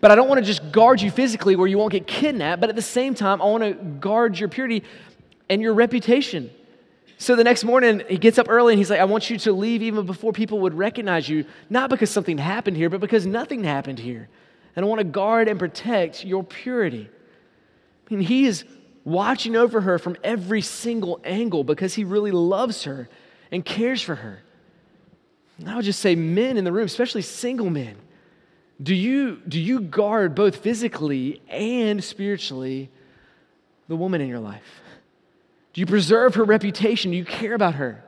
But 0.00 0.10
i 0.10 0.14
don't 0.14 0.28
want 0.28 0.40
to 0.40 0.44
just 0.44 0.70
guard 0.70 1.00
you 1.00 1.10
physically 1.10 1.56
where 1.56 1.66
you 1.66 1.78
won't 1.78 1.92
get 1.92 2.06
kidnapped 2.06 2.60
but 2.60 2.68
at 2.68 2.76
the 2.76 2.82
same 2.82 3.14
time 3.14 3.40
i 3.40 3.46
want 3.46 3.64
to 3.64 3.72
guard 3.72 4.38
your 4.38 4.48
purity 4.48 4.84
and 5.48 5.60
your 5.60 5.74
reputation. 5.74 6.50
So 7.18 7.36
the 7.36 7.44
next 7.44 7.64
morning 7.64 8.02
he 8.08 8.18
gets 8.18 8.38
up 8.38 8.48
early 8.48 8.74
and 8.74 8.78
he's 8.78 8.90
like 8.90 9.00
i 9.00 9.04
want 9.04 9.30
you 9.30 9.38
to 9.38 9.52
leave 9.52 9.82
even 9.82 10.04
before 10.04 10.32
people 10.32 10.60
would 10.60 10.74
recognize 10.74 11.28
you 11.28 11.46
not 11.70 11.88
because 11.88 12.10
something 12.10 12.36
happened 12.36 12.76
here 12.76 12.90
but 12.90 13.00
because 13.00 13.26
nothing 13.26 13.64
happened 13.64 13.98
here. 13.98 14.28
And 14.76 14.84
i 14.84 14.88
want 14.88 14.98
to 14.98 15.04
guard 15.04 15.48
and 15.48 15.58
protect 15.58 16.24
your 16.24 16.44
purity. 16.44 17.08
I 18.10 18.14
mean 18.14 18.24
he 18.24 18.44
is 18.44 18.64
watching 19.04 19.56
over 19.56 19.80
her 19.80 19.98
from 19.98 20.16
every 20.22 20.60
single 20.60 21.20
angle 21.24 21.64
because 21.64 21.94
he 21.94 22.04
really 22.04 22.30
loves 22.30 22.84
her 22.84 23.08
and 23.52 23.64
cares 23.64 24.02
for 24.02 24.16
her. 24.16 24.42
And 25.58 25.68
I 25.68 25.76
would 25.76 25.84
just 25.84 26.00
say, 26.00 26.16
men 26.16 26.56
in 26.56 26.64
the 26.64 26.72
room, 26.72 26.86
especially 26.86 27.22
single 27.22 27.70
men, 27.70 27.96
do 28.82 28.94
you, 28.94 29.40
do 29.46 29.60
you 29.60 29.80
guard 29.80 30.34
both 30.34 30.56
physically 30.56 31.40
and 31.48 32.02
spiritually 32.02 32.90
the 33.86 33.94
woman 33.94 34.20
in 34.20 34.28
your 34.28 34.40
life? 34.40 34.80
Do 35.74 35.80
you 35.80 35.86
preserve 35.86 36.34
her 36.34 36.44
reputation? 36.44 37.12
Do 37.12 37.16
you 37.16 37.24
care 37.24 37.54
about 37.54 37.74
her? 37.74 38.02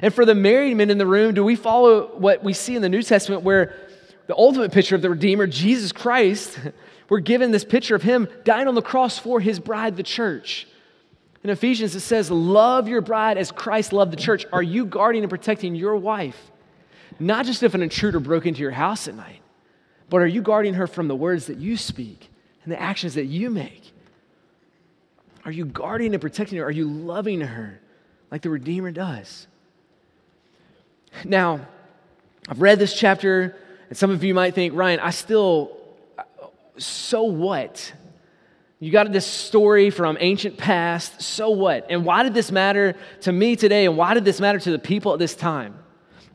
And 0.00 0.14
for 0.14 0.24
the 0.24 0.34
married 0.34 0.76
men 0.76 0.90
in 0.90 0.98
the 0.98 1.06
room, 1.06 1.34
do 1.34 1.44
we 1.44 1.56
follow 1.56 2.06
what 2.16 2.42
we 2.42 2.52
see 2.52 2.76
in 2.76 2.82
the 2.82 2.88
New 2.88 3.02
Testament 3.02 3.42
where 3.42 3.74
the 4.28 4.36
ultimate 4.36 4.72
picture 4.72 4.94
of 4.94 5.02
the 5.02 5.10
Redeemer, 5.10 5.46
Jesus 5.46 5.92
Christ, 5.92 6.58
we're 7.08 7.20
given 7.20 7.50
this 7.50 7.64
picture 7.64 7.94
of 7.94 8.02
him 8.02 8.28
dying 8.44 8.68
on 8.68 8.74
the 8.74 8.82
cross 8.82 9.18
for 9.18 9.40
his 9.40 9.58
bride, 9.58 9.96
the 9.96 10.02
church? 10.02 10.66
In 11.44 11.50
Ephesians, 11.50 11.94
it 11.96 12.00
says, 12.00 12.30
Love 12.30 12.88
your 12.88 13.00
bride 13.00 13.36
as 13.36 13.50
Christ 13.50 13.92
loved 13.92 14.12
the 14.12 14.16
church. 14.16 14.46
Are 14.52 14.62
you 14.62 14.86
guarding 14.86 15.22
and 15.22 15.30
protecting 15.30 15.74
your 15.74 15.96
wife? 15.96 16.50
Not 17.18 17.46
just 17.46 17.62
if 17.62 17.74
an 17.74 17.82
intruder 17.82 18.20
broke 18.20 18.46
into 18.46 18.60
your 18.60 18.70
house 18.70 19.08
at 19.08 19.14
night, 19.14 19.40
but 20.08 20.18
are 20.18 20.26
you 20.26 20.42
guarding 20.42 20.74
her 20.74 20.86
from 20.86 21.08
the 21.08 21.16
words 21.16 21.46
that 21.46 21.58
you 21.58 21.76
speak 21.76 22.30
and 22.64 22.72
the 22.72 22.80
actions 22.80 23.14
that 23.14 23.26
you 23.26 23.50
make? 23.50 23.92
Are 25.44 25.50
you 25.50 25.64
guarding 25.64 26.14
and 26.14 26.20
protecting 26.20 26.58
her? 26.58 26.64
Are 26.64 26.70
you 26.70 26.88
loving 26.88 27.40
her 27.40 27.80
like 28.30 28.42
the 28.42 28.50
Redeemer 28.50 28.92
does? 28.92 29.46
Now, 31.24 31.66
I've 32.48 32.60
read 32.60 32.78
this 32.78 32.94
chapter, 32.94 33.56
and 33.88 33.98
some 33.98 34.10
of 34.10 34.22
you 34.24 34.34
might 34.34 34.54
think, 34.54 34.74
Ryan, 34.74 35.00
I 35.00 35.10
still, 35.10 35.76
so 36.78 37.24
what? 37.24 37.92
You 38.82 38.90
got 38.90 39.12
this 39.12 39.24
story 39.24 39.90
from 39.90 40.16
ancient 40.18 40.56
past. 40.56 41.22
So 41.22 41.50
what? 41.50 41.86
And 41.88 42.04
why 42.04 42.24
did 42.24 42.34
this 42.34 42.50
matter 42.50 42.96
to 43.20 43.30
me 43.30 43.54
today? 43.54 43.86
And 43.86 43.96
why 43.96 44.12
did 44.12 44.24
this 44.24 44.40
matter 44.40 44.58
to 44.58 44.72
the 44.72 44.78
people 44.80 45.12
at 45.12 45.20
this 45.20 45.36
time? 45.36 45.78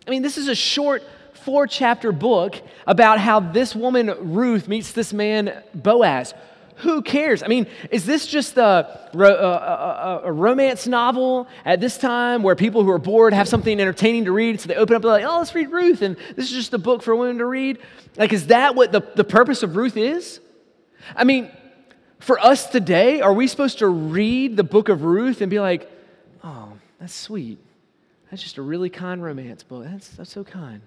I 0.08 0.12
mean, 0.12 0.22
this 0.22 0.38
is 0.38 0.48
a 0.48 0.56
short 0.56 1.04
four 1.34 1.68
chapter 1.68 2.14
book 2.14 2.56
about 2.86 3.20
how 3.20 3.42
this 3.42 3.76
woman, 3.76 4.34
Ruth, 4.34 4.70
meets 4.70 4.94
this 4.94 5.12
man, 5.12 5.62
Boaz. 5.76 6.34
Who 6.78 7.02
cares? 7.02 7.44
I 7.44 7.48
mean, 7.48 7.68
is 7.92 8.06
this 8.06 8.26
just 8.26 8.56
a, 8.56 9.10
a, 9.14 9.20
a, 9.20 10.22
a, 10.24 10.32
romance 10.32 10.88
novel 10.88 11.50
at 11.66 11.82
this 11.82 11.98
time 11.98 12.44
where 12.44 12.56
people 12.56 12.82
who 12.82 12.92
are 12.92 12.98
bored 12.98 13.34
have 13.34 13.50
something 13.50 13.78
entertaining 13.78 14.24
to 14.24 14.32
read? 14.32 14.62
So 14.62 14.70
they 14.70 14.76
open 14.76 14.96
up, 14.96 15.04
and 15.04 15.10
they're 15.12 15.20
like, 15.20 15.26
oh, 15.30 15.40
let's 15.40 15.54
read 15.54 15.70
Ruth. 15.70 16.02
And 16.02 16.16
this 16.38 16.46
is 16.46 16.52
just 16.52 16.74
a 16.74 16.78
book 16.78 17.04
for 17.04 17.14
women 17.14 17.40
to 17.40 17.46
read? 17.46 17.80
Like, 18.16 18.32
is 18.32 18.48
that 18.48 18.74
what 18.74 18.94
the, 18.94 19.02
the 19.16 19.26
purpose 19.26 19.64
of 19.64 19.76
Ruth 19.76 19.98
is? 19.98 20.40
I 21.14 21.26
mean, 21.26 21.52
for 22.20 22.40
us 22.40 22.68
today, 22.68 23.22
are 23.22 23.34
we 23.34 23.48
supposed 23.48 23.80
to 23.80 23.88
read 23.88 24.58
the 24.58 24.64
book 24.64 24.90
of 24.90 25.04
Ruth 25.04 25.42
and 25.42 25.50
be 25.50 25.60
like, 25.60 25.90
oh, 26.44 26.74
that's 27.00 27.14
sweet? 27.14 27.60
That's 28.30 28.44
just 28.44 28.58
a 28.58 28.62
really 28.62 28.90
kind 28.90 29.24
romance 29.24 29.64
book. 29.64 29.86
That's, 29.86 30.10
that's 30.10 30.32
so 30.32 30.44
kind. 30.44 30.82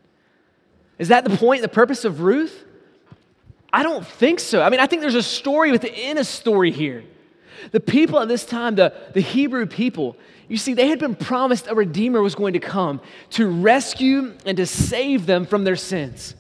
Is 0.98 1.08
that 1.08 1.24
the 1.24 1.36
point, 1.36 1.62
the 1.62 1.68
purpose 1.68 2.04
of 2.04 2.20
Ruth? 2.20 2.64
I 3.72 3.82
don't 3.82 4.06
think 4.06 4.40
so. 4.40 4.60
I 4.60 4.68
mean, 4.68 4.80
I 4.80 4.86
think 4.86 5.00
there's 5.00 5.14
a 5.14 5.22
story 5.22 5.70
within 5.70 6.18
a 6.18 6.24
story 6.24 6.72
here. 6.72 7.04
The 7.72 7.80
people 7.80 8.18
at 8.18 8.28
this 8.28 8.44
time, 8.44 8.74
the, 8.74 8.92
the 9.14 9.20
Hebrew 9.20 9.66
people, 9.66 10.16
you 10.48 10.56
see, 10.56 10.74
they 10.74 10.88
had 10.88 10.98
been 10.98 11.14
promised 11.14 11.68
a 11.68 11.74
Redeemer 11.74 12.20
was 12.20 12.34
going 12.34 12.54
to 12.54 12.58
come 12.58 13.00
to 13.30 13.48
rescue 13.48 14.34
and 14.44 14.56
to 14.56 14.66
save 14.66 15.26
them 15.26 15.46
from 15.46 15.64
their 15.64 15.76
sins. 15.76 16.34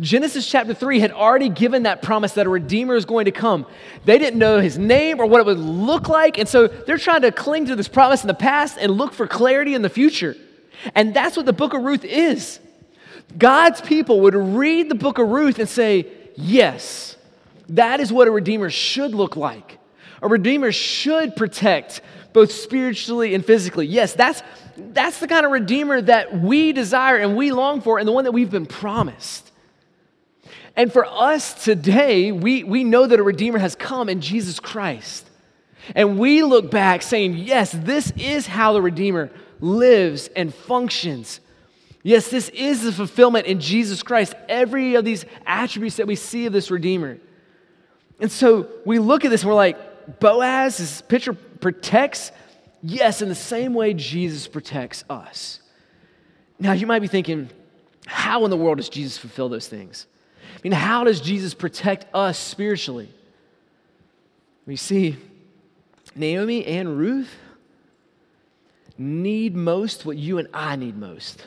Genesis 0.00 0.48
chapter 0.48 0.74
3 0.74 1.00
had 1.00 1.10
already 1.10 1.48
given 1.48 1.82
that 1.82 2.02
promise 2.02 2.34
that 2.34 2.46
a 2.46 2.48
Redeemer 2.48 2.94
is 2.94 3.04
going 3.04 3.24
to 3.24 3.32
come. 3.32 3.66
They 4.04 4.18
didn't 4.18 4.38
know 4.38 4.60
his 4.60 4.78
name 4.78 5.18
or 5.18 5.26
what 5.26 5.40
it 5.40 5.46
would 5.46 5.58
look 5.58 6.08
like, 6.08 6.38
and 6.38 6.48
so 6.48 6.68
they're 6.68 6.98
trying 6.98 7.22
to 7.22 7.32
cling 7.32 7.66
to 7.66 7.74
this 7.74 7.88
promise 7.88 8.22
in 8.22 8.28
the 8.28 8.34
past 8.34 8.78
and 8.80 8.92
look 8.92 9.12
for 9.12 9.26
clarity 9.26 9.74
in 9.74 9.82
the 9.82 9.88
future. 9.88 10.36
And 10.94 11.12
that's 11.12 11.36
what 11.36 11.46
the 11.46 11.52
book 11.52 11.74
of 11.74 11.82
Ruth 11.82 12.04
is. 12.04 12.60
God's 13.36 13.80
people 13.80 14.20
would 14.20 14.36
read 14.36 14.88
the 14.88 14.94
book 14.94 15.18
of 15.18 15.28
Ruth 15.28 15.58
and 15.58 15.68
say, 15.68 16.06
Yes, 16.36 17.16
that 17.70 17.98
is 17.98 18.12
what 18.12 18.28
a 18.28 18.30
Redeemer 18.30 18.70
should 18.70 19.12
look 19.12 19.34
like. 19.34 19.78
A 20.22 20.28
Redeemer 20.28 20.70
should 20.70 21.34
protect 21.34 22.00
both 22.32 22.52
spiritually 22.52 23.34
and 23.34 23.44
physically. 23.44 23.86
Yes, 23.86 24.12
that's, 24.12 24.42
that's 24.76 25.18
the 25.18 25.26
kind 25.26 25.44
of 25.44 25.50
Redeemer 25.50 26.00
that 26.02 26.40
we 26.40 26.72
desire 26.72 27.16
and 27.16 27.36
we 27.36 27.50
long 27.50 27.80
for, 27.80 27.98
and 27.98 28.06
the 28.06 28.12
one 28.12 28.22
that 28.24 28.32
we've 28.32 28.50
been 28.50 28.66
promised. 28.66 29.50
And 30.78 30.92
for 30.92 31.04
us 31.04 31.64
today, 31.64 32.30
we, 32.30 32.62
we 32.62 32.84
know 32.84 33.04
that 33.04 33.18
a 33.18 33.22
Redeemer 33.24 33.58
has 33.58 33.74
come 33.74 34.08
in 34.08 34.20
Jesus 34.20 34.60
Christ. 34.60 35.28
And 35.96 36.20
we 36.20 36.44
look 36.44 36.70
back 36.70 37.02
saying, 37.02 37.34
yes, 37.34 37.72
this 37.72 38.12
is 38.12 38.46
how 38.46 38.74
the 38.74 38.80
Redeemer 38.80 39.28
lives 39.58 40.28
and 40.36 40.54
functions. 40.54 41.40
Yes, 42.04 42.30
this 42.30 42.48
is 42.50 42.84
the 42.84 42.92
fulfillment 42.92 43.46
in 43.46 43.58
Jesus 43.58 44.04
Christ, 44.04 44.34
every 44.48 44.94
of 44.94 45.04
these 45.04 45.24
attributes 45.44 45.96
that 45.96 46.06
we 46.06 46.14
see 46.14 46.46
of 46.46 46.52
this 46.52 46.70
Redeemer. 46.70 47.18
And 48.20 48.30
so 48.30 48.68
we 48.86 49.00
look 49.00 49.24
at 49.24 49.32
this 49.32 49.42
and 49.42 49.48
we're 49.48 49.56
like, 49.56 50.20
Boaz, 50.20 50.78
this 50.78 51.02
picture 51.02 51.32
protects, 51.32 52.30
yes, 52.84 53.20
in 53.20 53.28
the 53.28 53.34
same 53.34 53.74
way 53.74 53.94
Jesus 53.94 54.46
protects 54.46 55.02
us. 55.10 55.60
Now 56.60 56.70
you 56.70 56.86
might 56.86 57.00
be 57.00 57.08
thinking, 57.08 57.50
How 58.06 58.44
in 58.44 58.50
the 58.52 58.56
world 58.56 58.76
does 58.76 58.88
Jesus 58.88 59.18
fulfill 59.18 59.48
those 59.48 59.66
things? 59.66 60.06
I 60.58 60.60
mean, 60.64 60.72
how 60.72 61.04
does 61.04 61.20
Jesus 61.20 61.54
protect 61.54 62.12
us 62.12 62.36
spiritually? 62.36 63.08
We 64.66 64.74
see 64.74 65.16
Naomi 66.16 66.66
and 66.66 66.98
Ruth 66.98 67.32
need 68.98 69.54
most 69.54 70.04
what 70.04 70.16
you 70.16 70.38
and 70.38 70.48
I 70.52 70.74
need 70.74 70.98
most. 70.98 71.44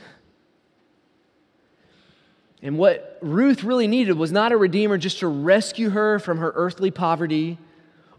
And 2.62 2.78
what 2.78 3.17
Ruth 3.21 3.63
really 3.65 3.88
needed 3.88 4.17
was 4.17 4.32
not 4.32 4.54
a 4.54 4.58
redeemer 4.58 4.97
just 4.97 5.19
to 5.19 5.28
rescue 5.28 5.89
her 5.89 6.19
from 6.19 6.38
her 6.38 6.54
earthly 6.56 6.91
poverty 6.91 7.58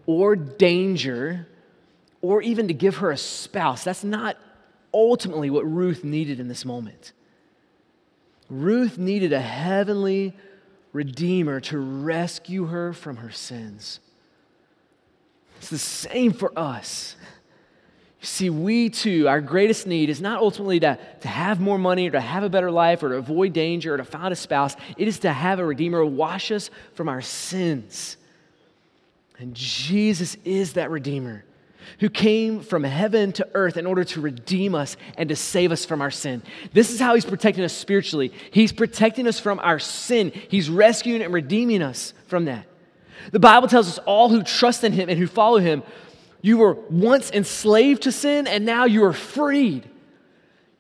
or 0.04 0.36
danger 0.36 1.46
or 2.20 2.42
even 2.42 2.68
to 2.68 2.74
give 2.74 2.96
her 2.96 3.10
a 3.10 3.16
spouse. 3.16 3.82
That's 3.84 4.04
not 4.04 4.36
ultimately 4.92 5.48
what 5.48 5.64
Ruth 5.64 6.04
needed 6.04 6.38
in 6.38 6.48
this 6.48 6.64
moment. 6.64 7.12
Ruth 8.50 8.98
needed 8.98 9.32
a 9.32 9.40
heavenly 9.40 10.34
redeemer 10.92 11.60
to 11.60 11.78
rescue 11.78 12.66
her 12.66 12.92
from 12.92 13.16
her 13.16 13.30
sins. 13.30 14.00
It's 15.58 15.70
the 15.70 15.78
same 15.78 16.32
for 16.32 16.52
us. 16.58 17.16
You 18.20 18.26
see, 18.26 18.50
we 18.50 18.88
too, 18.88 19.26
our 19.28 19.40
greatest 19.40 19.86
need 19.86 20.08
is 20.08 20.20
not 20.20 20.40
ultimately 20.40 20.78
to, 20.80 20.98
to 21.22 21.28
have 21.28 21.60
more 21.60 21.78
money 21.78 22.08
or 22.08 22.12
to 22.12 22.20
have 22.20 22.44
a 22.44 22.48
better 22.48 22.70
life 22.70 23.02
or 23.02 23.10
to 23.10 23.16
avoid 23.16 23.52
danger 23.52 23.94
or 23.94 23.96
to 23.96 24.04
find 24.04 24.32
a 24.32 24.36
spouse. 24.36 24.76
It 24.96 25.08
is 25.08 25.20
to 25.20 25.32
have 25.32 25.58
a 25.58 25.64
Redeemer 25.64 26.04
wash 26.04 26.52
us 26.52 26.70
from 26.94 27.08
our 27.08 27.20
sins. 27.20 28.16
And 29.38 29.54
Jesus 29.54 30.36
is 30.44 30.74
that 30.74 30.90
Redeemer 30.90 31.44
who 32.00 32.08
came 32.08 32.60
from 32.60 32.84
heaven 32.84 33.32
to 33.32 33.48
earth 33.54 33.76
in 33.76 33.86
order 33.86 34.04
to 34.04 34.20
redeem 34.20 34.74
us 34.74 34.96
and 35.16 35.28
to 35.28 35.36
save 35.36 35.72
us 35.72 35.84
from 35.84 36.00
our 36.00 36.10
sin. 36.10 36.42
This 36.72 36.90
is 36.90 37.00
how 37.00 37.14
He's 37.14 37.24
protecting 37.24 37.64
us 37.64 37.72
spiritually. 37.72 38.32
He's 38.50 38.72
protecting 38.72 39.26
us 39.26 39.38
from 39.38 39.58
our 39.60 39.78
sin, 39.78 40.32
He's 40.48 40.70
rescuing 40.70 41.22
and 41.22 41.32
redeeming 41.32 41.82
us 41.82 42.14
from 42.26 42.46
that. 42.46 42.66
The 43.30 43.40
Bible 43.40 43.68
tells 43.68 43.88
us 43.88 43.98
all 43.98 44.28
who 44.28 44.42
trust 44.42 44.84
in 44.84 44.92
Him 44.92 45.08
and 45.08 45.18
who 45.18 45.26
follow 45.26 45.58
Him 45.58 45.82
you 46.42 46.58
were 46.58 46.74
once 46.90 47.30
enslaved 47.30 48.02
to 48.02 48.12
sin, 48.12 48.48
and 48.48 48.66
now 48.66 48.84
you 48.84 49.04
are 49.04 49.12
freed. 49.12 49.88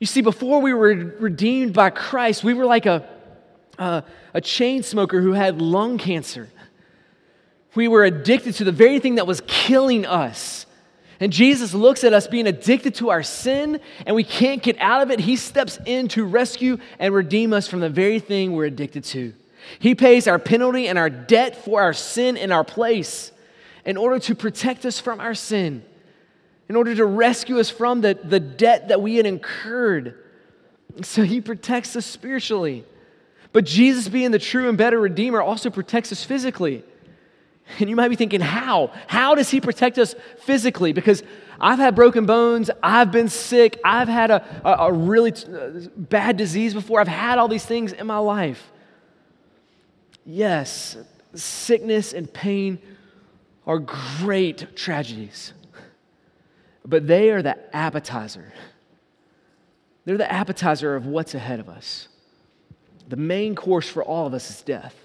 You 0.00 0.06
see, 0.06 0.20
before 0.20 0.60
we 0.60 0.74
were 0.74 0.92
redeemed 1.20 1.72
by 1.72 1.90
Christ, 1.90 2.42
we 2.42 2.52
were 2.52 2.66
like 2.66 2.86
a, 2.86 3.08
a, 3.78 4.02
a 4.34 4.40
chain 4.40 4.82
smoker 4.82 5.20
who 5.20 5.32
had 5.32 5.62
lung 5.62 5.98
cancer. 5.98 6.50
We 7.76 7.86
were 7.86 8.04
addicted 8.04 8.54
to 8.56 8.64
the 8.64 8.72
very 8.72 8.98
thing 8.98 9.14
that 9.14 9.26
was 9.28 9.40
killing 9.46 10.04
us. 10.04 10.66
And 11.22 11.32
Jesus 11.32 11.72
looks 11.72 12.02
at 12.02 12.12
us 12.12 12.26
being 12.26 12.48
addicted 12.48 12.96
to 12.96 13.10
our 13.10 13.22
sin, 13.22 13.78
and 14.06 14.16
we 14.16 14.24
can't 14.24 14.60
get 14.60 14.76
out 14.80 15.02
of 15.02 15.12
it. 15.12 15.20
He 15.20 15.36
steps 15.36 15.78
in 15.86 16.08
to 16.08 16.24
rescue 16.24 16.78
and 16.98 17.14
redeem 17.14 17.52
us 17.52 17.68
from 17.68 17.78
the 17.78 17.88
very 17.88 18.18
thing 18.18 18.54
we're 18.54 18.64
addicted 18.64 19.04
to. 19.04 19.32
He 19.78 19.94
pays 19.94 20.26
our 20.26 20.40
penalty 20.40 20.88
and 20.88 20.98
our 20.98 21.08
debt 21.08 21.64
for 21.64 21.80
our 21.80 21.92
sin 21.92 22.36
in 22.36 22.50
our 22.50 22.64
place 22.64 23.30
in 23.84 23.96
order 23.96 24.18
to 24.18 24.34
protect 24.34 24.84
us 24.84 24.98
from 24.98 25.20
our 25.20 25.36
sin, 25.36 25.84
in 26.68 26.74
order 26.74 26.92
to 26.92 27.06
rescue 27.06 27.60
us 27.60 27.70
from 27.70 28.00
the, 28.00 28.18
the 28.24 28.40
debt 28.40 28.88
that 28.88 29.00
we 29.00 29.14
had 29.14 29.24
incurred. 29.24 30.18
So 31.02 31.22
he 31.22 31.40
protects 31.40 31.94
us 31.94 32.04
spiritually. 32.04 32.84
But 33.52 33.64
Jesus, 33.64 34.08
being 34.08 34.32
the 34.32 34.40
true 34.40 34.68
and 34.68 34.76
better 34.76 34.98
Redeemer, 34.98 35.40
also 35.40 35.70
protects 35.70 36.10
us 36.10 36.24
physically. 36.24 36.82
And 37.78 37.88
you 37.88 37.96
might 37.96 38.08
be 38.08 38.16
thinking, 38.16 38.40
how? 38.40 38.90
How 39.06 39.34
does 39.34 39.50
he 39.50 39.60
protect 39.60 39.98
us 39.98 40.14
physically? 40.40 40.92
Because 40.92 41.22
I've 41.60 41.78
had 41.78 41.94
broken 41.94 42.26
bones, 42.26 42.70
I've 42.82 43.12
been 43.12 43.28
sick, 43.28 43.80
I've 43.84 44.08
had 44.08 44.30
a, 44.30 44.44
a, 44.64 44.88
a 44.88 44.92
really 44.92 45.32
t- 45.32 45.46
uh, 45.46 45.88
bad 45.96 46.36
disease 46.36 46.74
before, 46.74 47.00
I've 47.00 47.08
had 47.08 47.38
all 47.38 47.48
these 47.48 47.64
things 47.64 47.92
in 47.92 48.06
my 48.06 48.18
life. 48.18 48.72
Yes, 50.26 50.96
sickness 51.34 52.12
and 52.12 52.32
pain 52.32 52.78
are 53.66 53.78
great 53.78 54.74
tragedies, 54.76 55.52
but 56.84 57.06
they 57.06 57.30
are 57.30 57.42
the 57.42 57.56
appetizer. 57.74 58.52
They're 60.04 60.18
the 60.18 60.30
appetizer 60.30 60.96
of 60.96 61.06
what's 61.06 61.34
ahead 61.34 61.60
of 61.60 61.68
us. 61.68 62.08
The 63.08 63.16
main 63.16 63.54
course 63.54 63.88
for 63.88 64.02
all 64.02 64.26
of 64.26 64.34
us 64.34 64.50
is 64.50 64.62
death. 64.62 64.96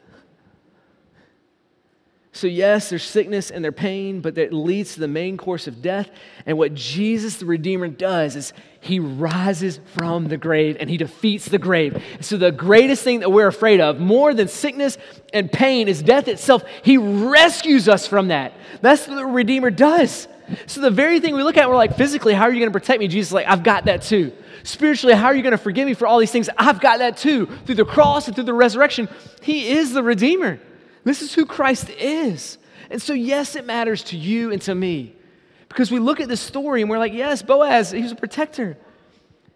So, 2.38 2.46
yes, 2.46 2.92
there's 2.92 3.04
sickness 3.04 3.50
and 3.50 3.64
there's 3.64 3.74
pain, 3.74 4.22
but 4.22 4.36
that 4.36 4.54
leads 4.54 4.94
to 4.94 5.00
the 5.00 5.08
main 5.08 5.38
course 5.38 5.66
of 5.66 5.82
death. 5.82 6.08
And 6.46 6.56
what 6.56 6.76
Jesus 6.76 7.38
the 7.38 7.48
Redeemer 7.48 7.88
does 7.88 8.36
is 8.36 8.54
he 8.80 9.00
rises 9.00 9.80
from 9.96 10.28
the 10.28 10.38
grave 10.38 10.78
and 10.80 10.88
he 10.88 10.98
defeats 10.98 11.48
the 11.48 11.58
grave. 11.58 12.00
So, 12.22 12.38
the 12.38 12.52
greatest 12.52 13.04
thing 13.04 13.22
that 13.22 13.32
we're 13.32 13.48
afraid 13.48 13.82
of, 13.82 14.00
more 14.00 14.36
than 14.36 14.50
sickness 14.50 15.00
and 15.34 15.52
pain, 15.52 15.88
is 15.88 16.04
death 16.04 16.28
itself. 16.28 16.64
He 16.84 16.98
rescues 16.98 17.90
us 17.90 18.06
from 18.06 18.28
that. 18.28 18.54
That's 18.82 19.08
what 19.08 19.16
the 19.16 19.26
Redeemer 19.26 19.72
does. 19.72 20.28
So, 20.68 20.80
the 20.82 20.92
very 20.92 21.20
thing 21.20 21.36
we 21.36 21.42
look 21.42 21.58
at, 21.58 21.68
we're 21.68 21.76
like, 21.76 21.98
physically, 21.98 22.36
how 22.36 22.44
are 22.44 22.52
you 22.52 22.60
going 22.60 22.72
to 22.72 22.80
protect 22.80 23.00
me? 23.00 23.08
Jesus 23.08 23.30
is 23.30 23.34
like, 23.34 23.48
I've 23.48 23.64
got 23.64 23.86
that 23.86 24.04
too. 24.04 24.32
Spiritually, 24.62 25.16
how 25.16 25.26
are 25.26 25.36
you 25.36 25.42
going 25.42 25.54
to 25.54 25.58
forgive 25.58 25.88
me 25.88 25.96
for 25.96 26.06
all 26.06 26.20
these 26.20 26.32
things? 26.32 26.52
I've 26.56 26.82
got 26.82 27.00
that 27.00 27.18
too. 27.18 27.48
Through 27.66 27.76
the 27.76 27.86
cross 27.86 28.28
and 28.28 28.36
through 28.36 28.46
the 28.46 28.54
resurrection, 28.54 29.10
He 29.42 29.70
is 29.72 29.92
the 29.92 30.04
Redeemer. 30.04 30.60
This 31.08 31.22
is 31.22 31.34
who 31.34 31.46
Christ 31.46 31.90
is. 31.90 32.58
And 32.90 33.02
so, 33.02 33.14
yes, 33.14 33.56
it 33.56 33.66
matters 33.66 34.04
to 34.06 34.18
you 34.18 34.52
and 34.52 34.62
to 34.64 34.76
me. 34.76 35.16
Because 35.70 35.90
we 35.90 36.00
look 36.00 36.20
at 36.20 36.28
this 36.28 36.42
story 36.42 36.82
and 36.82 36.90
we're 36.90 36.98
like, 36.98 37.14
yes, 37.14 37.42
Boaz, 37.42 37.92
he's 37.92 38.12
a 38.12 38.16
protector. 38.16 38.78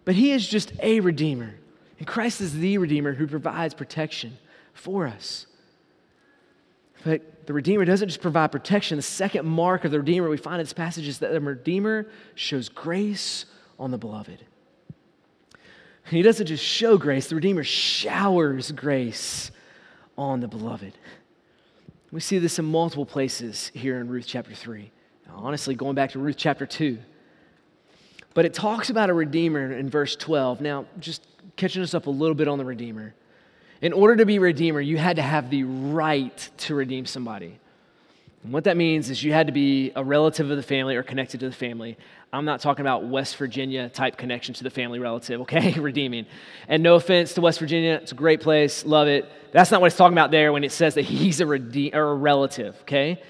But 0.05 0.15
he 0.15 0.31
is 0.31 0.47
just 0.47 0.71
a 0.79 1.01
redeemer. 1.01 1.55
And 1.99 2.07
Christ 2.07 2.39
is 2.39 2.57
the 2.57 2.77
redeemer 2.77 3.13
who 3.13 3.27
provides 3.27 3.73
protection 3.73 4.37
for 4.73 5.05
us. 5.05 5.45
But 7.03 7.45
the 7.47 7.53
redeemer 7.53 7.83
doesn't 7.83 8.07
just 8.07 8.21
provide 8.21 8.53
protection. 8.53 8.95
The 8.95 9.01
second 9.01 9.45
mark 9.45 9.83
of 9.83 9.91
the 9.91 9.99
redeemer 9.99 10.29
we 10.29 10.37
find 10.37 10.61
in 10.61 10.65
this 10.65 10.71
passage 10.71 11.07
is 11.07 11.19
that 11.19 11.33
the 11.33 11.41
redeemer 11.41 12.07
shows 12.33 12.69
grace 12.69 13.45
on 13.77 13.91
the 13.91 13.97
beloved. 13.97 14.45
He 16.05 16.21
doesn't 16.21 16.47
just 16.47 16.63
show 16.63 16.97
grace, 16.97 17.27
the 17.27 17.35
redeemer 17.35 17.65
showers 17.65 18.71
grace 18.71 19.51
on 20.17 20.39
the 20.39 20.47
beloved. 20.47 20.93
We 22.11 22.19
see 22.19 22.39
this 22.39 22.59
in 22.59 22.65
multiple 22.65 23.05
places 23.05 23.71
here 23.73 23.99
in 23.99 24.09
Ruth 24.09 24.25
chapter 24.27 24.53
3. 24.53 24.91
Now, 25.27 25.33
honestly, 25.37 25.75
going 25.75 25.95
back 25.95 26.11
to 26.11 26.19
Ruth 26.19 26.35
chapter 26.37 26.65
2. 26.65 26.97
But 28.33 28.45
it 28.45 28.53
talks 28.53 28.89
about 28.89 29.09
a 29.09 29.13
redeemer 29.13 29.71
in 29.71 29.89
verse 29.89 30.15
12. 30.15 30.59
Now, 30.59 30.85
just 30.99 31.25
catching 31.55 31.81
us 31.81 31.93
up 31.93 32.07
a 32.07 32.09
little 32.09 32.35
bit 32.35 32.47
on 32.47 32.57
the 32.57 32.65
redeemer. 32.65 33.13
In 33.81 33.93
order 33.93 34.17
to 34.17 34.25
be 34.25 34.39
redeemer, 34.39 34.81
you 34.81 34.97
had 34.97 35.15
to 35.15 35.21
have 35.21 35.49
the 35.49 35.63
right 35.63 36.49
to 36.57 36.75
redeem 36.75 37.05
somebody. 37.05 37.57
And 38.43 38.51
what 38.51 38.65
that 38.65 38.75
means 38.75 39.09
is 39.09 39.23
you 39.23 39.31
had 39.31 39.47
to 39.47 39.53
be 39.53 39.91
a 39.95 40.03
relative 40.03 40.51
of 40.51 40.57
the 40.57 40.63
family 40.63 40.95
or 40.95 41.03
connected 41.03 41.39
to 41.41 41.49
the 41.49 41.55
family. 41.55 41.97
I'm 42.33 42.45
not 42.45 42.61
talking 42.61 42.81
about 42.81 43.05
West 43.05 43.35
Virginia 43.35 43.89
type 43.89 44.15
connection 44.15 44.53
to 44.55 44.63
the 44.63 44.69
family 44.69 44.99
relative, 44.99 45.41
okay? 45.45 45.73
Redeeming. 45.73 46.25
And 46.67 46.81
no 46.81 46.95
offense 46.95 47.33
to 47.33 47.41
West 47.41 47.59
Virginia, 47.59 47.99
it's 48.01 48.11
a 48.11 48.15
great 48.15 48.41
place, 48.41 48.85
love 48.85 49.07
it. 49.07 49.29
That's 49.51 49.69
not 49.71 49.81
what 49.81 49.87
it's 49.87 49.97
talking 49.97 50.17
about 50.17 50.31
there 50.31 50.53
when 50.53 50.63
it 50.63 50.71
says 50.71 50.95
that 50.95 51.03
he's 51.03 51.41
a, 51.41 51.45
redeem, 51.45 51.93
or 51.93 52.11
a 52.11 52.15
relative, 52.15 52.77
okay? 52.81 53.21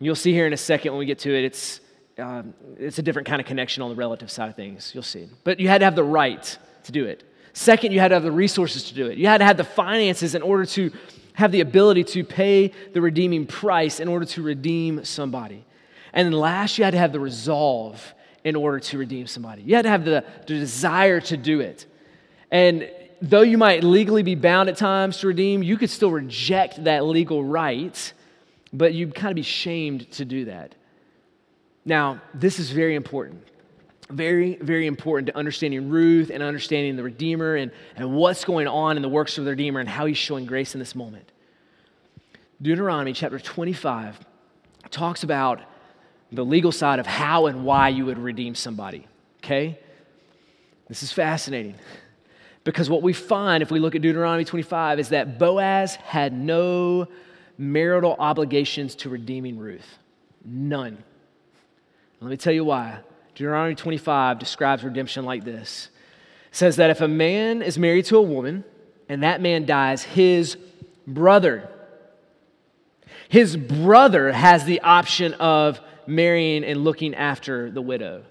You'll 0.00 0.16
see 0.16 0.32
here 0.32 0.46
in 0.46 0.52
a 0.52 0.56
second 0.56 0.92
when 0.92 0.98
we 0.98 1.06
get 1.06 1.20
to 1.20 1.32
it, 1.32 1.44
it's, 1.44 1.80
um, 2.18 2.54
it's 2.78 2.98
a 2.98 3.02
different 3.02 3.28
kind 3.28 3.40
of 3.40 3.46
connection 3.46 3.82
on 3.82 3.90
the 3.90 3.94
relative 3.94 4.30
side 4.30 4.48
of 4.48 4.56
things. 4.56 4.90
You'll 4.92 5.04
see. 5.04 5.28
But 5.44 5.60
you 5.60 5.68
had 5.68 5.78
to 5.78 5.84
have 5.84 5.94
the 5.94 6.04
right 6.04 6.58
to 6.84 6.92
do 6.92 7.04
it. 7.04 7.22
Second, 7.52 7.92
you 7.92 8.00
had 8.00 8.08
to 8.08 8.16
have 8.16 8.24
the 8.24 8.32
resources 8.32 8.84
to 8.84 8.94
do 8.94 9.06
it. 9.06 9.18
You 9.18 9.28
had 9.28 9.38
to 9.38 9.44
have 9.44 9.56
the 9.56 9.64
finances 9.64 10.34
in 10.34 10.42
order 10.42 10.64
to 10.66 10.90
have 11.34 11.52
the 11.52 11.60
ability 11.60 12.04
to 12.04 12.24
pay 12.24 12.72
the 12.92 13.00
redeeming 13.00 13.46
price 13.46 14.00
in 14.00 14.08
order 14.08 14.24
to 14.26 14.42
redeem 14.42 15.04
somebody. 15.04 15.64
And 16.12 16.26
then 16.26 16.32
last, 16.32 16.76
you 16.76 16.84
had 16.84 16.92
to 16.92 16.98
have 16.98 17.12
the 17.12 17.20
resolve 17.20 18.14
in 18.44 18.56
order 18.56 18.80
to 18.80 18.98
redeem 18.98 19.26
somebody. 19.26 19.62
You 19.62 19.76
had 19.76 19.82
to 19.82 19.88
have 19.88 20.04
the, 20.04 20.24
the 20.46 20.58
desire 20.58 21.20
to 21.20 21.36
do 21.36 21.60
it. 21.60 21.86
And 22.50 22.90
though 23.20 23.42
you 23.42 23.56
might 23.56 23.84
legally 23.84 24.22
be 24.22 24.34
bound 24.34 24.68
at 24.68 24.76
times 24.76 25.18
to 25.18 25.28
redeem, 25.28 25.62
you 25.62 25.76
could 25.76 25.90
still 25.90 26.10
reject 26.10 26.84
that 26.84 27.04
legal 27.04 27.44
right, 27.44 28.12
but 28.72 28.94
you'd 28.94 29.14
kind 29.14 29.30
of 29.30 29.36
be 29.36 29.42
shamed 29.42 30.10
to 30.12 30.24
do 30.24 30.46
that. 30.46 30.74
Now, 31.84 32.20
this 32.34 32.58
is 32.58 32.70
very 32.70 32.94
important. 32.94 33.46
Very, 34.10 34.56
very 34.56 34.86
important 34.86 35.28
to 35.28 35.36
understanding 35.36 35.88
Ruth 35.88 36.30
and 36.30 36.42
understanding 36.42 36.96
the 36.96 37.02
Redeemer 37.02 37.54
and, 37.54 37.70
and 37.96 38.12
what's 38.12 38.44
going 38.44 38.66
on 38.66 38.96
in 38.96 39.02
the 39.02 39.08
works 39.08 39.38
of 39.38 39.44
the 39.44 39.50
Redeemer 39.50 39.80
and 39.80 39.88
how 39.88 40.06
he's 40.06 40.18
showing 40.18 40.44
grace 40.44 40.74
in 40.74 40.80
this 40.80 40.94
moment. 40.94 41.30
Deuteronomy 42.60 43.12
chapter 43.12 43.38
25 43.38 44.20
talks 44.90 45.22
about 45.22 45.62
the 46.32 46.44
legal 46.44 46.72
side 46.72 46.98
of 46.98 47.06
how 47.06 47.46
and 47.46 47.64
why 47.64 47.90
you 47.90 48.06
would 48.06 48.18
redeem 48.18 48.54
somebody, 48.54 49.06
okay? 49.44 49.78
This 50.88 51.02
is 51.02 51.12
fascinating 51.12 51.74
because 52.64 52.88
what 52.88 53.02
we 53.02 53.12
find 53.12 53.62
if 53.62 53.70
we 53.70 53.78
look 53.78 53.94
at 53.94 54.02
Deuteronomy 54.02 54.44
25 54.44 54.98
is 54.98 55.10
that 55.10 55.38
Boaz 55.38 55.96
had 55.96 56.32
no 56.32 57.06
marital 57.58 58.16
obligations 58.18 58.94
to 58.96 59.08
redeeming 59.08 59.58
Ruth. 59.58 59.98
None. 60.44 61.02
Let 62.20 62.30
me 62.30 62.36
tell 62.36 62.52
you 62.52 62.64
why. 62.64 62.98
Deuteronomy 63.34 63.74
25 63.74 64.38
describes 64.38 64.84
redemption 64.84 65.24
like 65.24 65.44
this. 65.44 65.88
It 66.50 66.56
says 66.56 66.76
that 66.76 66.90
if 66.90 67.00
a 67.00 67.08
man 67.08 67.62
is 67.62 67.78
married 67.78 68.04
to 68.06 68.16
a 68.16 68.22
woman 68.22 68.64
and 69.08 69.22
that 69.22 69.40
man 69.40 69.66
dies, 69.66 70.02
his 70.02 70.56
brother. 71.06 71.68
His 73.28 73.56
brother 73.56 74.32
has 74.32 74.64
the 74.64 74.80
option 74.80 75.34
of 75.34 75.80
marrying 76.06 76.64
and 76.64 76.84
looking 76.84 77.14
after 77.14 77.70
the 77.70 77.82
widow. 77.82 78.24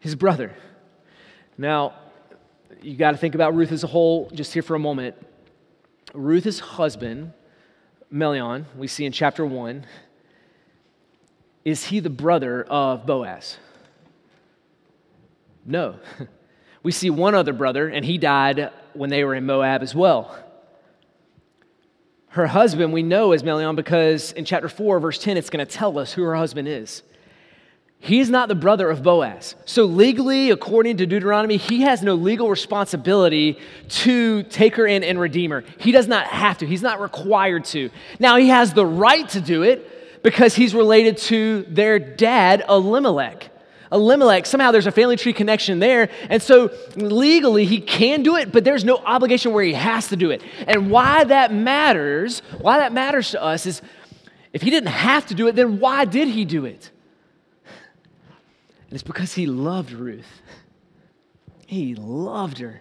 His 0.00 0.14
brother. 0.14 0.54
Now, 1.56 1.94
you 2.82 2.96
got 2.96 3.12
to 3.12 3.16
think 3.16 3.34
about 3.34 3.54
Ruth 3.54 3.72
as 3.72 3.84
a 3.84 3.88
whole 3.88 4.30
just 4.30 4.52
here 4.52 4.62
for 4.62 4.74
a 4.74 4.78
moment. 4.78 5.16
Ruth's 6.14 6.60
husband, 6.60 7.32
Mahlon, 8.12 8.64
we 8.76 8.86
see 8.86 9.04
in 9.04 9.12
chapter 9.12 9.44
1, 9.44 9.84
is 11.64 11.84
he 11.84 12.00
the 12.00 12.10
brother 12.10 12.62
of 12.64 13.04
Boaz? 13.06 13.58
No. 15.66 15.96
We 16.82 16.92
see 16.92 17.10
one 17.10 17.34
other 17.34 17.52
brother, 17.52 17.88
and 17.88 18.04
he 18.04 18.18
died 18.18 18.70
when 18.94 19.10
they 19.10 19.24
were 19.24 19.34
in 19.34 19.44
Moab 19.44 19.82
as 19.82 19.94
well. 19.94 20.38
Her 22.38 22.46
husband, 22.46 22.92
we 22.92 23.02
know, 23.02 23.32
is 23.32 23.42
Mahlon 23.42 23.74
because 23.74 24.30
in 24.30 24.44
chapter 24.44 24.68
4, 24.68 25.00
verse 25.00 25.18
10, 25.18 25.36
it's 25.36 25.50
going 25.50 25.66
to 25.66 25.70
tell 25.70 25.98
us 25.98 26.12
who 26.12 26.22
her 26.22 26.36
husband 26.36 26.68
is. 26.68 27.02
He's 27.98 28.30
not 28.30 28.48
the 28.48 28.54
brother 28.54 28.88
of 28.88 29.02
Boaz. 29.02 29.56
So, 29.64 29.86
legally, 29.86 30.52
according 30.52 30.98
to 30.98 31.06
Deuteronomy, 31.06 31.56
he 31.56 31.80
has 31.80 32.00
no 32.00 32.14
legal 32.14 32.48
responsibility 32.48 33.58
to 33.88 34.44
take 34.44 34.76
her 34.76 34.86
in 34.86 35.02
and 35.02 35.18
redeem 35.18 35.50
her. 35.50 35.64
He 35.80 35.90
does 35.90 36.06
not 36.06 36.28
have 36.28 36.58
to, 36.58 36.66
he's 36.66 36.80
not 36.80 37.00
required 37.00 37.64
to. 37.64 37.90
Now, 38.20 38.36
he 38.36 38.50
has 38.50 38.72
the 38.72 38.86
right 38.86 39.28
to 39.30 39.40
do 39.40 39.64
it 39.64 40.22
because 40.22 40.54
he's 40.54 40.76
related 40.76 41.16
to 41.16 41.62
their 41.62 41.98
dad, 41.98 42.62
Elimelech. 42.68 43.50
Elimelech, 43.90 44.46
somehow 44.46 44.70
there's 44.70 44.86
a 44.86 44.92
family 44.92 45.16
tree 45.16 45.32
connection 45.32 45.78
there. 45.78 46.10
And 46.28 46.42
so 46.42 46.70
legally 46.96 47.64
he 47.64 47.80
can 47.80 48.22
do 48.22 48.36
it, 48.36 48.52
but 48.52 48.64
there's 48.64 48.84
no 48.84 48.98
obligation 48.98 49.52
where 49.52 49.64
he 49.64 49.72
has 49.74 50.08
to 50.08 50.16
do 50.16 50.30
it. 50.30 50.42
And 50.66 50.90
why 50.90 51.24
that 51.24 51.52
matters, 51.52 52.40
why 52.60 52.78
that 52.78 52.92
matters 52.92 53.30
to 53.30 53.42
us 53.42 53.66
is 53.66 53.82
if 54.52 54.62
he 54.62 54.70
didn't 54.70 54.90
have 54.90 55.26
to 55.26 55.34
do 55.34 55.46
it, 55.46 55.56
then 55.56 55.78
why 55.78 56.04
did 56.04 56.28
he 56.28 56.44
do 56.44 56.64
it? 56.64 56.90
And 57.64 58.94
it's 58.94 59.02
because 59.02 59.34
he 59.34 59.46
loved 59.46 59.92
Ruth. 59.92 60.42
He 61.66 61.94
loved 61.94 62.58
her. 62.58 62.80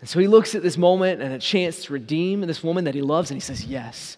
And 0.00 0.08
so 0.08 0.18
he 0.18 0.26
looks 0.26 0.54
at 0.54 0.62
this 0.62 0.78
moment 0.78 1.20
and 1.22 1.32
a 1.32 1.38
chance 1.38 1.84
to 1.84 1.92
redeem 1.92 2.40
this 2.40 2.64
woman 2.64 2.84
that 2.84 2.94
he 2.94 3.02
loves, 3.02 3.30
and 3.30 3.36
he 3.36 3.40
says, 3.40 3.64
Yes. 3.64 4.16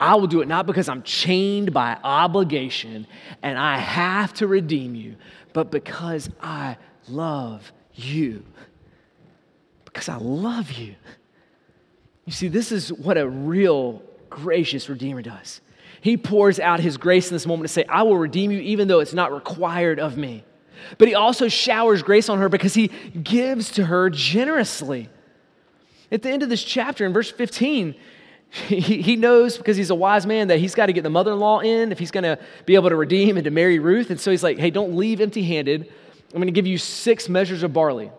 I 0.00 0.14
will 0.14 0.26
do 0.26 0.40
it 0.40 0.48
not 0.48 0.66
because 0.66 0.88
I'm 0.88 1.02
chained 1.02 1.72
by 1.72 1.98
obligation 2.02 3.06
and 3.42 3.58
I 3.58 3.78
have 3.78 4.32
to 4.34 4.46
redeem 4.46 4.94
you, 4.94 5.16
but 5.52 5.70
because 5.70 6.30
I 6.40 6.76
love 7.08 7.72
you. 7.94 8.44
Because 9.84 10.08
I 10.08 10.16
love 10.16 10.72
you. 10.72 10.94
You 12.24 12.32
see, 12.32 12.48
this 12.48 12.72
is 12.72 12.92
what 12.92 13.18
a 13.18 13.28
real 13.28 14.02
gracious 14.30 14.88
Redeemer 14.88 15.22
does. 15.22 15.60
He 16.00 16.16
pours 16.16 16.58
out 16.58 16.80
his 16.80 16.96
grace 16.96 17.30
in 17.30 17.34
this 17.34 17.46
moment 17.46 17.68
to 17.68 17.72
say, 17.72 17.84
I 17.84 18.02
will 18.02 18.16
redeem 18.16 18.50
you 18.50 18.60
even 18.60 18.88
though 18.88 19.00
it's 19.00 19.14
not 19.14 19.32
required 19.32 19.98
of 19.98 20.16
me. 20.16 20.44
But 20.98 21.08
he 21.08 21.14
also 21.14 21.48
showers 21.48 22.02
grace 22.02 22.28
on 22.28 22.38
her 22.38 22.48
because 22.48 22.74
he 22.74 22.88
gives 22.88 23.70
to 23.72 23.86
her 23.86 24.10
generously. 24.10 25.08
At 26.12 26.22
the 26.22 26.30
end 26.30 26.42
of 26.42 26.48
this 26.48 26.62
chapter, 26.62 27.06
in 27.06 27.12
verse 27.12 27.30
15, 27.30 27.94
he, 28.68 29.16
knows 29.16 29.58
because 29.58 29.76
he's 29.76 29.90
a 29.90 29.96
wise 29.96 30.26
man 30.26 30.46
that 30.46 30.60
he's 30.60 30.76
got 30.76 30.86
to 30.86 30.92
get 30.92 31.02
the 31.02 31.10
mother 31.10 31.32
in 31.32 31.40
law 31.40 31.58
in 31.58 31.90
if 31.90 31.98
he's 31.98 32.12
going 32.12 32.22
to 32.22 32.38
be 32.66 32.76
able 32.76 32.88
to 32.88 32.94
redeem 32.94 33.36
and 33.36 33.44
to 33.44 33.50
marry 33.50 33.80
Ruth. 33.80 34.10
And 34.10 34.20
so 34.20 34.30
he's 34.30 34.44
like, 34.44 34.58
hey, 34.58 34.70
don't 34.70 34.96
leave 34.96 35.20
empty 35.20 35.42
handed. 35.42 35.92
I'm 36.32 36.36
going 36.36 36.46
to 36.46 36.52
give 36.52 36.66
you 36.66 36.78
six 36.78 37.28
measures 37.28 37.64
of 37.64 37.72
barley. 37.72 38.12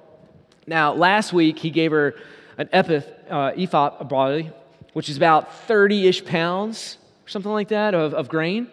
Now, 0.68 0.94
last 0.94 1.32
week 1.32 1.58
he 1.58 1.70
gave 1.70 1.92
her 1.92 2.16
an 2.58 2.68
epith, 2.68 3.06
uh, 3.30 3.54
ephah 3.56 3.96
of 3.98 4.10
barley, 4.10 4.52
which 4.92 5.08
is 5.08 5.16
about 5.16 5.54
30 5.68 6.08
ish 6.08 6.26
pounds 6.26 6.98
or 7.26 7.30
something 7.30 7.52
like 7.52 7.70
that 7.70 7.94
of, 7.94 8.14
of 8.14 8.28
grain. 8.28 8.68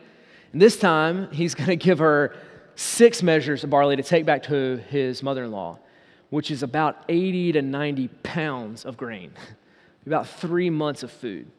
And 0.53 0.61
this 0.61 0.77
time 0.77 1.31
he's 1.31 1.55
going 1.55 1.68
to 1.68 1.77
give 1.77 2.01
her 2.01 2.35
six 2.75 3.22
measures 3.22 3.62
of 3.62 3.70
barley 3.70 3.94
to 3.94 4.03
take 4.03 4.27
back 4.27 4.42
to 4.44 4.79
his 4.88 5.22
mother 5.22 5.44
in 5.44 5.53
law, 5.53 5.79
which 6.31 6.51
is 6.51 6.64
about 6.64 7.05
80 7.09 7.53
to 7.53 7.62
90 7.62 8.09
pounds 8.25 8.85
of 8.85 8.96
grain. 8.96 9.31
about 10.06 10.28
three 10.28 10.70
months 10.70 11.02
of 11.02 11.10
food. 11.10 11.50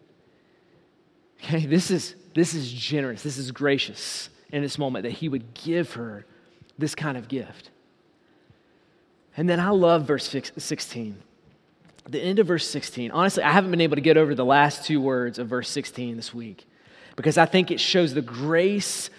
Okay, 1.42 1.66
this 1.66 1.92
is, 1.92 2.16
this 2.34 2.54
is 2.54 2.72
generous, 2.72 3.22
this 3.24 3.38
is 3.38 3.52
gracious 3.52 4.30
in 4.52 4.62
this 4.62 4.78
moment 4.78 5.04
that 5.04 5.12
he 5.12 5.30
would 5.30 5.54
give 5.54 5.94
her 5.94 6.26
this 6.78 6.96
kind 6.96 7.18
of 7.18 7.28
gift. 7.28 7.70
And 9.36 9.50
then 9.50 9.60
I 9.60 9.70
love 9.70 10.06
verse 10.06 10.28
16. 10.58 11.18
The 12.08 12.20
end 12.20 12.40
of 12.40 12.48
verse 12.48 12.68
16. 12.68 13.12
Honestly, 13.12 13.44
I 13.44 13.52
haven't 13.52 13.72
been 13.72 13.82
able 13.82 13.96
to 13.96 14.02
get 14.02 14.18
over 14.18 14.36
the 14.36 14.46
last 14.46 14.86
two 14.86 15.02
words 15.02 15.40
of 15.40 15.48
verse 15.48 15.70
16 15.70 16.16
this 16.16 16.34
week 16.34 16.68
because 17.16 17.38
I 17.38 17.46
think 17.46 17.72
it 17.72 17.80
shows 17.80 18.14
the 18.14 18.22
grace 18.22 19.10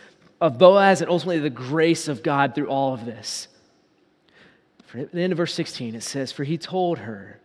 of 0.40 0.58
Boaz 0.58 1.00
and 1.00 1.10
ultimately 1.10 1.40
the 1.40 1.50
grace 1.50 2.08
of 2.08 2.22
God 2.22 2.54
through 2.54 2.68
all 2.68 2.94
of 2.94 3.04
this. 3.04 3.48
For 4.86 5.04
the 5.04 5.20
end 5.20 5.32
of 5.32 5.38
verse 5.38 5.54
16, 5.54 5.94
it 5.94 6.02
says, 6.02 6.30
For 6.30 6.44
he 6.44 6.58
told 6.58 6.98
her, 6.98 7.40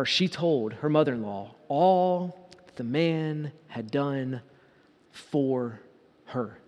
or 0.00 0.06
she 0.06 0.28
told 0.28 0.72
her 0.72 0.88
mother 0.88 1.12
in 1.12 1.20
law 1.20 1.54
all 1.68 2.48
that 2.64 2.76
the 2.76 2.84
man 2.84 3.52
had 3.68 3.90
done 3.90 4.40
for 5.10 5.78
her. 6.24 6.58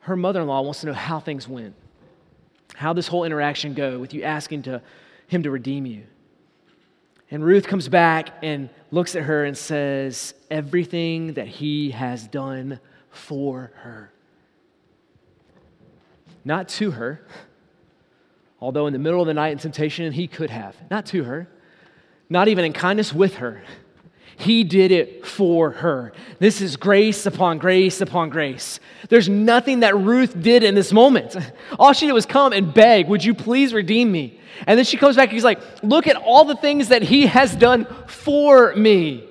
Her 0.00 0.14
mother 0.14 0.42
in 0.42 0.46
law 0.46 0.60
wants 0.60 0.80
to 0.80 0.88
know 0.88 0.92
how 0.92 1.20
things 1.20 1.48
went, 1.48 1.74
how 2.74 2.92
this 2.92 3.08
whole 3.08 3.24
interaction 3.24 3.72
go 3.72 3.98
with 3.98 4.12
you 4.12 4.24
asking 4.24 4.64
to, 4.64 4.82
him 5.26 5.42
to 5.44 5.50
redeem 5.50 5.86
you. 5.86 6.02
And 7.30 7.42
Ruth 7.42 7.66
comes 7.66 7.88
back 7.88 8.28
and 8.42 8.68
looks 8.90 9.16
at 9.16 9.22
her 9.22 9.46
and 9.46 9.56
says, 9.56 10.34
Everything 10.50 11.32
that 11.32 11.48
he 11.48 11.92
has 11.92 12.28
done 12.28 12.78
for 13.08 13.72
her. 13.76 14.12
Not 16.44 16.68
to 16.68 16.90
her, 16.90 17.26
Although 18.60 18.86
in 18.86 18.92
the 18.92 18.98
middle 18.98 19.20
of 19.20 19.26
the 19.26 19.34
night 19.34 19.52
in 19.52 19.58
temptation, 19.58 20.12
he 20.12 20.26
could 20.26 20.50
have. 20.50 20.76
Not 20.90 21.06
to 21.06 21.24
her, 21.24 21.48
not 22.28 22.48
even 22.48 22.64
in 22.64 22.72
kindness 22.72 23.12
with 23.12 23.36
her. 23.36 23.62
He 24.38 24.64
did 24.64 24.92
it 24.92 25.26
for 25.26 25.70
her. 25.70 26.12
This 26.38 26.60
is 26.60 26.76
grace 26.76 27.24
upon 27.24 27.56
grace 27.58 28.02
upon 28.02 28.28
grace. 28.28 28.80
There's 29.08 29.30
nothing 29.30 29.80
that 29.80 29.96
Ruth 29.96 30.40
did 30.40 30.62
in 30.62 30.74
this 30.74 30.92
moment. 30.92 31.36
All 31.78 31.94
she 31.94 32.06
did 32.06 32.12
was 32.12 32.26
come 32.26 32.52
and 32.52 32.72
beg, 32.72 33.08
Would 33.08 33.24
you 33.24 33.34
please 33.34 33.72
redeem 33.72 34.12
me? 34.12 34.38
And 34.66 34.78
then 34.78 34.84
she 34.84 34.98
comes 34.98 35.16
back 35.16 35.28
and 35.28 35.32
he's 35.32 35.44
like, 35.44 35.60
Look 35.82 36.06
at 36.06 36.16
all 36.16 36.44
the 36.44 36.56
things 36.56 36.88
that 36.88 37.02
he 37.02 37.26
has 37.26 37.56
done 37.56 37.86
for 38.06 38.74
me. 38.74 39.26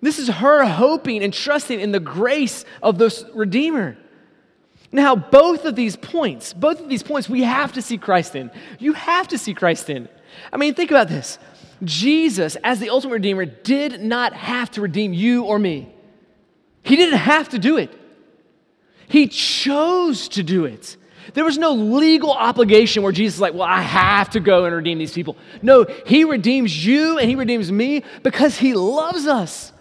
This 0.00 0.18
is 0.18 0.28
her 0.28 0.64
hoping 0.64 1.22
and 1.22 1.32
trusting 1.32 1.80
in 1.80 1.92
the 1.92 2.00
grace 2.00 2.64
of 2.82 2.98
this 2.98 3.24
Redeemer. 3.34 3.96
Now, 4.92 5.16
both 5.16 5.64
of 5.64 5.74
these 5.74 5.96
points, 5.96 6.52
both 6.52 6.80
of 6.80 6.88
these 6.88 7.02
points, 7.02 7.28
we 7.28 7.42
have 7.42 7.72
to 7.72 7.82
see 7.82 7.98
Christ 7.98 8.36
in. 8.36 8.50
You 8.78 8.92
have 8.92 9.28
to 9.28 9.38
see 9.38 9.54
Christ 9.54 9.90
in. 9.90 10.08
I 10.52 10.56
mean, 10.56 10.74
think 10.74 10.90
about 10.90 11.08
this. 11.08 11.38
Jesus, 11.82 12.56
as 12.64 12.80
the 12.80 12.90
ultimate 12.90 13.14
Redeemer, 13.14 13.44
did 13.44 14.00
not 14.00 14.32
have 14.32 14.70
to 14.72 14.80
redeem 14.80 15.12
you 15.12 15.44
or 15.44 15.58
me. 15.58 15.92
He 16.82 16.96
didn't 16.96 17.18
have 17.18 17.48
to 17.50 17.58
do 17.58 17.76
it. 17.76 17.92
He 19.08 19.28
chose 19.28 20.28
to 20.28 20.42
do 20.42 20.64
it. 20.64 20.96
There 21.34 21.44
was 21.44 21.58
no 21.58 21.72
legal 21.72 22.32
obligation 22.32 23.02
where 23.02 23.12
Jesus 23.12 23.34
is 23.36 23.40
like, 23.40 23.54
well, 23.54 23.62
I 23.62 23.82
have 23.82 24.30
to 24.30 24.40
go 24.40 24.64
and 24.64 24.74
redeem 24.74 24.98
these 24.98 25.12
people. 25.12 25.36
No, 25.60 25.84
He 26.06 26.24
redeems 26.24 26.86
you 26.86 27.18
and 27.18 27.28
He 27.28 27.34
redeems 27.34 27.70
me 27.70 28.04
because 28.22 28.56
He 28.56 28.74
loves 28.74 29.26
us. 29.26 29.72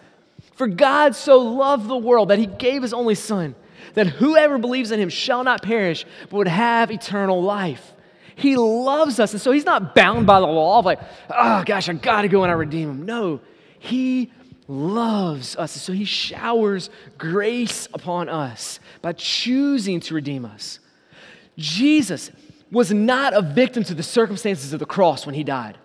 For 0.55 0.67
God 0.67 1.15
so 1.15 1.39
loved 1.39 1.87
the 1.87 1.97
world 1.97 2.29
that 2.29 2.39
He 2.39 2.47
gave 2.47 2.81
His 2.81 2.93
only 2.93 3.15
Son 3.15 3.55
that 3.95 4.07
whoever 4.07 4.57
believes 4.57 4.91
in 4.91 4.99
him 4.99 5.09
shall 5.09 5.43
not 5.43 5.61
perish, 5.61 6.05
but 6.29 6.37
would 6.37 6.47
have 6.47 6.91
eternal 6.91 7.41
life. 7.41 7.93
He 8.35 8.57
loves 8.57 9.19
us. 9.19 9.31
And 9.33 9.41
so 9.41 9.51
he's 9.51 9.65
not 9.65 9.95
bound 9.95 10.27
by 10.27 10.39
the 10.39 10.45
law 10.45 10.79
of 10.79 10.85
like, 10.85 10.99
oh 11.29 11.63
gosh, 11.65 11.89
I 11.89 11.93
got 11.93 12.23
to 12.23 12.27
go 12.27 12.43
and 12.43 12.51
I 12.51 12.55
redeem 12.55 12.89
him. 12.89 13.05
No, 13.05 13.39
he 13.79 14.31
loves 14.67 15.55
us. 15.55 15.71
So 15.71 15.93
he 15.93 16.05
showers 16.05 16.89
grace 17.17 17.87
upon 17.93 18.29
us 18.29 18.79
by 19.01 19.13
choosing 19.13 19.99
to 20.01 20.13
redeem 20.13 20.45
us. 20.45 20.79
Jesus 21.57 22.31
was 22.71 22.91
not 22.91 23.33
a 23.33 23.41
victim 23.41 23.83
to 23.85 23.93
the 23.93 24.03
circumstances 24.03 24.73
of 24.73 24.79
the 24.79 24.85
cross 24.85 25.25
when 25.25 25.35
he 25.35 25.43
died. 25.43 25.77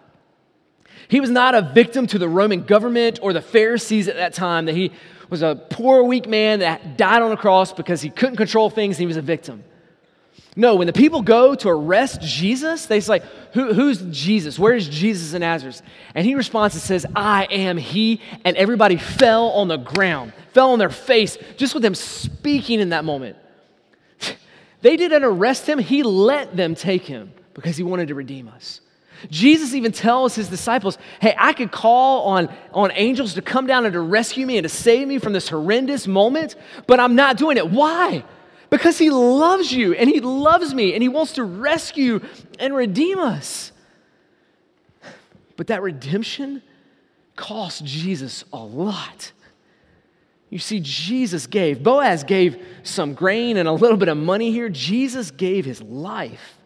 He 1.09 1.21
was 1.21 1.31
not 1.31 1.55
a 1.55 1.63
victim 1.63 2.07
to 2.09 2.19
the 2.19 2.29
Roman 2.29 2.63
government 2.63 3.19
or 3.23 3.33
the 3.33 3.43
Pharisees 3.43 4.09
at 4.09 4.17
that 4.17 4.33
time 4.33 4.67
that 4.67 4.75
he 4.75 4.93
was 5.31 5.43
a 5.43 5.55
poor, 5.71 6.03
weak 6.03 6.29
man 6.29 6.59
that 6.59 6.97
died 6.97 7.23
on 7.23 7.33
a 7.33 7.37
cross 7.37 7.73
because 7.73 8.03
he 8.03 8.11
couldn't 8.11 8.37
control 8.37 8.69
things 8.69 8.97
and 8.97 9.01
he 9.01 9.07
was 9.07 9.17
a 9.17 9.23
victim. 9.23 9.65
No, 10.57 10.75
when 10.75 10.89
the 10.89 10.93
people 10.93 11.23
go 11.23 11.55
to 11.55 11.69
arrest 11.69 12.21
Jesus, 12.21 12.87
they 12.87 13.01
say, 13.01 13.23
Who, 13.55 13.73
Who's 13.73 14.03
Jesus? 14.11 14.59
Where 14.59 14.75
is 14.75 14.89
Jesus 14.89 15.33
in 15.33 15.41
Nazareth? 15.41 15.81
And 16.15 16.27
he 16.27 16.35
responds 16.35 16.75
and 16.75 16.83
says, 16.83 17.07
I 17.15 17.45
am 17.45 17.77
he. 17.77 18.21
And 18.45 18.57
everybody 18.57 18.97
fell 18.97 19.51
on 19.51 19.69
the 19.69 19.77
ground, 19.77 20.33
fell 20.53 20.73
on 20.73 20.81
their 20.81 20.91
face, 20.91 21.39
just 21.57 21.75
with 21.75 21.85
him 21.85 21.95
speaking 21.95 22.81
in 22.81 22.91
that 22.91 23.05
moment. 23.05 23.37
They 24.83 24.97
didn't 24.97 25.25
arrest 25.25 25.69
him, 25.69 25.79
he 25.79 26.03
let 26.03 26.57
them 26.57 26.75
take 26.75 27.03
him 27.03 27.35
because 27.53 27.77
he 27.77 27.83
wanted 27.83 28.09
to 28.09 28.15
redeem 28.15 28.49
us. 28.49 28.81
Jesus 29.29 29.75
even 29.75 29.93
tells 29.93 30.35
his 30.35 30.49
disciples, 30.49 30.97
Hey, 31.21 31.35
I 31.37 31.53
could 31.53 31.73
call 31.73 32.25
on, 32.25 32.55
on 32.73 32.91
angels 32.95 33.35
to 33.35 33.43
come 33.43 33.67
down 33.67 33.85
and 33.85 33.93
to 33.93 34.01
rescue 34.01 34.47
me 34.47 34.57
and 34.57 34.65
to 34.65 34.69
save 34.69 35.07
me 35.09 35.19
from 35.19 35.33
this 35.33 35.49
horrendous 35.49 36.07
moment, 36.07 36.57
but 36.87 37.01
I'm 37.01 37.15
not 37.15 37.37
doing 37.37 37.57
it. 37.57 37.69
Why? 37.69 38.25
Because 38.71 38.99
he 38.99 39.11
loves 39.11 39.73
you 39.73 39.95
and 39.95 40.09
he 40.09 40.21
loves 40.21 40.73
me 40.73 40.95
and 40.95 41.03
he 41.03 41.09
wants 41.09 41.33
to 41.33 41.45
rescue 41.45 42.21
and 42.59 42.75
redeem 42.75 43.19
us. 43.19 43.73
But 45.57 45.67
that 45.67 45.83
redemption 45.83 46.63
cost 47.37 47.85
Jesus 47.85 48.45
a 48.53 48.59
lot. 48.59 49.33
You 50.49 50.59
see, 50.59 50.81
Jesus 50.81 51.47
gave, 51.47 51.83
Boaz 51.83 52.25
gave 52.25 52.65
some 52.83 53.15
grain 53.15 53.57
and 53.57 53.69
a 53.69 53.73
little 53.73 53.97
bit 53.97 54.09
of 54.09 54.17
money 54.17 54.51
here. 54.53 54.69
Jesus 54.69 55.31
gave 55.31 55.65
his 55.65 55.83
life 55.83 56.57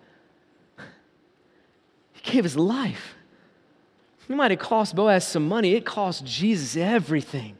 gave 2.24 2.42
his 2.42 2.56
life. 2.56 3.14
It 4.28 4.34
might 4.34 4.50
have 4.50 4.60
cost 4.60 4.96
Boaz 4.96 5.26
some 5.26 5.46
money, 5.46 5.74
it 5.74 5.84
cost 5.84 6.24
Jesus 6.24 6.76
everything. 6.76 7.56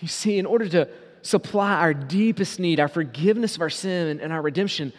You 0.00 0.08
see, 0.08 0.38
in 0.38 0.46
order 0.46 0.68
to 0.68 0.88
supply 1.22 1.74
our 1.74 1.94
deepest 1.94 2.60
need, 2.60 2.78
our 2.78 2.88
forgiveness 2.88 3.56
of 3.56 3.62
our 3.62 3.70
sin 3.70 4.20
and 4.20 4.32
our 4.32 4.42
redemption, 4.42 4.92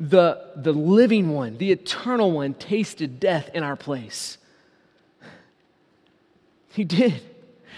the, 0.00 0.52
the 0.56 0.72
living 0.72 1.30
one, 1.30 1.56
the 1.58 1.70
eternal 1.70 2.32
one, 2.32 2.54
tasted 2.54 3.20
death 3.20 3.50
in 3.54 3.62
our 3.62 3.76
place. 3.76 4.38
He 6.72 6.82
did. 6.82 7.22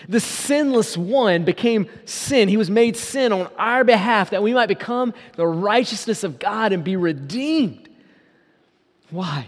The 0.09 0.21
sinless 0.21 0.97
one 0.97 1.45
became 1.45 1.89
sin. 2.07 2.49
He 2.49 2.57
was 2.57 2.71
made 2.71 2.97
sin 2.97 3.33
on 3.33 3.51
our 3.59 3.85
behalf 3.85 4.31
that 4.31 4.43
we 4.43 4.55
might 4.55 4.67
become 4.67 5.13
the 5.37 5.47
righteousness 5.47 6.25
of 6.25 6.39
God 6.39 6.73
and 6.73 6.83
be 6.83 6.97
redeemed. 6.97 7.90
Why? 9.11 9.47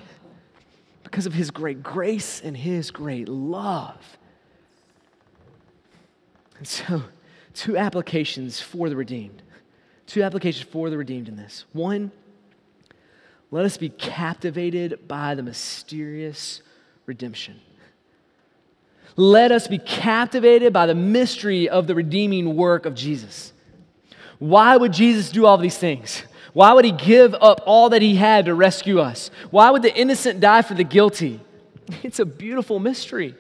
Because 1.03 1.27
of 1.27 1.35
his 1.35 1.51
great 1.51 1.83
grace 1.83 2.40
and 2.40 2.57
his 2.57 2.90
great 2.90 3.29
love. 3.29 4.18
And 6.59 6.66
so, 6.66 7.03
two 7.55 7.77
applications 7.77 8.61
for 8.61 8.88
the 8.88 8.96
redeemed. 8.96 9.42
Two 10.07 10.22
applications 10.22 10.68
for 10.70 10.90
the 10.90 10.98
redeemed 10.98 11.29
in 11.29 11.37
this. 11.37 11.64
One, 11.72 12.12
let 13.51 13.64
us 13.64 13.77
be 13.77 13.90
captivated 13.90 15.07
by 15.07 15.35
the 15.35 15.42
mysterious 15.42 16.62
redemption. 17.07 17.61
Let 19.16 19.53
us 19.53 19.68
be 19.68 19.79
captivated 19.79 20.72
by 20.72 20.87
the 20.87 20.94
mystery 20.94 21.68
of 21.68 21.87
the 21.87 21.94
redeeming 21.94 22.57
work 22.57 22.87
of 22.87 22.94
Jesus. 22.94 23.53
Why 24.38 24.77
would 24.77 24.92
Jesus 24.92 25.31
do 25.31 25.46
all 25.46 25.59
these 25.59 25.77
things? 25.77 26.22
Why 26.52 26.72
would 26.72 26.84
he 26.84 26.92
give 26.92 27.34
up 27.34 27.62
all 27.64 27.90
that 27.90 28.02
he 28.02 28.16
had 28.16 28.46
to 28.46 28.54
rescue 28.54 28.98
us? 28.98 29.30
Why 29.50 29.70
would 29.70 29.82
the 29.82 29.94
innocent 29.96 30.40
die 30.40 30.62
for 30.62 30.74
the 30.74 30.84
guilty? 30.84 31.40
It's 32.02 32.20
a 32.20 32.24
beautiful 32.24 32.78
mystery. 32.78 33.34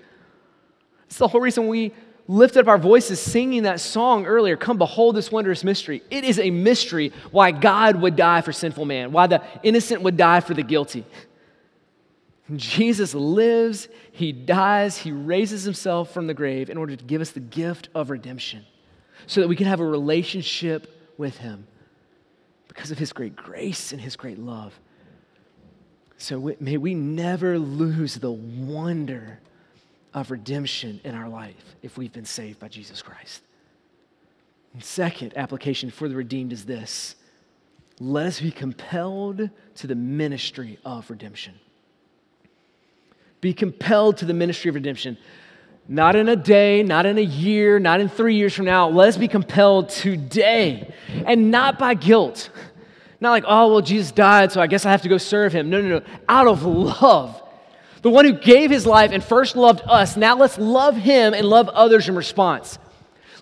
It's 1.06 1.16
the 1.16 1.28
whole 1.28 1.40
reason 1.40 1.68
we 1.68 1.92
lifted 2.26 2.60
up 2.60 2.68
our 2.68 2.76
voices 2.78 3.20
singing 3.20 3.62
that 3.62 3.80
song 3.80 4.26
earlier 4.26 4.56
Come 4.56 4.78
behold 4.78 5.16
this 5.16 5.30
wondrous 5.30 5.64
mystery. 5.64 6.02
It 6.10 6.24
is 6.24 6.38
a 6.38 6.50
mystery 6.50 7.12
why 7.30 7.52
God 7.52 7.96
would 7.96 8.16
die 8.16 8.40
for 8.40 8.52
sinful 8.52 8.84
man, 8.84 9.12
why 9.12 9.26
the 9.26 9.42
innocent 9.62 10.02
would 10.02 10.16
die 10.16 10.40
for 10.40 10.54
the 10.54 10.62
guilty. 10.62 11.04
Jesus 12.56 13.14
lives, 13.14 13.88
he 14.10 14.32
dies, 14.32 14.98
he 14.98 15.12
raises 15.12 15.62
himself 15.62 16.12
from 16.12 16.26
the 16.26 16.34
grave 16.34 16.68
in 16.68 16.76
order 16.76 16.96
to 16.96 17.04
give 17.04 17.20
us 17.20 17.30
the 17.30 17.40
gift 17.40 17.88
of 17.94 18.10
redemption 18.10 18.66
so 19.26 19.40
that 19.40 19.48
we 19.48 19.56
can 19.56 19.66
have 19.66 19.80
a 19.80 19.86
relationship 19.86 21.14
with 21.16 21.38
him 21.38 21.66
because 22.72 22.90
of 22.90 22.98
his 22.98 23.12
great 23.12 23.36
grace 23.36 23.92
and 23.92 24.00
his 24.00 24.16
great 24.16 24.38
love. 24.38 24.78
So 26.16 26.54
may 26.58 26.78
we 26.78 26.94
never 26.94 27.58
lose 27.58 28.14
the 28.14 28.32
wonder 28.32 29.40
of 30.14 30.30
redemption 30.30 30.98
in 31.04 31.14
our 31.14 31.28
life 31.28 31.76
if 31.82 31.98
we've 31.98 32.12
been 32.12 32.24
saved 32.24 32.58
by 32.58 32.68
Jesus 32.68 33.02
Christ. 33.02 33.42
And 34.72 34.82
second 34.82 35.34
application 35.36 35.90
for 35.90 36.08
the 36.08 36.16
redeemed 36.16 36.52
is 36.52 36.64
this 36.64 37.16
let 38.00 38.24
us 38.24 38.40
be 38.40 38.50
compelled 38.50 39.50
to 39.74 39.86
the 39.86 39.94
ministry 39.94 40.78
of 40.82 41.10
redemption. 41.10 41.54
Be 43.42 43.52
compelled 43.52 44.16
to 44.18 44.24
the 44.24 44.32
ministry 44.32 44.70
of 44.70 44.76
redemption. 44.76 45.18
Not 45.88 46.16
in 46.16 46.28
a 46.28 46.36
day, 46.36 46.82
not 46.82 47.06
in 47.06 47.18
a 47.18 47.22
year, 47.22 47.78
not 47.78 48.00
in 48.00 48.08
three 48.08 48.36
years 48.36 48.54
from 48.54 48.66
now. 48.66 48.88
Let 48.88 49.08
us 49.08 49.16
be 49.16 49.28
compelled 49.28 49.88
today 49.88 50.94
and 51.26 51.50
not 51.50 51.78
by 51.78 51.94
guilt. 51.94 52.50
Not 53.20 53.30
like, 53.30 53.44
oh, 53.46 53.72
well, 53.72 53.80
Jesus 53.82 54.10
died, 54.12 54.52
so 54.52 54.60
I 54.60 54.66
guess 54.66 54.86
I 54.86 54.90
have 54.90 55.02
to 55.02 55.08
go 55.08 55.18
serve 55.18 55.52
him. 55.52 55.70
No, 55.70 55.80
no, 55.80 55.98
no. 55.98 56.04
Out 56.28 56.46
of 56.46 56.64
love. 56.64 57.40
The 58.02 58.10
one 58.10 58.24
who 58.24 58.32
gave 58.32 58.70
his 58.70 58.84
life 58.86 59.12
and 59.12 59.22
first 59.22 59.54
loved 59.54 59.82
us. 59.86 60.16
Now 60.16 60.36
let's 60.36 60.58
love 60.58 60.96
him 60.96 61.34
and 61.34 61.46
love 61.46 61.68
others 61.68 62.08
in 62.08 62.16
response. 62.16 62.78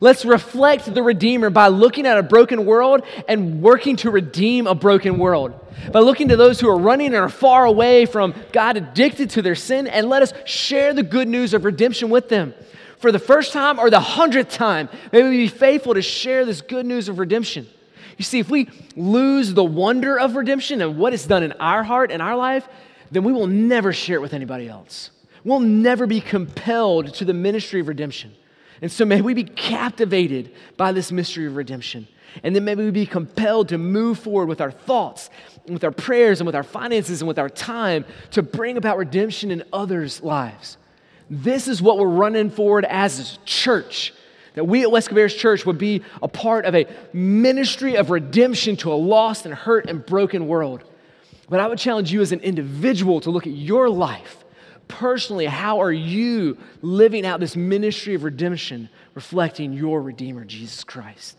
Let's 0.02 0.24
reflect 0.24 0.92
the 0.92 1.02
Redeemer 1.02 1.50
by 1.50 1.68
looking 1.68 2.06
at 2.06 2.16
a 2.16 2.22
broken 2.22 2.64
world 2.64 3.02
and 3.28 3.60
working 3.60 3.96
to 3.96 4.10
redeem 4.10 4.66
a 4.66 4.74
broken 4.74 5.18
world. 5.18 5.52
By 5.92 6.00
looking 6.00 6.28
to 6.28 6.36
those 6.36 6.58
who 6.58 6.70
are 6.70 6.78
running 6.78 7.08
and 7.08 7.16
are 7.16 7.28
far 7.28 7.66
away 7.66 8.06
from 8.06 8.34
God, 8.50 8.78
addicted 8.78 9.28
to 9.30 9.42
their 9.42 9.54
sin, 9.54 9.86
and 9.86 10.08
let 10.08 10.22
us 10.22 10.32
share 10.46 10.94
the 10.94 11.02
good 11.02 11.28
news 11.28 11.52
of 11.52 11.66
redemption 11.66 12.08
with 12.08 12.30
them. 12.30 12.54
For 12.96 13.12
the 13.12 13.18
first 13.18 13.52
time 13.52 13.78
or 13.78 13.90
the 13.90 14.00
hundredth 14.00 14.50
time, 14.50 14.88
may 15.12 15.22
we 15.22 15.30
be 15.30 15.48
faithful 15.48 15.92
to 15.92 16.02
share 16.02 16.46
this 16.46 16.62
good 16.62 16.86
news 16.86 17.08
of 17.08 17.18
redemption. 17.18 17.66
You 18.16 18.24
see, 18.24 18.38
if 18.38 18.48
we 18.48 18.68
lose 18.96 19.52
the 19.52 19.64
wonder 19.64 20.18
of 20.18 20.34
redemption 20.34 20.80
and 20.80 20.96
what 20.96 21.12
it's 21.12 21.26
done 21.26 21.42
in 21.42 21.52
our 21.52 21.82
heart 21.82 22.10
and 22.10 22.22
our 22.22 22.36
life, 22.36 22.66
then 23.10 23.24
we 23.24 23.32
will 23.32 23.46
never 23.46 23.92
share 23.92 24.16
it 24.16 24.20
with 24.20 24.32
anybody 24.32 24.68
else. 24.68 25.10
We'll 25.44 25.60
never 25.60 26.06
be 26.06 26.20
compelled 26.20 27.14
to 27.14 27.24
the 27.24 27.34
ministry 27.34 27.80
of 27.80 27.88
redemption. 27.88 28.34
And 28.82 28.90
so 28.90 29.04
may 29.04 29.20
we 29.20 29.34
be 29.34 29.44
captivated 29.44 30.52
by 30.76 30.92
this 30.92 31.12
mystery 31.12 31.46
of 31.46 31.56
redemption. 31.56 32.08
And 32.42 32.54
then 32.54 32.64
maybe 32.64 32.84
we 32.84 32.90
be 32.90 33.06
compelled 33.06 33.68
to 33.70 33.78
move 33.78 34.18
forward 34.20 34.46
with 34.46 34.60
our 34.60 34.70
thoughts, 34.70 35.30
and 35.66 35.74
with 35.74 35.84
our 35.84 35.90
prayers, 35.90 36.40
and 36.40 36.46
with 36.46 36.54
our 36.54 36.62
finances, 36.62 37.20
and 37.20 37.28
with 37.28 37.38
our 37.38 37.48
time 37.48 38.04
to 38.30 38.42
bring 38.42 38.76
about 38.76 38.96
redemption 38.96 39.50
in 39.50 39.64
others' 39.72 40.22
lives. 40.22 40.78
This 41.28 41.68
is 41.68 41.82
what 41.82 41.98
we're 41.98 42.08
running 42.08 42.50
forward 42.50 42.84
as 42.84 43.34
a 43.34 43.38
church. 43.44 44.14
That 44.54 44.64
we 44.64 44.82
at 44.82 44.90
West 44.90 45.10
Cabarrus 45.10 45.36
Church 45.36 45.64
would 45.64 45.78
be 45.78 46.02
a 46.22 46.28
part 46.28 46.64
of 46.64 46.74
a 46.74 46.86
ministry 47.12 47.96
of 47.96 48.10
redemption 48.10 48.76
to 48.78 48.92
a 48.92 48.94
lost 48.94 49.44
and 49.44 49.54
hurt 49.54 49.88
and 49.88 50.04
broken 50.04 50.48
world. 50.48 50.82
But 51.48 51.60
I 51.60 51.68
would 51.68 51.78
challenge 51.78 52.12
you 52.12 52.20
as 52.20 52.32
an 52.32 52.40
individual 52.40 53.20
to 53.20 53.30
look 53.30 53.46
at 53.46 53.52
your 53.52 53.88
life 53.88 54.39
personally, 54.90 55.46
how 55.46 55.80
are 55.80 55.92
you 55.92 56.58
living 56.82 57.24
out 57.24 57.40
this 57.40 57.56
ministry 57.56 58.14
of 58.14 58.24
redemption, 58.24 58.88
reflecting 59.14 59.72
your 59.72 60.02
Redeemer, 60.02 60.44
Jesus 60.44 60.84
Christ? 60.84 61.38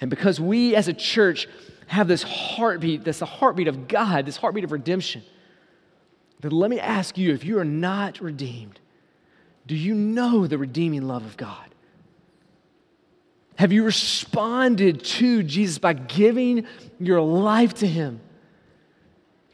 And 0.00 0.10
because 0.10 0.40
we 0.40 0.76
as 0.76 0.88
a 0.88 0.92
church 0.92 1.48
have 1.86 2.08
this 2.08 2.22
heartbeat, 2.22 3.04
that's 3.04 3.20
the 3.20 3.26
heartbeat 3.26 3.68
of 3.68 3.88
God, 3.88 4.26
this 4.26 4.36
heartbeat 4.36 4.64
of 4.64 4.72
redemption, 4.72 5.22
then 6.40 6.50
let 6.50 6.70
me 6.70 6.78
ask 6.78 7.16
you 7.16 7.32
if 7.32 7.44
you 7.44 7.58
are 7.58 7.64
not 7.64 8.20
redeemed, 8.20 8.78
do 9.66 9.74
you 9.74 9.94
know 9.94 10.46
the 10.46 10.58
redeeming 10.58 11.08
love 11.08 11.24
of 11.24 11.36
God? 11.36 11.66
Have 13.56 13.72
you 13.72 13.84
responded 13.84 15.02
to 15.02 15.42
Jesus 15.42 15.78
by 15.78 15.94
giving 15.94 16.66
your 17.00 17.20
life 17.22 17.74
to 17.74 17.86
Him? 17.86 18.20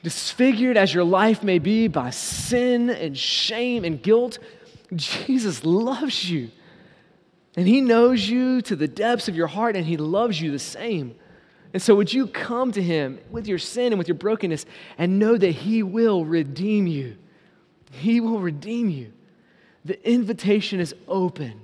Disfigured 0.03 0.77
as 0.77 0.93
your 0.93 1.05
life 1.05 1.43
may 1.43 1.59
be 1.59 1.89
by 1.89 2.11
sin 2.11 2.91
and 2.91 3.17
shame 3.17 3.85
and 3.85 4.03
guilt, 4.03 4.39
Jesus 4.95 5.65
loves 5.65 6.31
you. 6.31 6.51
And 7.57 7.69
He 7.69 7.81
knows 7.81 8.29
you 8.29 8.63
to 8.63 8.77
the 8.77 8.89
depths 8.89 9.29
of 9.29 9.37
your 9.37 9.47
heart, 9.47 9.77
and 9.77 9.87
He 9.87 9.97
loves 9.97 10.41
you 10.41 10.51
the 10.51 10.59
same. 10.59 11.15
And 11.73 11.81
so, 11.81 11.95
would 11.95 12.13
you 12.13 12.27
come 12.27 12.73
to 12.73 12.83
Him 12.83 13.19
with 13.31 13.47
your 13.47 13.59
sin 13.59 13.93
and 13.93 13.99
with 13.99 14.09
your 14.09 14.17
brokenness 14.17 14.67
and 14.99 15.19
know 15.19 15.37
that 15.37 15.51
He 15.51 15.83
will 15.83 16.25
redeem 16.25 16.87
you? 16.87 17.17
He 17.91 18.21
will 18.21 18.41
redeem 18.41 18.89
you. 18.89 19.13
The 19.85 20.09
invitation 20.09 20.81
is 20.81 20.95
open. 21.09 21.61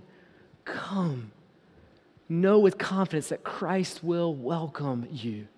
Come. 0.65 1.33
Know 2.29 2.59
with 2.59 2.77
confidence 2.77 3.29
that 3.29 3.43
Christ 3.43 4.05
will 4.05 4.35
welcome 4.35 5.09
you. 5.11 5.49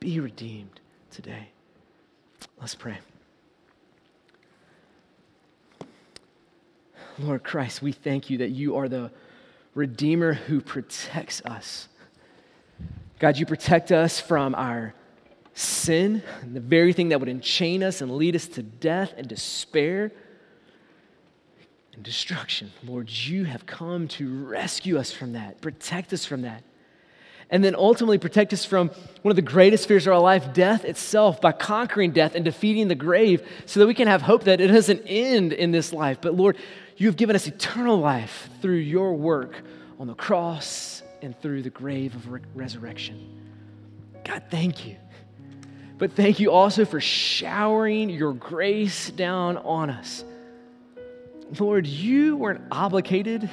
Be 0.00 0.20
redeemed 0.20 0.80
today. 1.10 1.51
Let's 2.60 2.74
pray. 2.74 2.98
Lord 7.18 7.44
Christ, 7.44 7.82
we 7.82 7.92
thank 7.92 8.30
you 8.30 8.38
that 8.38 8.50
you 8.50 8.76
are 8.76 8.88
the 8.88 9.10
Redeemer 9.74 10.34
who 10.34 10.60
protects 10.60 11.40
us. 11.44 11.88
God, 13.18 13.38
you 13.38 13.46
protect 13.46 13.92
us 13.92 14.20
from 14.20 14.54
our 14.54 14.94
sin, 15.54 16.22
the 16.52 16.60
very 16.60 16.92
thing 16.92 17.10
that 17.10 17.20
would 17.20 17.28
enchain 17.28 17.82
us 17.82 18.00
and 18.00 18.16
lead 18.16 18.34
us 18.34 18.46
to 18.48 18.62
death 18.62 19.14
and 19.16 19.28
despair 19.28 20.10
and 21.94 22.02
destruction. 22.02 22.72
Lord, 22.84 23.10
you 23.10 23.44
have 23.44 23.66
come 23.66 24.08
to 24.08 24.44
rescue 24.44 24.98
us 24.98 25.12
from 25.12 25.34
that, 25.34 25.60
protect 25.60 26.12
us 26.12 26.24
from 26.24 26.42
that. 26.42 26.62
And 27.52 27.62
then 27.62 27.76
ultimately 27.76 28.16
protect 28.16 28.52
us 28.54 28.64
from 28.64 28.88
one 29.20 29.30
of 29.30 29.36
the 29.36 29.42
greatest 29.42 29.86
fears 29.86 30.06
of 30.06 30.14
our 30.14 30.18
life, 30.18 30.54
death 30.54 30.86
itself, 30.86 31.40
by 31.40 31.52
conquering 31.52 32.10
death 32.10 32.34
and 32.34 32.46
defeating 32.46 32.88
the 32.88 32.94
grave 32.94 33.46
so 33.66 33.78
that 33.78 33.86
we 33.86 33.92
can 33.94 34.08
have 34.08 34.22
hope 34.22 34.44
that 34.44 34.60
it 34.60 34.68
doesn't 34.68 35.02
end 35.06 35.52
in 35.52 35.70
this 35.70 35.92
life. 35.92 36.18
But 36.22 36.34
Lord, 36.34 36.56
you 36.96 37.06
have 37.08 37.16
given 37.16 37.36
us 37.36 37.46
eternal 37.46 37.98
life 37.98 38.48
through 38.62 38.76
your 38.76 39.12
work 39.12 39.54
on 40.00 40.06
the 40.06 40.14
cross 40.14 41.02
and 41.20 41.38
through 41.40 41.62
the 41.62 41.70
grave 41.70 42.14
of 42.16 42.32
re- 42.32 42.40
resurrection. 42.54 43.40
God, 44.24 44.44
thank 44.50 44.86
you. 44.86 44.96
But 45.98 46.12
thank 46.12 46.40
you 46.40 46.50
also 46.50 46.86
for 46.86 47.00
showering 47.00 48.08
your 48.08 48.32
grace 48.32 49.10
down 49.10 49.58
on 49.58 49.90
us. 49.90 50.24
Lord, 51.60 51.86
you 51.86 52.36
weren't 52.36 52.62
obligated 52.72 53.50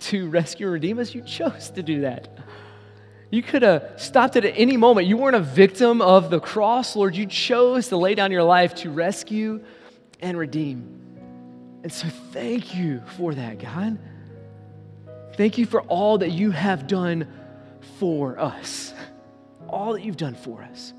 to 0.00 0.30
rescue 0.30 0.66
and 0.66 0.72
redeem 0.72 0.98
us, 0.98 1.14
you 1.14 1.20
chose 1.20 1.68
to 1.70 1.82
do 1.82 2.00
that. 2.00 2.28
You 3.30 3.42
could 3.42 3.62
have 3.62 3.92
stopped 3.96 4.36
it 4.36 4.44
at 4.44 4.54
any 4.56 4.76
moment. 4.76 5.06
You 5.06 5.16
weren't 5.16 5.36
a 5.36 5.40
victim 5.40 6.00
of 6.00 6.30
the 6.30 6.40
cross, 6.40 6.96
Lord. 6.96 7.14
You 7.14 7.26
chose 7.26 7.88
to 7.88 7.96
lay 7.96 8.14
down 8.14 8.32
your 8.32 8.42
life 8.42 8.74
to 8.76 8.90
rescue 8.90 9.62
and 10.20 10.38
redeem. 10.38 10.94
And 11.82 11.92
so, 11.92 12.08
thank 12.32 12.74
you 12.74 13.02
for 13.16 13.34
that, 13.34 13.58
God. 13.58 13.98
Thank 15.34 15.58
you 15.58 15.66
for 15.66 15.82
all 15.82 16.18
that 16.18 16.30
you 16.30 16.50
have 16.50 16.86
done 16.86 17.28
for 17.98 18.38
us, 18.38 18.92
all 19.68 19.92
that 19.92 20.02
you've 20.02 20.16
done 20.16 20.34
for 20.34 20.62
us. 20.62 20.92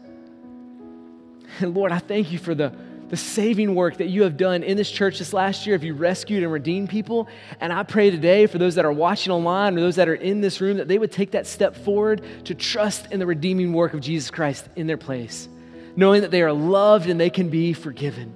And 1.60 1.74
Lord, 1.76 1.92
I 1.92 2.00
thank 2.00 2.32
you 2.32 2.38
for 2.38 2.56
the 2.56 2.74
the 3.10 3.18
saving 3.18 3.74
work 3.76 3.98
that 3.98 4.08
you 4.08 4.24
have 4.24 4.38
done 4.38 4.64
in 4.64 4.78
this 4.78 4.90
church 4.90 5.20
this 5.20 5.34
last 5.34 5.66
year. 5.66 5.76
Have 5.76 5.84
you 5.84 5.96
rescued 5.96 6.44
and 6.44 6.52
redeemed 6.52 6.90
people? 6.90 7.28
And 7.60 7.74
I 7.74 7.84
pray 7.84 8.12
today 8.12 8.46
for 8.46 8.60
those 8.60 8.76
that 8.76 8.86
are 8.86 8.92
watching 8.92 9.32
online 9.34 9.76
or 9.78 9.82
those 9.82 9.96
that 9.96 10.08
are 10.08 10.16
in 10.16 10.42
this 10.42 10.62
room 10.62 10.78
that 10.78 10.88
they 10.88 10.98
would 10.98 11.12
take 11.12 11.32
that 11.32 11.48
step 11.48 11.76
forward 11.76 12.22
to 12.46 12.54
trust 12.54 13.12
in 13.12 13.20
the 13.20 13.26
redeeming 13.26 13.74
work 13.74 13.94
of 13.94 14.02
Jesus 14.02 14.30
Christ 14.30 14.70
in 14.76 14.86
their 14.86 14.98
place, 14.98 15.50
knowing 15.96 16.22
that 16.22 16.32
they 16.32 16.44
are 16.44 16.54
loved 16.54 17.10
and 17.10 17.20
they 17.20 17.32
can 17.32 17.50
be 17.50 17.74
forgiven. 17.74 18.34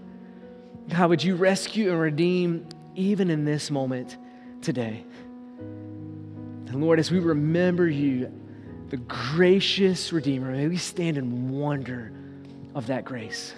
God, 0.90 1.10
would 1.10 1.24
you 1.24 1.36
rescue 1.36 1.92
and 1.92 2.00
redeem 2.00 2.68
even 2.96 3.30
in 3.30 3.46
this 3.46 3.70
moment 3.70 4.18
today? 4.62 5.06
And 5.60 6.82
Lord, 6.82 6.98
as 6.98 7.12
we 7.12 7.20
remember 7.20 7.88
you, 7.88 8.32
the 8.90 8.98
gracious 8.98 10.12
Redeemer, 10.12 10.52
may 10.52 10.68
we 10.68 10.78
stand 10.78 11.18
in 11.18 11.52
wonder 11.52 12.12
of 12.76 12.88
that 12.88 13.06
grace. 13.06 13.54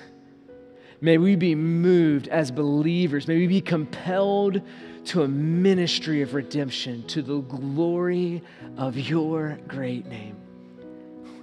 May 1.05 1.19
we 1.19 1.35
be 1.35 1.53
moved 1.53 2.29
as 2.29 2.49
believers. 2.49 3.27
May 3.27 3.37
we 3.37 3.45
be 3.45 3.61
compelled 3.61 4.59
to 5.05 5.21
a 5.21 5.27
ministry 5.27 6.23
of 6.23 6.33
redemption 6.33 7.05
to 7.09 7.21
the 7.21 7.41
glory 7.41 8.41
of 8.75 8.97
your 8.97 9.59
great 9.67 10.07
name. 10.07 10.35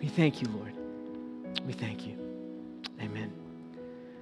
We 0.00 0.08
thank 0.08 0.42
you, 0.42 0.48
Lord. 0.48 0.72
We 1.64 1.74
thank 1.74 2.04
you. 2.08 2.11